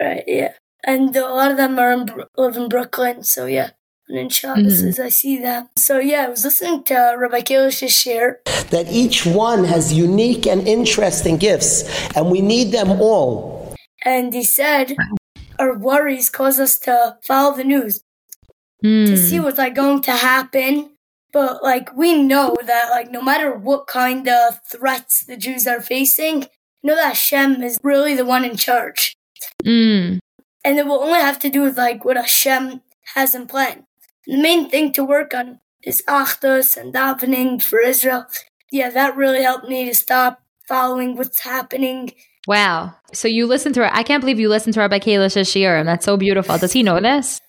right, 0.00 0.24
yeah, 0.26 0.52
and 0.84 1.14
a 1.16 1.22
lot 1.26 1.50
of 1.50 1.56
them 1.56 1.78
are 1.78 1.92
in, 1.92 2.06
live 2.36 2.56
in 2.56 2.68
Brooklyn. 2.68 3.22
So 3.24 3.46
yeah, 3.46 3.70
and 4.08 4.18
in 4.18 4.28
Shabbos 4.28 4.82
Mhm. 4.82 4.98
I 5.04 5.08
see 5.08 5.38
them. 5.38 5.68
So 5.76 5.98
yeah, 5.98 6.26
I 6.26 6.28
was 6.28 6.44
listening 6.44 6.84
to 6.84 7.14
Rabbi 7.18 7.40
Kalish's 7.40 7.92
shiur. 7.92 8.36
that 8.70 8.86
each 8.92 9.24
one 9.26 9.64
has 9.64 9.92
unique 9.92 10.46
and 10.46 10.66
interesting 10.68 11.38
gifts, 11.38 11.84
and 12.14 12.30
we 12.30 12.40
need 12.42 12.72
them 12.72 12.90
all. 13.00 13.74
And 14.04 14.32
he 14.32 14.44
said, 14.44 14.94
our 15.60 15.76
worries 15.76 16.30
cause 16.30 16.58
us 16.58 16.78
to 16.80 17.18
follow 17.22 17.56
the 17.56 17.64
news. 17.64 18.02
Hmm. 18.82 19.04
to 19.04 19.16
see 19.16 19.38
what's 19.38 19.58
like 19.58 19.74
going 19.74 20.00
to 20.02 20.12
happen. 20.12 20.96
But 21.32 21.62
like 21.62 21.94
we 21.94 22.20
know 22.22 22.56
that 22.66 22.90
like 22.90 23.10
no 23.10 23.22
matter 23.22 23.54
what 23.54 23.86
kind 23.86 24.26
of 24.28 24.60
threats 24.66 25.24
the 25.24 25.36
Jews 25.36 25.66
are 25.66 25.82
facing, 25.82 26.46
know 26.82 26.96
that 26.96 27.08
Hashem 27.08 27.62
is 27.62 27.78
really 27.82 28.14
the 28.14 28.24
one 28.24 28.44
in 28.44 28.56
charge. 28.56 29.14
Mm. 29.64 30.18
And 30.64 30.78
it 30.78 30.86
will 30.86 31.02
only 31.02 31.20
have 31.20 31.38
to 31.40 31.50
do 31.50 31.62
with 31.62 31.76
like 31.76 32.04
what 32.04 32.16
Hashem 32.16 32.82
has 33.14 33.34
in 33.34 33.46
plan. 33.46 33.84
The 34.26 34.40
main 34.40 34.68
thing 34.70 34.92
to 34.94 35.04
work 35.04 35.34
on 35.34 35.60
is 35.84 36.02
Achdus 36.08 36.76
and 36.76 36.92
davening 36.92 37.62
for 37.62 37.80
Israel. 37.80 38.26
Yeah, 38.72 38.90
that 38.90 39.16
really 39.16 39.42
helped 39.42 39.68
me 39.68 39.84
to 39.86 39.94
stop 39.94 40.42
following 40.66 41.16
what's 41.16 41.40
happening. 41.40 42.12
Wow. 42.50 42.92
So 43.12 43.28
you 43.28 43.46
listen 43.46 43.72
to 43.74 43.80
her. 43.84 43.94
I 43.94 44.02
can't 44.02 44.20
believe 44.20 44.40
you 44.40 44.48
listen 44.48 44.72
to 44.72 44.80
Rabbi 44.80 44.98
Kalish's 44.98 45.48
shiurim. 45.48 45.84
That's 45.84 46.04
so 46.04 46.16
beautiful. 46.16 46.58
Does 46.58 46.72
he 46.72 46.82
know 46.82 46.98
this? 47.00 47.40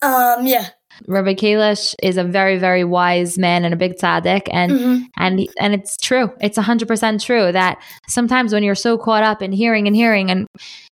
Um, 0.00 0.46
yeah. 0.46 0.68
Rabbi 1.06 1.34
Kalish 1.34 1.94
is 2.02 2.16
a 2.16 2.24
very, 2.24 2.56
very 2.56 2.82
wise 2.82 3.36
man 3.36 3.66
and 3.66 3.74
a 3.74 3.76
big 3.76 3.96
tzaddik, 3.96 4.48
and 4.50 4.72
Mhm. 4.72 5.02
and 5.18 5.48
and 5.58 5.74
it's 5.74 5.98
true. 5.98 6.30
It's 6.40 6.56
hundred 6.56 6.88
percent 6.88 7.20
true 7.22 7.52
that 7.52 7.82
sometimes 8.08 8.54
when 8.54 8.62
you're 8.62 8.74
so 8.74 8.96
caught 8.96 9.22
up 9.24 9.42
in 9.42 9.52
hearing 9.52 9.86
and 9.86 9.94
hearing, 9.94 10.30
and 10.30 10.46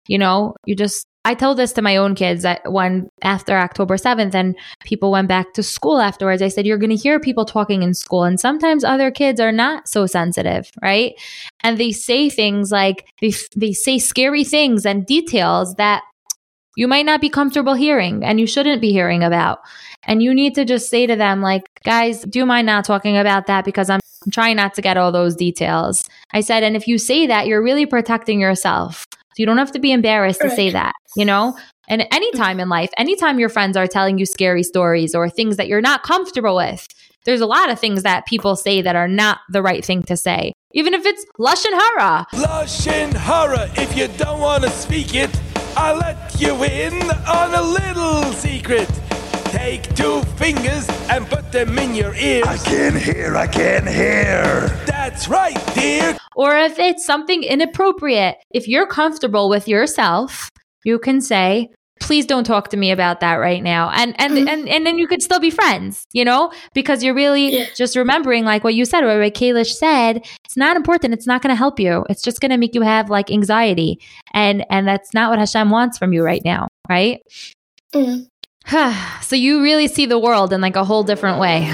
you 0.08 0.18
know, 0.18 0.54
you 0.64 0.74
just. 0.74 1.06
I 1.26 1.34
told 1.34 1.58
this 1.58 1.72
to 1.72 1.82
my 1.82 1.96
own 1.96 2.14
kids 2.14 2.44
that 2.44 2.70
when 2.70 3.10
after 3.22 3.56
October 3.58 3.96
seventh, 3.96 4.32
and 4.32 4.56
people 4.84 5.10
went 5.10 5.26
back 5.26 5.54
to 5.54 5.62
school 5.62 6.00
afterwards. 6.00 6.40
I 6.40 6.46
said, 6.46 6.66
"You're 6.66 6.78
going 6.78 6.96
to 6.96 7.02
hear 7.02 7.18
people 7.18 7.44
talking 7.44 7.82
in 7.82 7.94
school, 7.94 8.22
and 8.22 8.38
sometimes 8.38 8.84
other 8.84 9.10
kids 9.10 9.40
are 9.40 9.50
not 9.50 9.88
so 9.88 10.06
sensitive, 10.06 10.70
right? 10.82 11.14
And 11.64 11.78
they 11.78 11.90
say 11.90 12.30
things 12.30 12.70
like 12.70 13.08
they 13.20 13.32
they 13.56 13.72
say 13.72 13.98
scary 13.98 14.44
things 14.44 14.86
and 14.86 15.04
details 15.04 15.74
that 15.74 16.04
you 16.76 16.86
might 16.86 17.06
not 17.06 17.20
be 17.20 17.28
comfortable 17.28 17.74
hearing 17.74 18.22
and 18.24 18.38
you 18.38 18.46
shouldn't 18.46 18.80
be 18.80 18.92
hearing 18.92 19.24
about. 19.24 19.58
And 20.04 20.22
you 20.22 20.32
need 20.32 20.54
to 20.54 20.64
just 20.64 20.88
say 20.90 21.06
to 21.06 21.16
them, 21.16 21.40
like, 21.40 21.64
guys, 21.82 22.20
do 22.22 22.38
you 22.38 22.46
mind 22.46 22.66
not 22.66 22.84
talking 22.84 23.16
about 23.16 23.46
that? 23.46 23.64
Because 23.64 23.90
I'm 23.90 24.00
trying 24.30 24.56
not 24.56 24.74
to 24.74 24.82
get 24.82 24.96
all 24.96 25.10
those 25.10 25.34
details. 25.34 26.08
I 26.32 26.40
said, 26.42 26.62
and 26.62 26.76
if 26.76 26.86
you 26.86 26.98
say 26.98 27.26
that, 27.26 27.46
you're 27.48 27.62
really 27.62 27.86
protecting 27.86 28.40
yourself. 28.40 29.06
So 29.36 29.42
you 29.42 29.46
don't 29.46 29.58
have 29.58 29.72
to 29.72 29.78
be 29.78 29.92
embarrassed 29.92 30.40
to 30.40 30.48
say 30.48 30.70
that, 30.70 30.94
you 31.14 31.26
know? 31.26 31.58
And 31.88 32.06
anytime 32.10 32.58
in 32.58 32.70
life, 32.70 32.88
anytime 32.96 33.38
your 33.38 33.50
friends 33.50 33.76
are 33.76 33.86
telling 33.86 34.16
you 34.16 34.24
scary 34.24 34.62
stories 34.62 35.14
or 35.14 35.28
things 35.28 35.58
that 35.58 35.68
you're 35.68 35.82
not 35.82 36.02
comfortable 36.02 36.56
with, 36.56 36.88
there's 37.26 37.42
a 37.42 37.46
lot 37.46 37.68
of 37.68 37.78
things 37.78 38.02
that 38.02 38.24
people 38.24 38.56
say 38.56 38.80
that 38.80 38.96
are 38.96 39.06
not 39.06 39.40
the 39.50 39.60
right 39.60 39.84
thing 39.84 40.02
to 40.04 40.16
say. 40.16 40.54
Even 40.72 40.94
if 40.94 41.04
it's 41.04 41.22
Lashon 41.38 41.72
Hara. 41.72 42.26
Lashon 42.32 43.12
Hara, 43.12 43.68
if 43.76 43.94
you 43.94 44.08
don't 44.16 44.40
want 44.40 44.64
to 44.64 44.70
speak 44.70 45.14
it, 45.14 45.30
I'll 45.76 45.98
let 45.98 46.40
you 46.40 46.54
in 46.64 46.94
on 47.26 47.54
a 47.54 47.60
little 47.60 48.22
secret. 48.32 48.88
Take 49.50 49.94
two 49.94 50.22
fingers 50.36 50.88
and 51.10 51.26
put 51.26 51.50
them 51.52 51.78
in 51.78 51.94
your 51.94 52.14
ears. 52.14 52.46
I 52.46 52.56
can't 52.58 52.96
hear, 52.96 53.36
I 53.36 53.46
can't 53.46 53.88
hear. 53.88 54.68
That's 54.86 55.28
right, 55.28 55.58
dear. 55.74 56.16
or 56.34 56.56
if 56.56 56.78
it's 56.78 57.04
something 57.06 57.42
inappropriate, 57.42 58.36
if 58.50 58.68
you're 58.68 58.86
comfortable 58.86 59.48
with 59.48 59.66
yourself, 59.68 60.50
you 60.84 60.98
can 60.98 61.20
say, 61.20 61.68
please 62.00 62.26
don't 62.26 62.44
talk 62.44 62.68
to 62.68 62.76
me 62.76 62.90
about 62.90 63.20
that 63.20 63.36
right 63.36 63.62
now. 63.62 63.90
And 63.90 64.14
and 64.20 64.36
and, 64.48 64.68
and 64.68 64.86
then 64.86 64.98
you 64.98 65.06
could 65.06 65.22
still 65.22 65.40
be 65.40 65.50
friends, 65.50 66.06
you 66.12 66.24
know? 66.24 66.52
Because 66.74 67.02
you're 67.02 67.14
really 67.14 67.66
just 67.74 67.96
remembering 67.96 68.44
like 68.44 68.62
what 68.64 68.74
you 68.74 68.84
said, 68.84 69.02
or 69.02 69.06
what 69.06 69.18
Ray 69.18 69.30
Kalish 69.30 69.72
said, 69.72 70.24
it's 70.44 70.56
not 70.56 70.76
important, 70.76 71.14
it's 71.14 71.26
not 71.26 71.40
gonna 71.40 71.54
help 71.54 71.80
you. 71.80 72.04
It's 72.10 72.22
just 72.22 72.40
gonna 72.40 72.58
make 72.58 72.74
you 72.74 72.82
have 72.82 73.08
like 73.10 73.30
anxiety. 73.30 73.98
And 74.34 74.66
and 74.70 74.86
that's 74.86 75.14
not 75.14 75.30
what 75.30 75.38
Hashem 75.38 75.70
wants 75.70 75.96
from 75.98 76.12
you 76.12 76.22
right 76.22 76.42
now, 76.44 76.68
right? 76.88 77.20
Mm. 77.94 78.28
so 79.22 79.36
you 79.36 79.62
really 79.62 79.88
see 79.88 80.06
the 80.06 80.18
world 80.18 80.52
in 80.52 80.60
like 80.60 80.76
a 80.76 80.84
whole 80.84 81.02
different 81.04 81.38
way. 81.38 81.66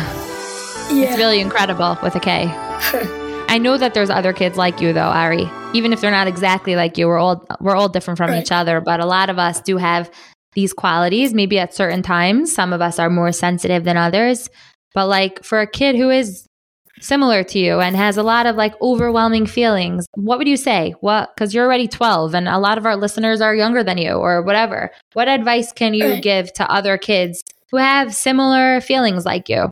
It's 0.94 1.16
really 1.16 1.40
incredible 1.40 1.96
with 2.02 2.14
a 2.14 2.20
K. 2.20 2.46
I 3.48 3.58
know 3.58 3.76
that 3.78 3.94
there's 3.94 4.10
other 4.10 4.32
kids 4.32 4.56
like 4.58 4.80
you 4.80 4.92
though, 4.92 5.00
Ari. 5.00 5.48
Even 5.74 5.92
if 5.92 6.00
they're 6.00 6.10
not 6.10 6.26
exactly 6.26 6.76
like 6.76 6.98
you, 6.98 7.06
we're 7.06 7.18
all 7.18 7.46
we're 7.60 7.74
all 7.76 7.88
different 7.88 8.18
from 8.18 8.30
Right. 8.30 8.42
each 8.42 8.52
other, 8.52 8.80
but 8.80 9.00
a 9.00 9.06
lot 9.06 9.30
of 9.30 9.38
us 9.38 9.60
do 9.60 9.78
have 9.78 10.10
these 10.54 10.72
qualities. 10.72 11.32
Maybe 11.32 11.58
at 11.58 11.74
certain 11.74 12.02
times, 12.02 12.52
some 12.54 12.72
of 12.74 12.82
us 12.82 12.98
are 12.98 13.08
more 13.08 13.32
sensitive 13.32 13.84
than 13.84 13.96
others. 13.96 14.50
But 14.94 15.06
like 15.06 15.42
for 15.42 15.60
a 15.60 15.66
kid 15.66 15.96
who 15.96 16.10
is 16.10 16.46
similar 17.02 17.42
to 17.44 17.58
you 17.58 17.80
and 17.80 17.96
has 17.96 18.16
a 18.16 18.22
lot 18.22 18.46
of 18.46 18.56
like 18.56 18.80
overwhelming 18.80 19.46
feelings, 19.46 20.06
what 20.14 20.38
would 20.38 20.48
you 20.48 20.56
say? 20.56 20.94
What, 21.00 21.34
because 21.34 21.52
you're 21.52 21.66
already 21.66 21.88
12 21.88 22.34
and 22.34 22.48
a 22.48 22.58
lot 22.58 22.78
of 22.78 22.86
our 22.86 22.96
listeners 22.96 23.40
are 23.40 23.54
younger 23.54 23.82
than 23.84 23.98
you 23.98 24.12
or 24.12 24.42
whatever. 24.42 24.90
What 25.12 25.28
advice 25.28 25.72
can 25.72 25.94
you 25.94 26.12
Right. 26.12 26.22
give 26.22 26.52
to 26.54 26.70
other 26.70 26.96
kids 26.96 27.42
who 27.70 27.76
have 27.78 28.14
similar 28.14 28.80
feelings 28.80 29.24
like 29.26 29.48
you? 29.48 29.68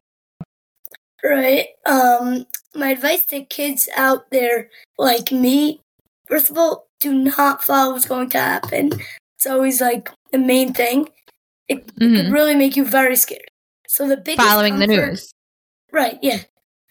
Right. 1.23 1.69
Um, 1.87 2.47
my 2.75 2.91
advice 2.91 3.25
to 3.27 3.45
kids 3.45 3.89
out 3.97 4.31
there 4.31 4.71
like 4.99 5.31
me, 5.33 5.81
first 6.29 6.51
of 6.51 6.57
all, 6.59 6.87
do 7.01 7.13
not 7.13 7.63
follow 7.65 7.93
what's 7.93 8.07
going 8.07 8.31
to 8.31 8.39
happen. 8.39 8.91
It's 9.37 9.47
always 9.47 9.81
like 9.81 10.11
the 10.33 10.39
main 10.39 10.73
thing. 10.73 11.09
It, 11.69 11.91
it 12.01 12.17
could 12.17 12.33
really 12.33 12.55
make 12.55 12.77
you 12.77 12.85
very 12.85 13.17
scared. 13.17 13.49
So 13.87 14.07
the 14.09 14.17
biggest 14.17 14.47
Following 14.47 14.79
the 14.79 14.87
news. 14.87 15.33
Right, 15.93 16.19
yeah. 16.23 16.41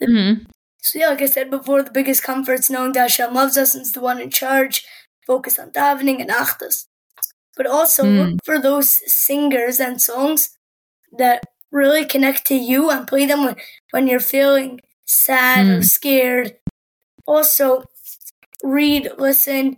Hmm 0.03 0.33
So 0.81 0.99
yeah, 0.99 1.09
like 1.09 1.21
I 1.21 1.25
said 1.27 1.49
before, 1.51 1.83
the 1.83 1.91
biggest 1.91 2.23
comfort's 2.23 2.69
knowing 2.69 2.93
that 2.93 3.01
Hashem 3.11 3.33
loves 3.33 3.57
us 3.57 3.75
and 3.75 3.83
is 3.83 3.93
the 3.93 4.01
one 4.01 4.21
in 4.21 4.29
charge. 4.29 4.85
Focus 5.27 5.59
on 5.59 5.71
davening 5.71 6.21
and 6.21 6.29
achdus. 6.29 6.85
But 7.57 7.67
also 7.67 8.03
Mm. 8.05 8.17
look 8.17 8.45
for 8.45 8.59
those 8.61 8.89
singers 9.11 9.79
and 9.79 10.01
songs 10.01 10.51
that 11.17 11.43
really 11.71 12.05
connect 12.05 12.45
to 12.47 12.55
you 12.55 12.89
and 12.89 13.07
play 13.07 13.25
them 13.25 13.45
when, 13.45 13.55
when 13.91 14.07
you're 14.07 14.19
feeling 14.19 14.81
sad 15.05 15.67
or 15.69 15.81
Mm. 15.81 15.83
scared. 15.83 16.57
Also, 17.27 17.85
read, 18.63 19.11
listen 19.17 19.77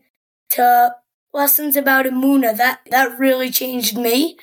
to 0.51 0.95
lessons 1.33 1.75
about 1.75 2.05
Emunah. 2.05 2.55
That 2.57 2.81
that 2.91 3.17
really 3.19 3.49
changed 3.51 3.97
me. 3.97 4.37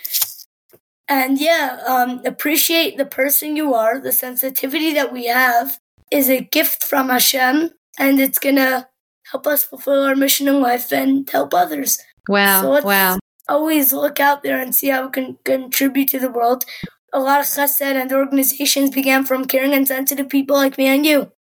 And 1.09 1.41
yeah, 1.41 1.79
um, 1.87 2.21
appreciate 2.25 2.99
the 2.99 3.07
person 3.07 3.57
you 3.57 3.75
are. 3.75 3.99
The 3.99 4.13
sensitivity 4.13 4.93
that 4.93 5.13
we 5.13 5.27
have 5.27 5.79
is 6.11 6.29
a 6.29 6.43
gift 6.43 6.85
from 6.85 7.09
Hashem, 7.09 7.71
and 7.99 8.21
it's 8.21 8.39
gonna 8.39 8.89
help 9.31 9.47
us 9.47 9.65
fulfill 9.65 10.03
our 10.03 10.17
mission 10.17 10.49
in 10.49 10.61
life 10.61 10.93
and 10.93 11.29
help 11.29 11.55
others. 11.55 11.99
Wow. 12.29 12.63
So 12.63 12.71
let's 12.71 12.85
wow. 12.85 13.19
always 13.49 13.93
look 13.93 14.21
out 14.21 14.43
there 14.43 14.61
and 14.61 14.75
see 14.75 14.89
how 14.89 15.07
we 15.07 15.11
can 15.11 15.39
contribute 15.45 16.09
to 16.11 16.19
the 16.19 16.31
world. 16.31 16.65
A 17.13 17.21
lot 17.21 17.41
of 17.41 17.47
chesed 17.47 17.81
and 17.81 18.13
organizations 18.13 18.91
began 18.91 19.25
from 19.25 19.47
caring 19.47 19.73
and 19.73 19.89
sensitive 19.89 20.29
people 20.29 20.57
like 20.57 20.77
me 20.77 20.87
and 20.87 21.07
you. 21.07 21.33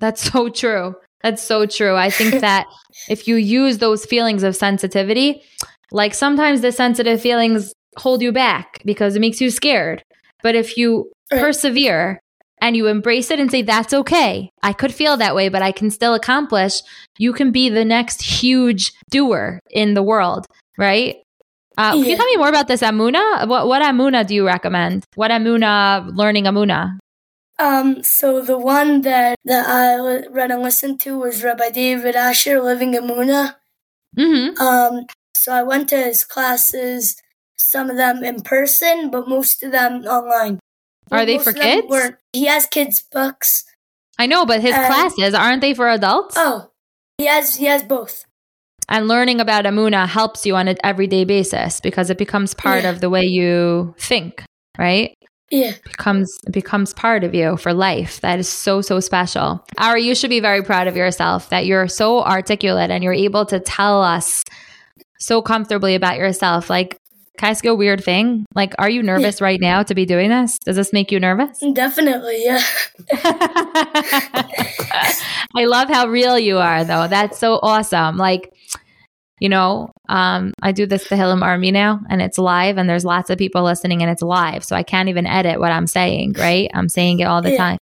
That's 0.00 0.30
so 0.30 0.48
true. 0.48 0.94
That's 1.22 1.42
so 1.42 1.66
true. 1.66 1.96
I 1.96 2.10
think 2.10 2.40
that 2.40 2.66
if 3.08 3.26
you 3.26 3.34
use 3.34 3.78
those 3.78 4.06
feelings 4.06 4.44
of 4.44 4.54
sensitivity, 4.54 5.42
like 5.90 6.14
sometimes 6.14 6.60
the 6.60 6.70
sensitive 6.70 7.20
feelings 7.20 7.72
hold 7.98 8.22
you 8.22 8.32
back 8.32 8.80
because 8.84 9.16
it 9.16 9.20
makes 9.20 9.40
you 9.40 9.50
scared. 9.50 10.02
But 10.42 10.54
if 10.54 10.76
you 10.76 11.10
persevere 11.30 12.20
and 12.60 12.76
you 12.76 12.86
embrace 12.86 13.30
it 13.30 13.40
and 13.40 13.50
say, 13.50 13.62
that's 13.62 13.92
okay, 13.92 14.50
I 14.62 14.72
could 14.72 14.92
feel 14.92 15.16
that 15.16 15.34
way, 15.34 15.48
but 15.48 15.62
I 15.62 15.72
can 15.72 15.90
still 15.90 16.14
accomplish, 16.14 16.80
you 17.18 17.32
can 17.32 17.52
be 17.52 17.68
the 17.68 17.84
next 17.84 18.22
huge 18.22 18.92
doer 19.10 19.60
in 19.70 19.94
the 19.94 20.02
world, 20.02 20.46
right? 20.76 21.16
Uh, 21.76 21.92
Can 21.92 22.04
you 22.04 22.16
tell 22.16 22.26
me 22.26 22.36
more 22.36 22.48
about 22.48 22.66
this 22.66 22.82
Emunah? 22.82 23.46
What, 23.46 23.68
what 23.68 23.82
Emunah 23.82 24.26
do 24.26 24.34
you 24.34 24.44
recommend? 24.44 25.04
What 25.14 25.30
Emunah, 25.30 26.10
learning 26.16 26.44
Emunah? 26.44 26.98
Um, 27.60 28.02
so 28.02 28.40
the 28.40 28.58
one 28.58 29.02
that, 29.02 29.36
that 29.44 29.68
I 29.68 30.26
read 30.28 30.50
and 30.50 30.62
listened 30.62 31.00
to 31.00 31.18
was 31.18 31.42
Rabbi 31.44 31.70
David 31.70 32.16
Ashear, 32.16 32.62
Living 32.62 32.94
Emunah. 32.94 33.56
Mm-hmm. 34.16 34.60
Um, 34.60 35.06
so 35.36 35.52
I 35.52 35.62
went 35.62 35.88
to 35.90 35.96
his 35.96 36.24
classes, 36.24 37.16
some 37.70 37.90
of 37.90 37.96
them 37.96 38.24
in 38.24 38.42
person, 38.42 39.10
but 39.10 39.28
most 39.28 39.62
of 39.62 39.72
them 39.72 40.02
online. 40.04 40.58
Are 41.10 41.24
they 41.24 41.36
Most 41.36 41.44
for 41.44 41.52
kids? 41.52 41.86
weren't. 41.88 42.16
He 42.32 42.46
has 42.46 42.66
kids' 42.66 43.02
books. 43.10 43.64
I 44.18 44.26
know, 44.26 44.44
but 44.44 44.60
his 44.60 44.74
Um, 44.74 44.84
classes 44.86 45.34
aren't 45.34 45.60
they 45.62 45.74
for 45.74 45.88
adults? 45.88 46.34
Oh, 46.38 46.70
he 47.18 47.26
has 47.26 47.56
he 47.56 47.66
has 47.66 47.82
both. 47.82 48.24
And 48.90 49.06
learning 49.06 49.40
about 49.40 49.64
Emunah 49.64 50.08
helps 50.08 50.46
you 50.46 50.56
on 50.56 50.66
an 50.68 50.76
everyday 50.82 51.24
basis 51.24 51.78
because 51.80 52.08
it 52.10 52.18
becomes 52.18 52.54
part 52.54 52.82
Yeah. 52.84 52.90
of 52.90 53.00
the 53.00 53.10
way 53.10 53.22
you 53.24 53.94
think, 53.98 54.42
right? 54.78 55.14
Yeah. 55.50 55.72
becomes 55.84 56.30
it 56.46 56.52
becomes 56.52 56.92
part 56.92 57.24
of 57.24 57.34
you 57.34 57.56
for 57.56 57.72
life. 57.72 58.20
That 58.20 58.38
is 58.38 58.48
so 58.48 58.82
so 58.82 59.00
special. 59.00 59.64
Ari, 59.78 60.02
you 60.04 60.14
should 60.14 60.28
be 60.30 60.40
very 60.40 60.62
proud 60.62 60.88
of 60.88 60.96
yourself 60.96 61.48
that 61.48 61.64
you're 61.64 61.88
so 61.88 62.22
articulate 62.22 62.90
and 62.90 63.02
you're 63.02 63.14
able 63.14 63.46
to 63.46 63.58
tell 63.60 64.02
us 64.02 64.44
so 65.20 65.40
comfortably 65.40 65.94
about 65.94 66.16
yourself. 66.18 66.68
Like, 66.68 66.96
can 67.38 67.46
I 67.46 67.50
ask 67.50 67.64
you 67.64 67.70
a 67.70 67.74
weird 67.74 68.04
thing? 68.04 68.44
Like, 68.54 68.74
are 68.78 68.90
you 68.90 69.02
nervous 69.02 69.40
right 69.40 69.60
now 69.60 69.82
to 69.84 69.94
be 69.94 70.04
doing 70.04 70.28
this? 70.28 70.58
Does 70.58 70.76
this 70.76 70.92
make 70.92 71.10
you 71.12 71.20
nervous? 71.20 71.62
Definitely, 71.72 72.44
yeah. 72.44 72.60
I 75.54 75.64
love 75.64 75.88
how 75.88 76.08
real 76.08 76.38
you 76.38 76.58
are, 76.58 76.84
though. 76.84 77.08
That's 77.08 77.38
so 77.38 77.60
awesome. 77.62 78.16
Like, 78.16 78.52
you 79.40 79.48
know, 79.48 79.90
um, 80.08 80.52
I 80.62 80.72
do 80.72 80.84
this 80.86 81.06
Tehillim 81.06 81.42
Army 81.42 81.70
now, 81.70 82.00
and 82.10 82.20
it's 82.20 82.38
live, 82.38 82.76
and 82.76 82.88
there's 82.88 83.04
lots 83.04 83.30
of 83.30 83.38
people 83.38 83.62
listening, 83.62 84.02
and 84.02 84.10
it's 84.10 84.22
live, 84.22 84.64
so 84.64 84.74
I 84.74 84.82
can't 84.82 85.08
even 85.08 85.26
edit 85.26 85.60
what 85.60 85.72
I'm 85.72 85.86
saying. 85.86 86.34
Right? 86.38 86.68
I'm 86.74 86.88
saying 86.88 87.20
it 87.20 87.24
all 87.24 87.40
the 87.40 87.52
Yeah. 87.52 87.56
time, 87.58 87.78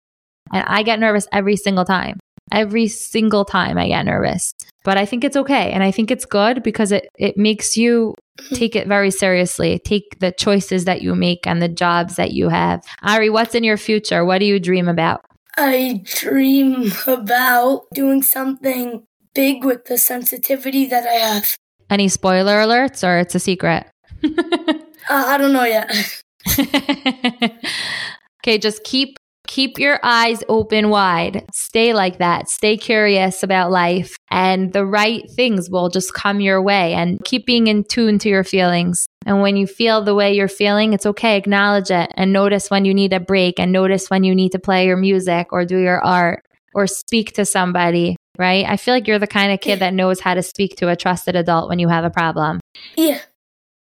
and 0.51 0.63
I 0.67 0.83
get 0.83 0.99
nervous 0.99 1.27
every 1.31 1.55
single 1.57 1.85
time. 1.85 2.17
Every 2.51 2.87
single 2.87 3.45
time 3.45 3.77
I 3.77 3.87
get 3.87 4.05
nervous, 4.05 4.53
but 4.83 4.97
I 4.97 5.05
think 5.05 5.23
it's 5.23 5.37
okay, 5.37 5.71
and 5.71 5.83
I 5.83 5.91
think 5.91 6.11
it's 6.11 6.25
good 6.25 6.61
because 6.63 6.91
it 6.91 7.07
it 7.17 7.37
makes 7.37 7.77
you 7.77 8.15
take 8.53 8.75
it 8.75 8.87
very 8.87 9.11
seriously. 9.11 9.79
Take 9.79 10.19
the 10.19 10.31
choices 10.31 10.85
that 10.85 11.01
you 11.01 11.15
make 11.15 11.47
and 11.47 11.61
the 11.61 11.69
jobs 11.69 12.15
that 12.17 12.33
you 12.33 12.49
have. 12.49 12.83
Ari, 13.01 13.29
what's 13.29 13.55
in 13.55 13.63
your 13.63 13.77
future? 13.77 14.25
What 14.25 14.39
do 14.39 14.45
you 14.45 14.59
dream 14.59 14.87
about? 14.87 15.25
I 15.57 16.01
dream 16.03 16.91
about 17.05 17.83
doing 17.93 18.23
something 18.23 19.03
big 19.33 19.63
with 19.63 19.85
the 19.85 19.97
sensitivity 19.97 20.85
that 20.87 21.07
I 21.07 21.13
have. 21.13 21.55
Any 21.89 22.07
spoiler 22.07 22.57
alerts 22.57 23.07
or 23.07 23.19
it's 23.19 23.35
a 23.35 23.39
secret? 23.39 23.85
Uh, 25.09 25.25
I 25.27 25.37
don't 25.37 25.51
know 25.51 25.65
yet. 25.65 25.91
okay, 28.41 28.57
just 28.57 28.83
keep 28.85 29.17
keep 29.53 29.77
your 29.77 29.99
eyes 30.01 30.43
open 30.49 30.89
wide. 30.89 31.45
Stay 31.53 31.93
like 31.93 32.17
that. 32.17 32.49
Stay 32.49 32.75
curious 32.75 33.43
about 33.43 33.69
life 33.69 34.15
and 34.31 34.73
the 34.73 34.83
right 34.83 35.29
things 35.35 35.69
will 35.69 35.89
just 35.89 36.11
come 36.11 36.41
your 36.41 36.59
way 36.59 36.95
and 36.95 37.23
keep 37.23 37.45
being 37.45 37.67
in 37.67 37.83
tune 37.83 38.17
to 38.17 38.29
your 38.29 38.43
feelings. 38.43 39.05
And 39.27 39.41
when 39.41 39.55
you 39.55 39.67
feel 39.67 40.01
the 40.01 40.15
way 40.15 40.33
you're 40.33 40.47
feeling, 40.47 40.93
it's 40.93 41.05
okay. 41.05 41.37
Acknowledge 41.37 41.91
it 41.91 42.11
and 42.15 42.33
notice 42.33 42.71
when 42.71 42.83
you 42.83 42.95
need 42.95 43.13
a 43.13 43.19
break 43.19 43.59
and 43.59 43.71
notice 43.71 44.09
when 44.09 44.23
you 44.23 44.33
need 44.33 44.53
to 44.53 44.59
play 44.59 44.87
your 44.87 44.97
music 44.97 45.49
or 45.51 45.65
do 45.65 45.77
your 45.77 46.03
art 46.03 46.43
or 46.73 46.87
speak 46.87 47.33
to 47.33 47.45
somebody, 47.45 48.15
right? 48.39 48.65
I 48.67 48.77
feel 48.77 48.95
like 48.95 49.07
you're 49.07 49.19
the 49.19 49.27
kind 49.27 49.53
of 49.53 49.59
kid 49.61 49.79
that 49.81 49.93
knows 49.93 50.19
how 50.19 50.33
to 50.33 50.41
speak 50.41 50.77
to 50.77 50.89
a 50.89 50.95
trusted 50.95 51.35
adult 51.35 51.69
when 51.69 51.77
you 51.77 51.89
have 51.89 52.05
a 52.05 52.09
problem. 52.09 52.59
Yeah. 52.97 53.19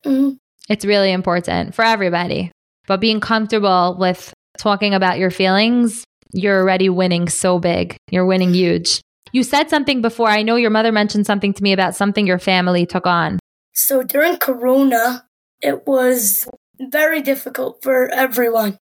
hmm 0.02 0.30
It's 0.70 0.86
really 0.86 1.12
important 1.12 1.74
for 1.74 1.84
everybody. 1.84 2.52
But 2.86 3.02
being 3.02 3.20
comfortable 3.20 3.98
with 4.00 4.32
talking 4.58 4.94
about 4.94 5.18
your 5.18 5.30
feelings, 5.30 6.04
you're 6.32 6.60
already 6.60 6.88
winning 6.88 7.28
so 7.28 7.58
big. 7.58 7.96
You're 8.10 8.26
winning 8.26 8.52
huge. 8.54 9.00
You 9.32 9.42
said 9.42 9.70
something 9.70 10.02
before. 10.02 10.28
I 10.28 10.42
know 10.42 10.56
your 10.56 10.70
mother 10.70 10.92
mentioned 10.92 11.26
something 11.26 11.52
to 11.52 11.62
me 11.62 11.72
about 11.72 11.94
something 11.94 12.26
your 12.26 12.38
family 12.38 12.86
took 12.86 13.06
on. 13.06 13.38
So 13.74 14.02
during 14.02 14.38
Corona, 14.38 15.26
it 15.60 15.86
was 15.86 16.48
very 16.80 17.20
difficult 17.20 17.82
for 17.82 18.08
everyone. 18.08 18.78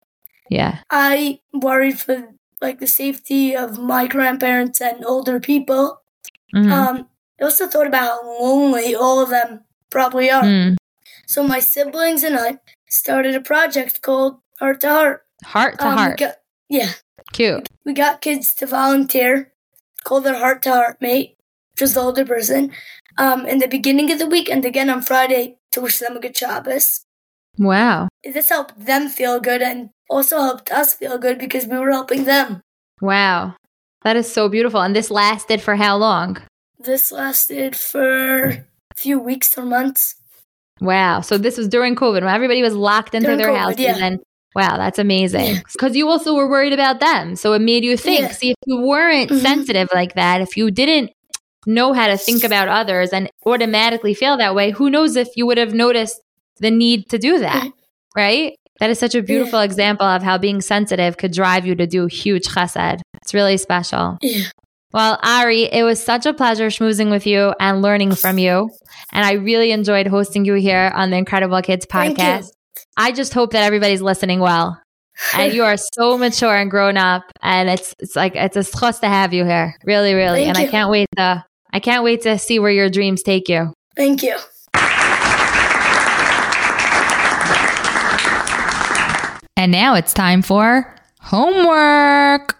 Yeah. 0.49 0.79
I 0.89 1.39
worried 1.53 1.99
for 1.99 2.33
like 2.61 2.79
the 2.79 2.87
safety 2.87 3.55
of 3.55 3.79
my 3.79 4.07
grandparents 4.07 4.81
and 4.81 5.03
older 5.05 5.39
people. 5.39 6.01
Mhm. 6.53 6.71
Um, 6.71 7.07
I 7.39 7.45
also 7.45 7.67
thought 7.67 7.87
about 7.87 8.03
how 8.03 8.39
lonely 8.39 8.93
all 8.95 9.19
of 9.19 9.29
them 9.29 9.61
probably 9.89 10.29
are. 10.29 10.43
Mm. 10.43 10.75
So 11.25 11.43
my 11.43 11.59
siblings 11.59 12.23
and 12.23 12.37
I 12.37 12.59
started 12.89 13.35
a 13.35 13.41
project 13.41 14.01
called 14.01 14.39
Heart 14.59 14.81
to 14.81 14.89
Heart. 14.89 15.25
Heart 15.45 15.79
to 15.79 15.87
Um, 15.87 15.97
heart. 15.97 16.19
got- 16.19 16.37
yeah, 16.69 16.91
Cute. 17.33 17.67
we 17.85 17.93
got 17.93 18.21
kids 18.21 18.53
to 18.55 18.65
volunteer, 18.65 19.51
call 20.03 20.21
their 20.21 20.37
Heart 20.37 20.61
to 20.63 20.71
Heart 20.71 20.97
mate, 21.01 21.35
which 21.73 21.81
is 21.81 21.93
the 21.95 22.01
older 22.01 22.25
person, 22.25 22.71
um, 23.17 23.45
in 23.45 23.59
the 23.59 23.67
beginning 23.67 24.11
of 24.11 24.19
the 24.19 24.27
week 24.27 24.49
and 24.49 24.63
again 24.65 24.89
on 24.89 25.01
Friday 25.01 25.57
to 25.71 25.81
wish 25.81 25.99
them 25.99 26.15
a 26.17 26.19
good 26.19 26.35
Shabbos. 26.37 27.05
Wow. 27.57 28.07
This 28.23 28.49
helped 28.49 28.85
them 28.85 29.09
feel 29.09 29.39
good 29.39 29.61
and 29.61 29.89
also 30.09 30.41
helped 30.41 30.71
us 30.71 30.93
feel 30.93 31.17
good 31.17 31.37
because 31.37 31.65
we 31.67 31.77
were 31.77 31.91
helping 31.91 32.23
them. 32.25 32.61
Wow. 33.01 33.55
That 34.03 34.15
is 34.15 34.31
so 34.31 34.47
beautiful. 34.49 34.81
And 34.81 34.95
this 34.95 35.11
lasted 35.11 35.61
for 35.61 35.75
how 35.75 35.97
long? 35.97 36.37
This 36.79 37.11
lasted 37.11 37.75
for 37.75 38.45
a 38.45 38.65
few 38.95 39.19
weeks 39.19 39.57
or 39.57 39.63
months. 39.65 40.15
Wow. 40.79 41.21
So 41.21 41.37
this 41.37 41.57
was 41.57 41.67
during 41.67 41.95
COVID 41.95 42.21
when 42.23 42.33
everybody 42.33 42.61
was 42.63 42.73
locked 42.73 43.13
into 43.13 43.27
During 43.27 43.37
their 43.39 43.49
COVID, 43.51 43.57
houses 43.57 43.79
yeah. 43.79 43.97
and 43.97 44.19
wow, 44.55 44.77
that's 44.77 44.99
amazing. 44.99 45.61
Because 45.71 45.95
you 45.95 46.07
also 46.09 46.35
were 46.35 46.49
worried 46.49 46.73
about 46.73 46.99
them. 46.99 47.35
So 47.35 47.53
it 47.53 47.59
made 47.61 47.83
you 47.83 47.97
think. 47.97 48.21
Yeah. 48.21 48.31
See, 48.31 48.49
if 48.51 48.57
you 48.65 48.81
weren't 48.81 49.29
Mhm. 49.29 49.41
sensitive 49.41 49.89
like 49.93 50.15
that, 50.15 50.41
if 50.41 50.57
you 50.57 50.71
didn't 50.71 51.11
know 51.67 51.93
how 51.93 52.07
to 52.07 52.17
think 52.17 52.43
about 52.43 52.67
others 52.67 53.11
and 53.11 53.29
automatically 53.45 54.13
feel 54.13 54.37
that 54.37 54.55
way, 54.55 54.71
who 54.71 54.89
knows 54.89 55.15
if 55.15 55.29
you 55.35 55.45
would 55.45 55.57
have 55.57 55.73
noticed 55.73 56.19
the 56.59 56.71
need 56.71 57.07
to 57.09 57.17
do 57.17 57.39
that, 57.39 57.67
right? 58.15 58.55
That 58.79 58.89
is 58.89 58.97
such 58.97 59.13
a 59.13 59.21
beautiful 59.21 59.59
example 59.59 60.07
of 60.07 60.23
how 60.23 60.39
being 60.39 60.59
sensitive 60.61 61.17
could 61.17 61.31
drive 61.33 61.67
you 61.67 61.75
to 61.75 61.85
do 61.85 62.07
huge 62.07 62.47
chesed. 62.47 63.01
It's 63.21 63.33
really 63.33 63.57
special. 63.57 64.17
Yeah. 64.21 64.45
Well, 64.91 65.19
Ari, 65.23 65.63
it 65.71 65.83
was 65.83 66.03
such 66.03 66.25
a 66.25 66.33
pleasure 66.33 66.67
schmoozing 66.67 67.11
with 67.11 67.25
you 67.25 67.53
and 67.59 67.81
learning 67.81 68.15
from 68.15 68.37
you. 68.39 68.69
And 69.13 69.23
I 69.23 69.33
really 69.33 69.71
enjoyed 69.71 70.07
hosting 70.07 70.43
you 70.45 70.55
here 70.55 70.91
on 70.93 71.11
the 71.11 71.17
InKredible 71.23 71.63
Kids 71.63 71.85
podcast. 71.85 72.49
I 72.97 73.11
just 73.11 73.33
hope 73.33 73.51
that 73.51 73.63
everybody's 73.63 74.01
listening 74.01 74.39
well. 74.39 74.81
And 75.35 75.53
you 75.53 75.63
are 75.63 75.77
so 75.77 76.17
mature 76.19 76.55
and 76.55 76.69
grown 76.69 76.97
up. 76.97 77.23
And 77.41 77.69
it's 77.69 77.95
it's 77.99 78.15
like 78.15 78.35
it's 78.35 78.57
a 78.57 78.61
zchus 78.61 78.99
to 79.01 79.07
have 79.07 79.33
you 79.33 79.45
here. 79.45 79.75
Really, 79.85 80.13
really. 80.13 80.45
Thank 80.45 80.57
and 80.57 80.57
I 80.57 80.67
can't 80.67 80.89
wait 80.89 81.07
to 81.17 81.45
I 81.73 81.79
can't 81.79 82.03
wait 82.03 82.21
to 82.23 82.37
see 82.37 82.59
where 82.59 82.71
your 82.71 82.89
dreams 82.89 83.23
take 83.23 83.47
you. 83.47 83.73
Thank 83.95 84.23
you. 84.23 84.37
And 89.57 89.71
now 89.71 89.93
it's 89.93 90.13
time 90.13 90.41
for 90.41 90.95
homework. 91.19 92.57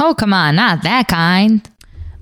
Oh, 0.00 0.14
come 0.16 0.32
on, 0.32 0.56
not 0.56 0.82
that 0.82 1.06
kind. 1.08 1.68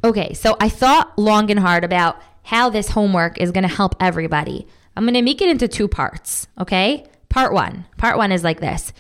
Okay, 0.05 0.35
so 0.35 0.57
I 0.61 0.69
thought 0.69 1.19
long 1.19 1.51
and 1.51 1.59
hard 1.59 1.85
about 1.85 2.21
how 2.47 2.71
this 2.71 2.91
homework 2.91 3.41
is 3.41 3.51
going 3.51 3.69
to 3.69 3.75
help 3.75 3.97
everybody. 3.99 4.69
I'm 4.97 5.03
going 5.03 5.15
to 5.15 5.23
make 5.23 5.43
it 5.43 5.49
into 5.49 5.67
two 5.67 5.89
parts, 5.89 6.47
okay? 6.61 7.05
Part 7.29 7.53
one. 7.53 7.87
Part 7.97 8.19
one 8.19 8.31
is 8.31 8.45
like 8.45 8.61
this. 8.61 8.93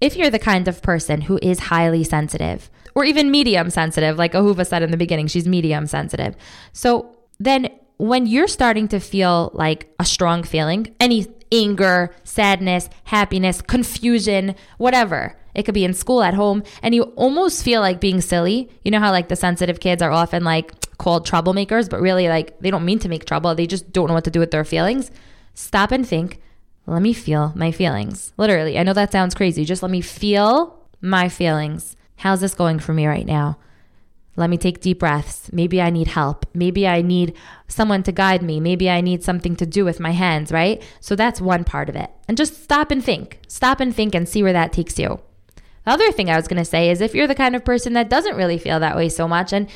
If 0.00 0.16
you're 0.16 0.30
the 0.30 0.38
kind 0.38 0.66
of 0.68 0.80
person 0.80 1.20
who 1.20 1.38
is 1.42 1.58
highly 1.58 2.02
sensitive 2.02 2.70
or 2.94 3.04
even 3.04 3.30
medium 3.30 3.68
sensitive, 3.68 4.16
like 4.16 4.32
Ahuva 4.32 4.66
said 4.66 4.82
in 4.82 4.90
the 4.90 4.96
beginning, 4.96 5.26
she's 5.26 5.46
medium 5.46 5.86
sensitive. 5.86 6.34
So 6.72 7.14
then 7.38 7.68
when 7.98 8.26
you're 8.26 8.48
starting 8.48 8.88
to 8.88 9.00
feel 9.00 9.50
like 9.52 9.94
a 10.00 10.06
strong 10.06 10.42
feeling, 10.42 10.94
any 10.98 11.26
anger, 11.52 12.10
sadness, 12.24 12.88
happiness, 13.04 13.60
confusion, 13.60 14.54
whatever, 14.78 15.36
it 15.54 15.64
could 15.64 15.74
be 15.74 15.84
in 15.84 15.94
school, 15.94 16.22
at 16.22 16.34
home, 16.34 16.62
and 16.82 16.94
you 16.94 17.02
almost 17.16 17.64
feel 17.64 17.80
like 17.80 18.00
being 18.00 18.20
silly. 18.20 18.68
You 18.84 18.90
know 18.90 19.00
how 19.00 19.10
like 19.10 19.28
the 19.28 19.36
sensitive 19.36 19.80
kids 19.80 20.02
are 20.02 20.10
often 20.10 20.44
like 20.44 20.72
called 20.98 21.26
troublemakers, 21.26 21.88
but 21.88 22.00
really 22.00 22.28
like 22.28 22.58
they 22.60 22.70
don't 22.70 22.84
mean 22.84 22.98
to 23.00 23.08
make 23.08 23.24
trouble. 23.24 23.54
They 23.54 23.66
just 23.66 23.92
don't 23.92 24.08
know 24.08 24.14
what 24.14 24.24
to 24.24 24.30
do 24.30 24.40
with 24.40 24.50
their 24.50 24.64
feelings. 24.64 25.10
Stop 25.54 25.92
and 25.92 26.06
think. 26.06 26.40
Let 26.86 27.02
me 27.02 27.12
feel 27.12 27.52
my 27.54 27.70
feelings. 27.70 28.32
Literally, 28.36 28.78
I 28.78 28.82
know 28.82 28.92
that 28.92 29.12
sounds 29.12 29.34
crazy. 29.34 29.64
Just 29.64 29.82
let 29.82 29.90
me 29.90 30.00
feel 30.00 30.78
my 31.00 31.28
feelings. 31.28 31.96
How's 32.16 32.40
this 32.40 32.54
going 32.54 32.78
for 32.78 32.92
me 32.92 33.06
right 33.06 33.26
now? 33.26 33.58
Let 34.36 34.50
me 34.50 34.58
take 34.58 34.80
deep 34.80 34.98
breaths. 34.98 35.50
Maybe 35.52 35.80
I 35.80 35.90
need 35.90 36.08
help. 36.08 36.44
Maybe 36.54 36.88
I 36.88 37.02
need 37.02 37.36
someone 37.68 38.02
to 38.02 38.12
guide 38.12 38.42
me. 38.42 38.58
Maybe 38.58 38.90
I 38.90 39.00
need 39.00 39.22
something 39.22 39.54
to 39.56 39.66
do 39.66 39.84
with 39.84 40.00
my 40.00 40.10
hands, 40.10 40.50
right? 40.50 40.82
So 41.00 41.14
that's 41.14 41.40
one 41.40 41.64
part 41.64 41.88
of 41.88 41.94
it. 41.94 42.10
And 42.26 42.36
just 42.36 42.62
stop 42.62 42.90
and 42.90 43.02
think. 43.02 43.38
Stop 43.46 43.80
and 43.80 43.94
think 43.94 44.14
and 44.14 44.28
see 44.28 44.42
where 44.42 44.52
that 44.52 44.72
takes 44.72 44.98
you. 44.98 45.20
The 45.84 45.92
other 45.92 46.12
thing 46.12 46.30
I 46.30 46.36
was 46.36 46.48
going 46.48 46.62
to 46.62 46.64
say 46.64 46.90
is 46.90 47.00
if 47.00 47.14
you're 47.14 47.26
the 47.26 47.34
kind 47.34 47.54
of 47.54 47.64
person 47.64 47.92
that 47.92 48.08
doesn't 48.08 48.36
really 48.36 48.58
feel 48.58 48.80
that 48.80 48.96
way 48.96 49.08
so 49.08 49.28
much 49.28 49.52
and 49.52 49.68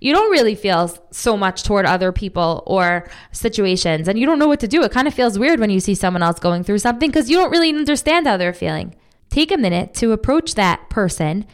you 0.00 0.12
don't 0.12 0.30
really 0.30 0.54
feel 0.54 0.96
so 1.10 1.36
much 1.36 1.62
toward 1.62 1.86
other 1.86 2.12
people 2.12 2.62
or 2.66 3.08
situations 3.32 4.08
and 4.08 4.18
you 4.18 4.26
don't 4.26 4.38
know 4.38 4.48
what 4.48 4.60
to 4.60 4.68
do, 4.68 4.82
it 4.82 4.92
kind 4.92 5.08
of 5.08 5.14
feels 5.14 5.38
weird 5.38 5.58
when 5.58 5.70
you 5.70 5.80
see 5.80 5.94
someone 5.94 6.22
else 6.22 6.38
going 6.38 6.62
through 6.62 6.78
something 6.78 7.10
because 7.10 7.30
you 7.30 7.36
don't 7.36 7.50
really 7.50 7.70
understand 7.70 8.26
how 8.26 8.36
they're 8.36 8.52
feeling. 8.52 8.94
Take 9.30 9.50
a 9.50 9.56
minute 9.56 9.94
to 9.94 10.12
approach 10.12 10.54
that 10.54 10.88
person 10.90 11.46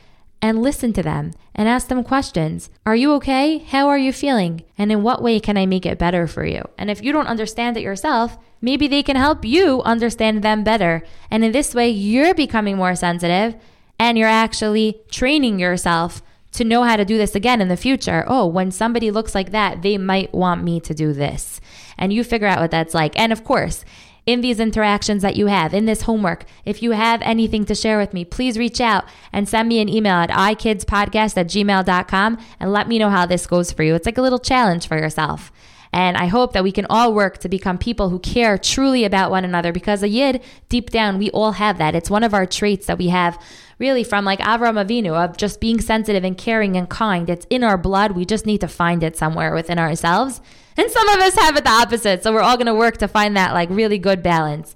and 0.42 0.60
listen 0.60 0.92
to 0.92 1.02
them 1.02 1.30
and 1.54 1.68
ask 1.68 1.86
them 1.86 2.02
questions. 2.02 2.68
Are 2.84 2.96
you 2.96 3.12
okay? 3.14 3.58
How 3.58 3.88
are 3.88 3.98
you 3.98 4.12
feeling? 4.12 4.64
And 4.76 4.90
in 4.90 5.02
what 5.02 5.22
way 5.22 5.38
can 5.38 5.56
I 5.56 5.66
make 5.66 5.86
it 5.86 5.98
better 5.98 6.26
for 6.26 6.44
you? 6.44 6.62
And 6.76 6.90
if 6.90 7.02
you 7.02 7.12
don't 7.12 7.28
understand 7.28 7.76
it 7.76 7.82
yourself, 7.82 8.36
maybe 8.60 8.88
they 8.88 9.04
can 9.04 9.16
help 9.16 9.44
you 9.44 9.82
understand 9.82 10.42
them 10.42 10.64
better. 10.64 11.02
And 11.30 11.44
in 11.44 11.52
this 11.52 11.74
way, 11.74 11.90
you're 11.90 12.34
becoming 12.34 12.76
more 12.76 12.96
sensitive 12.96 13.54
and 14.02 14.18
you're 14.18 14.26
actually 14.26 15.00
training 15.12 15.60
yourself 15.60 16.22
to 16.50 16.64
know 16.64 16.82
how 16.82 16.96
to 16.96 17.04
do 17.04 17.16
this 17.16 17.36
again 17.36 17.60
in 17.60 17.68
the 17.68 17.76
future. 17.76 18.24
Oh, 18.26 18.48
when 18.48 18.72
somebody 18.72 19.12
looks 19.12 19.32
like 19.32 19.52
that, 19.52 19.82
they 19.82 19.96
might 19.96 20.34
want 20.34 20.64
me 20.64 20.80
to 20.80 20.92
do 20.92 21.12
this. 21.12 21.60
And 21.96 22.12
you 22.12 22.24
figure 22.24 22.48
out 22.48 22.58
what 22.58 22.72
that's 22.72 22.94
like. 22.94 23.16
And 23.16 23.32
of 23.32 23.44
course, 23.44 23.84
in 24.26 24.40
these 24.40 24.58
interactions 24.58 25.22
that 25.22 25.36
you 25.36 25.46
have, 25.46 25.72
in 25.72 25.84
this 25.84 26.02
homework, 26.02 26.46
if 26.64 26.82
you 26.82 26.90
have 26.90 27.22
anything 27.22 27.64
to 27.66 27.76
share 27.76 27.96
with 27.96 28.12
me, 28.12 28.24
please 28.24 28.58
reach 28.58 28.80
out 28.80 29.04
and 29.32 29.48
send 29.48 29.68
me 29.68 29.78
an 29.78 29.88
email 29.88 30.16
at 30.16 30.30
ikidspodcast 30.30 31.36
at 31.36 31.46
gmail.com 31.46 32.38
and 32.58 32.72
let 32.72 32.88
me 32.88 32.98
know 32.98 33.08
how 33.08 33.24
this 33.24 33.46
goes 33.46 33.70
for 33.70 33.84
you. 33.84 33.94
It's 33.94 34.06
like 34.06 34.18
a 34.18 34.22
little 34.22 34.40
challenge 34.40 34.88
for 34.88 34.98
yourself. 34.98 35.52
And 35.92 36.16
I 36.16 36.26
hope 36.26 36.54
that 36.54 36.64
we 36.64 36.72
can 36.72 36.86
all 36.88 37.12
work 37.12 37.38
to 37.38 37.48
become 37.48 37.76
people 37.76 38.08
who 38.08 38.18
care 38.18 38.56
truly 38.56 39.04
about 39.04 39.30
one 39.30 39.44
another 39.44 39.72
because 39.72 40.02
a 40.02 40.08
yid, 40.08 40.42
deep 40.70 40.90
down, 40.90 41.18
we 41.18 41.30
all 41.30 41.52
have 41.52 41.78
that. 41.78 41.94
It's 41.94 42.08
one 42.08 42.24
of 42.24 42.32
our 42.32 42.46
traits 42.46 42.86
that 42.86 42.98
we 42.98 43.08
have 43.08 43.38
really 43.82 44.04
from 44.04 44.24
like 44.24 44.38
Avram 44.38 44.82
Avinu 44.82 45.12
of 45.12 45.36
just 45.36 45.60
being 45.60 45.80
sensitive 45.80 46.24
and 46.24 46.38
caring 46.38 46.76
and 46.76 46.88
kind. 46.88 47.28
It's 47.28 47.46
in 47.50 47.62
our 47.64 47.76
blood. 47.76 48.12
We 48.12 48.24
just 48.24 48.46
need 48.46 48.62
to 48.62 48.68
find 48.68 49.02
it 49.02 49.16
somewhere 49.16 49.52
within 49.52 49.78
ourselves. 49.78 50.40
And 50.78 50.90
some 50.90 51.08
of 51.08 51.18
us 51.18 51.34
have 51.34 51.56
it 51.56 51.64
the 51.64 51.70
opposite. 51.70 52.22
So 52.22 52.32
we're 52.32 52.40
all 52.40 52.56
going 52.56 52.66
to 52.66 52.74
work 52.74 52.96
to 52.98 53.08
find 53.08 53.36
that 53.36 53.52
like 53.52 53.68
really 53.68 53.98
good 53.98 54.22
balance. 54.22 54.74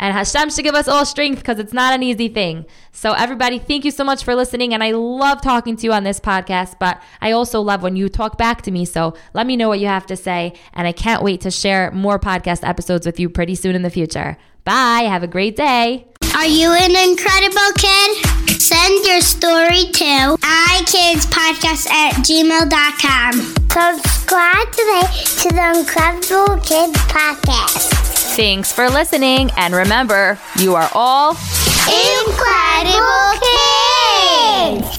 And 0.00 0.14
Hashem 0.14 0.50
should 0.50 0.64
give 0.64 0.76
us 0.76 0.86
all 0.86 1.04
strength 1.04 1.38
because 1.38 1.58
it's 1.58 1.72
not 1.72 1.92
an 1.92 2.02
easy 2.02 2.28
thing. 2.28 2.66
So, 2.92 3.14
everybody, 3.14 3.58
thank 3.58 3.84
you 3.84 3.90
so 3.90 4.04
much 4.04 4.22
for 4.22 4.36
listening. 4.36 4.72
And 4.72 4.84
I 4.84 4.92
love 4.92 5.40
talking 5.40 5.74
to 5.74 5.86
you 5.86 5.92
on 5.92 6.04
this 6.04 6.20
podcast, 6.20 6.78
but 6.78 7.02
I 7.20 7.32
also 7.32 7.60
love 7.60 7.82
when 7.82 7.96
you 7.96 8.08
talk 8.08 8.38
back 8.38 8.62
to 8.62 8.70
me. 8.70 8.84
So, 8.84 9.14
let 9.34 9.44
me 9.44 9.56
know 9.56 9.68
what 9.68 9.80
you 9.80 9.88
have 9.88 10.06
to 10.06 10.16
say. 10.16 10.52
And 10.72 10.86
I 10.86 10.92
can't 10.92 11.24
wait 11.24 11.40
to 11.40 11.50
share 11.50 11.90
more 11.90 12.20
podcast 12.20 12.66
episodes 12.66 13.06
with 13.06 13.18
you 13.18 13.28
pretty 13.28 13.56
soon 13.56 13.74
in 13.74 13.82
the 13.82 13.90
future. 13.90 14.36
Bye. 14.62 15.02
Have 15.08 15.24
a 15.24 15.26
great 15.26 15.56
day. 15.56 16.06
Are 16.36 16.46
you 16.46 16.70
an 16.70 16.94
incredible 16.94 17.72
kid? 17.76 18.47
Send 18.58 19.06
your 19.06 19.20
story 19.20 19.84
to 19.92 20.36
ikidspodcast 20.40 21.88
at 21.90 22.14
gmail.com. 22.26 23.32
Subscribe 23.70 24.72
today 24.72 25.06
to 25.42 25.48
the 25.54 25.62
InKredible 25.78 26.66
Kids 26.66 26.98
Podcast. 27.06 27.94
Thanks 28.36 28.72
for 28.72 28.88
listening. 28.88 29.50
And 29.56 29.74
remember, 29.74 30.38
you 30.58 30.74
are 30.74 30.90
all 30.92 31.36
Incredible 31.86 33.38
Kids! 34.82 34.96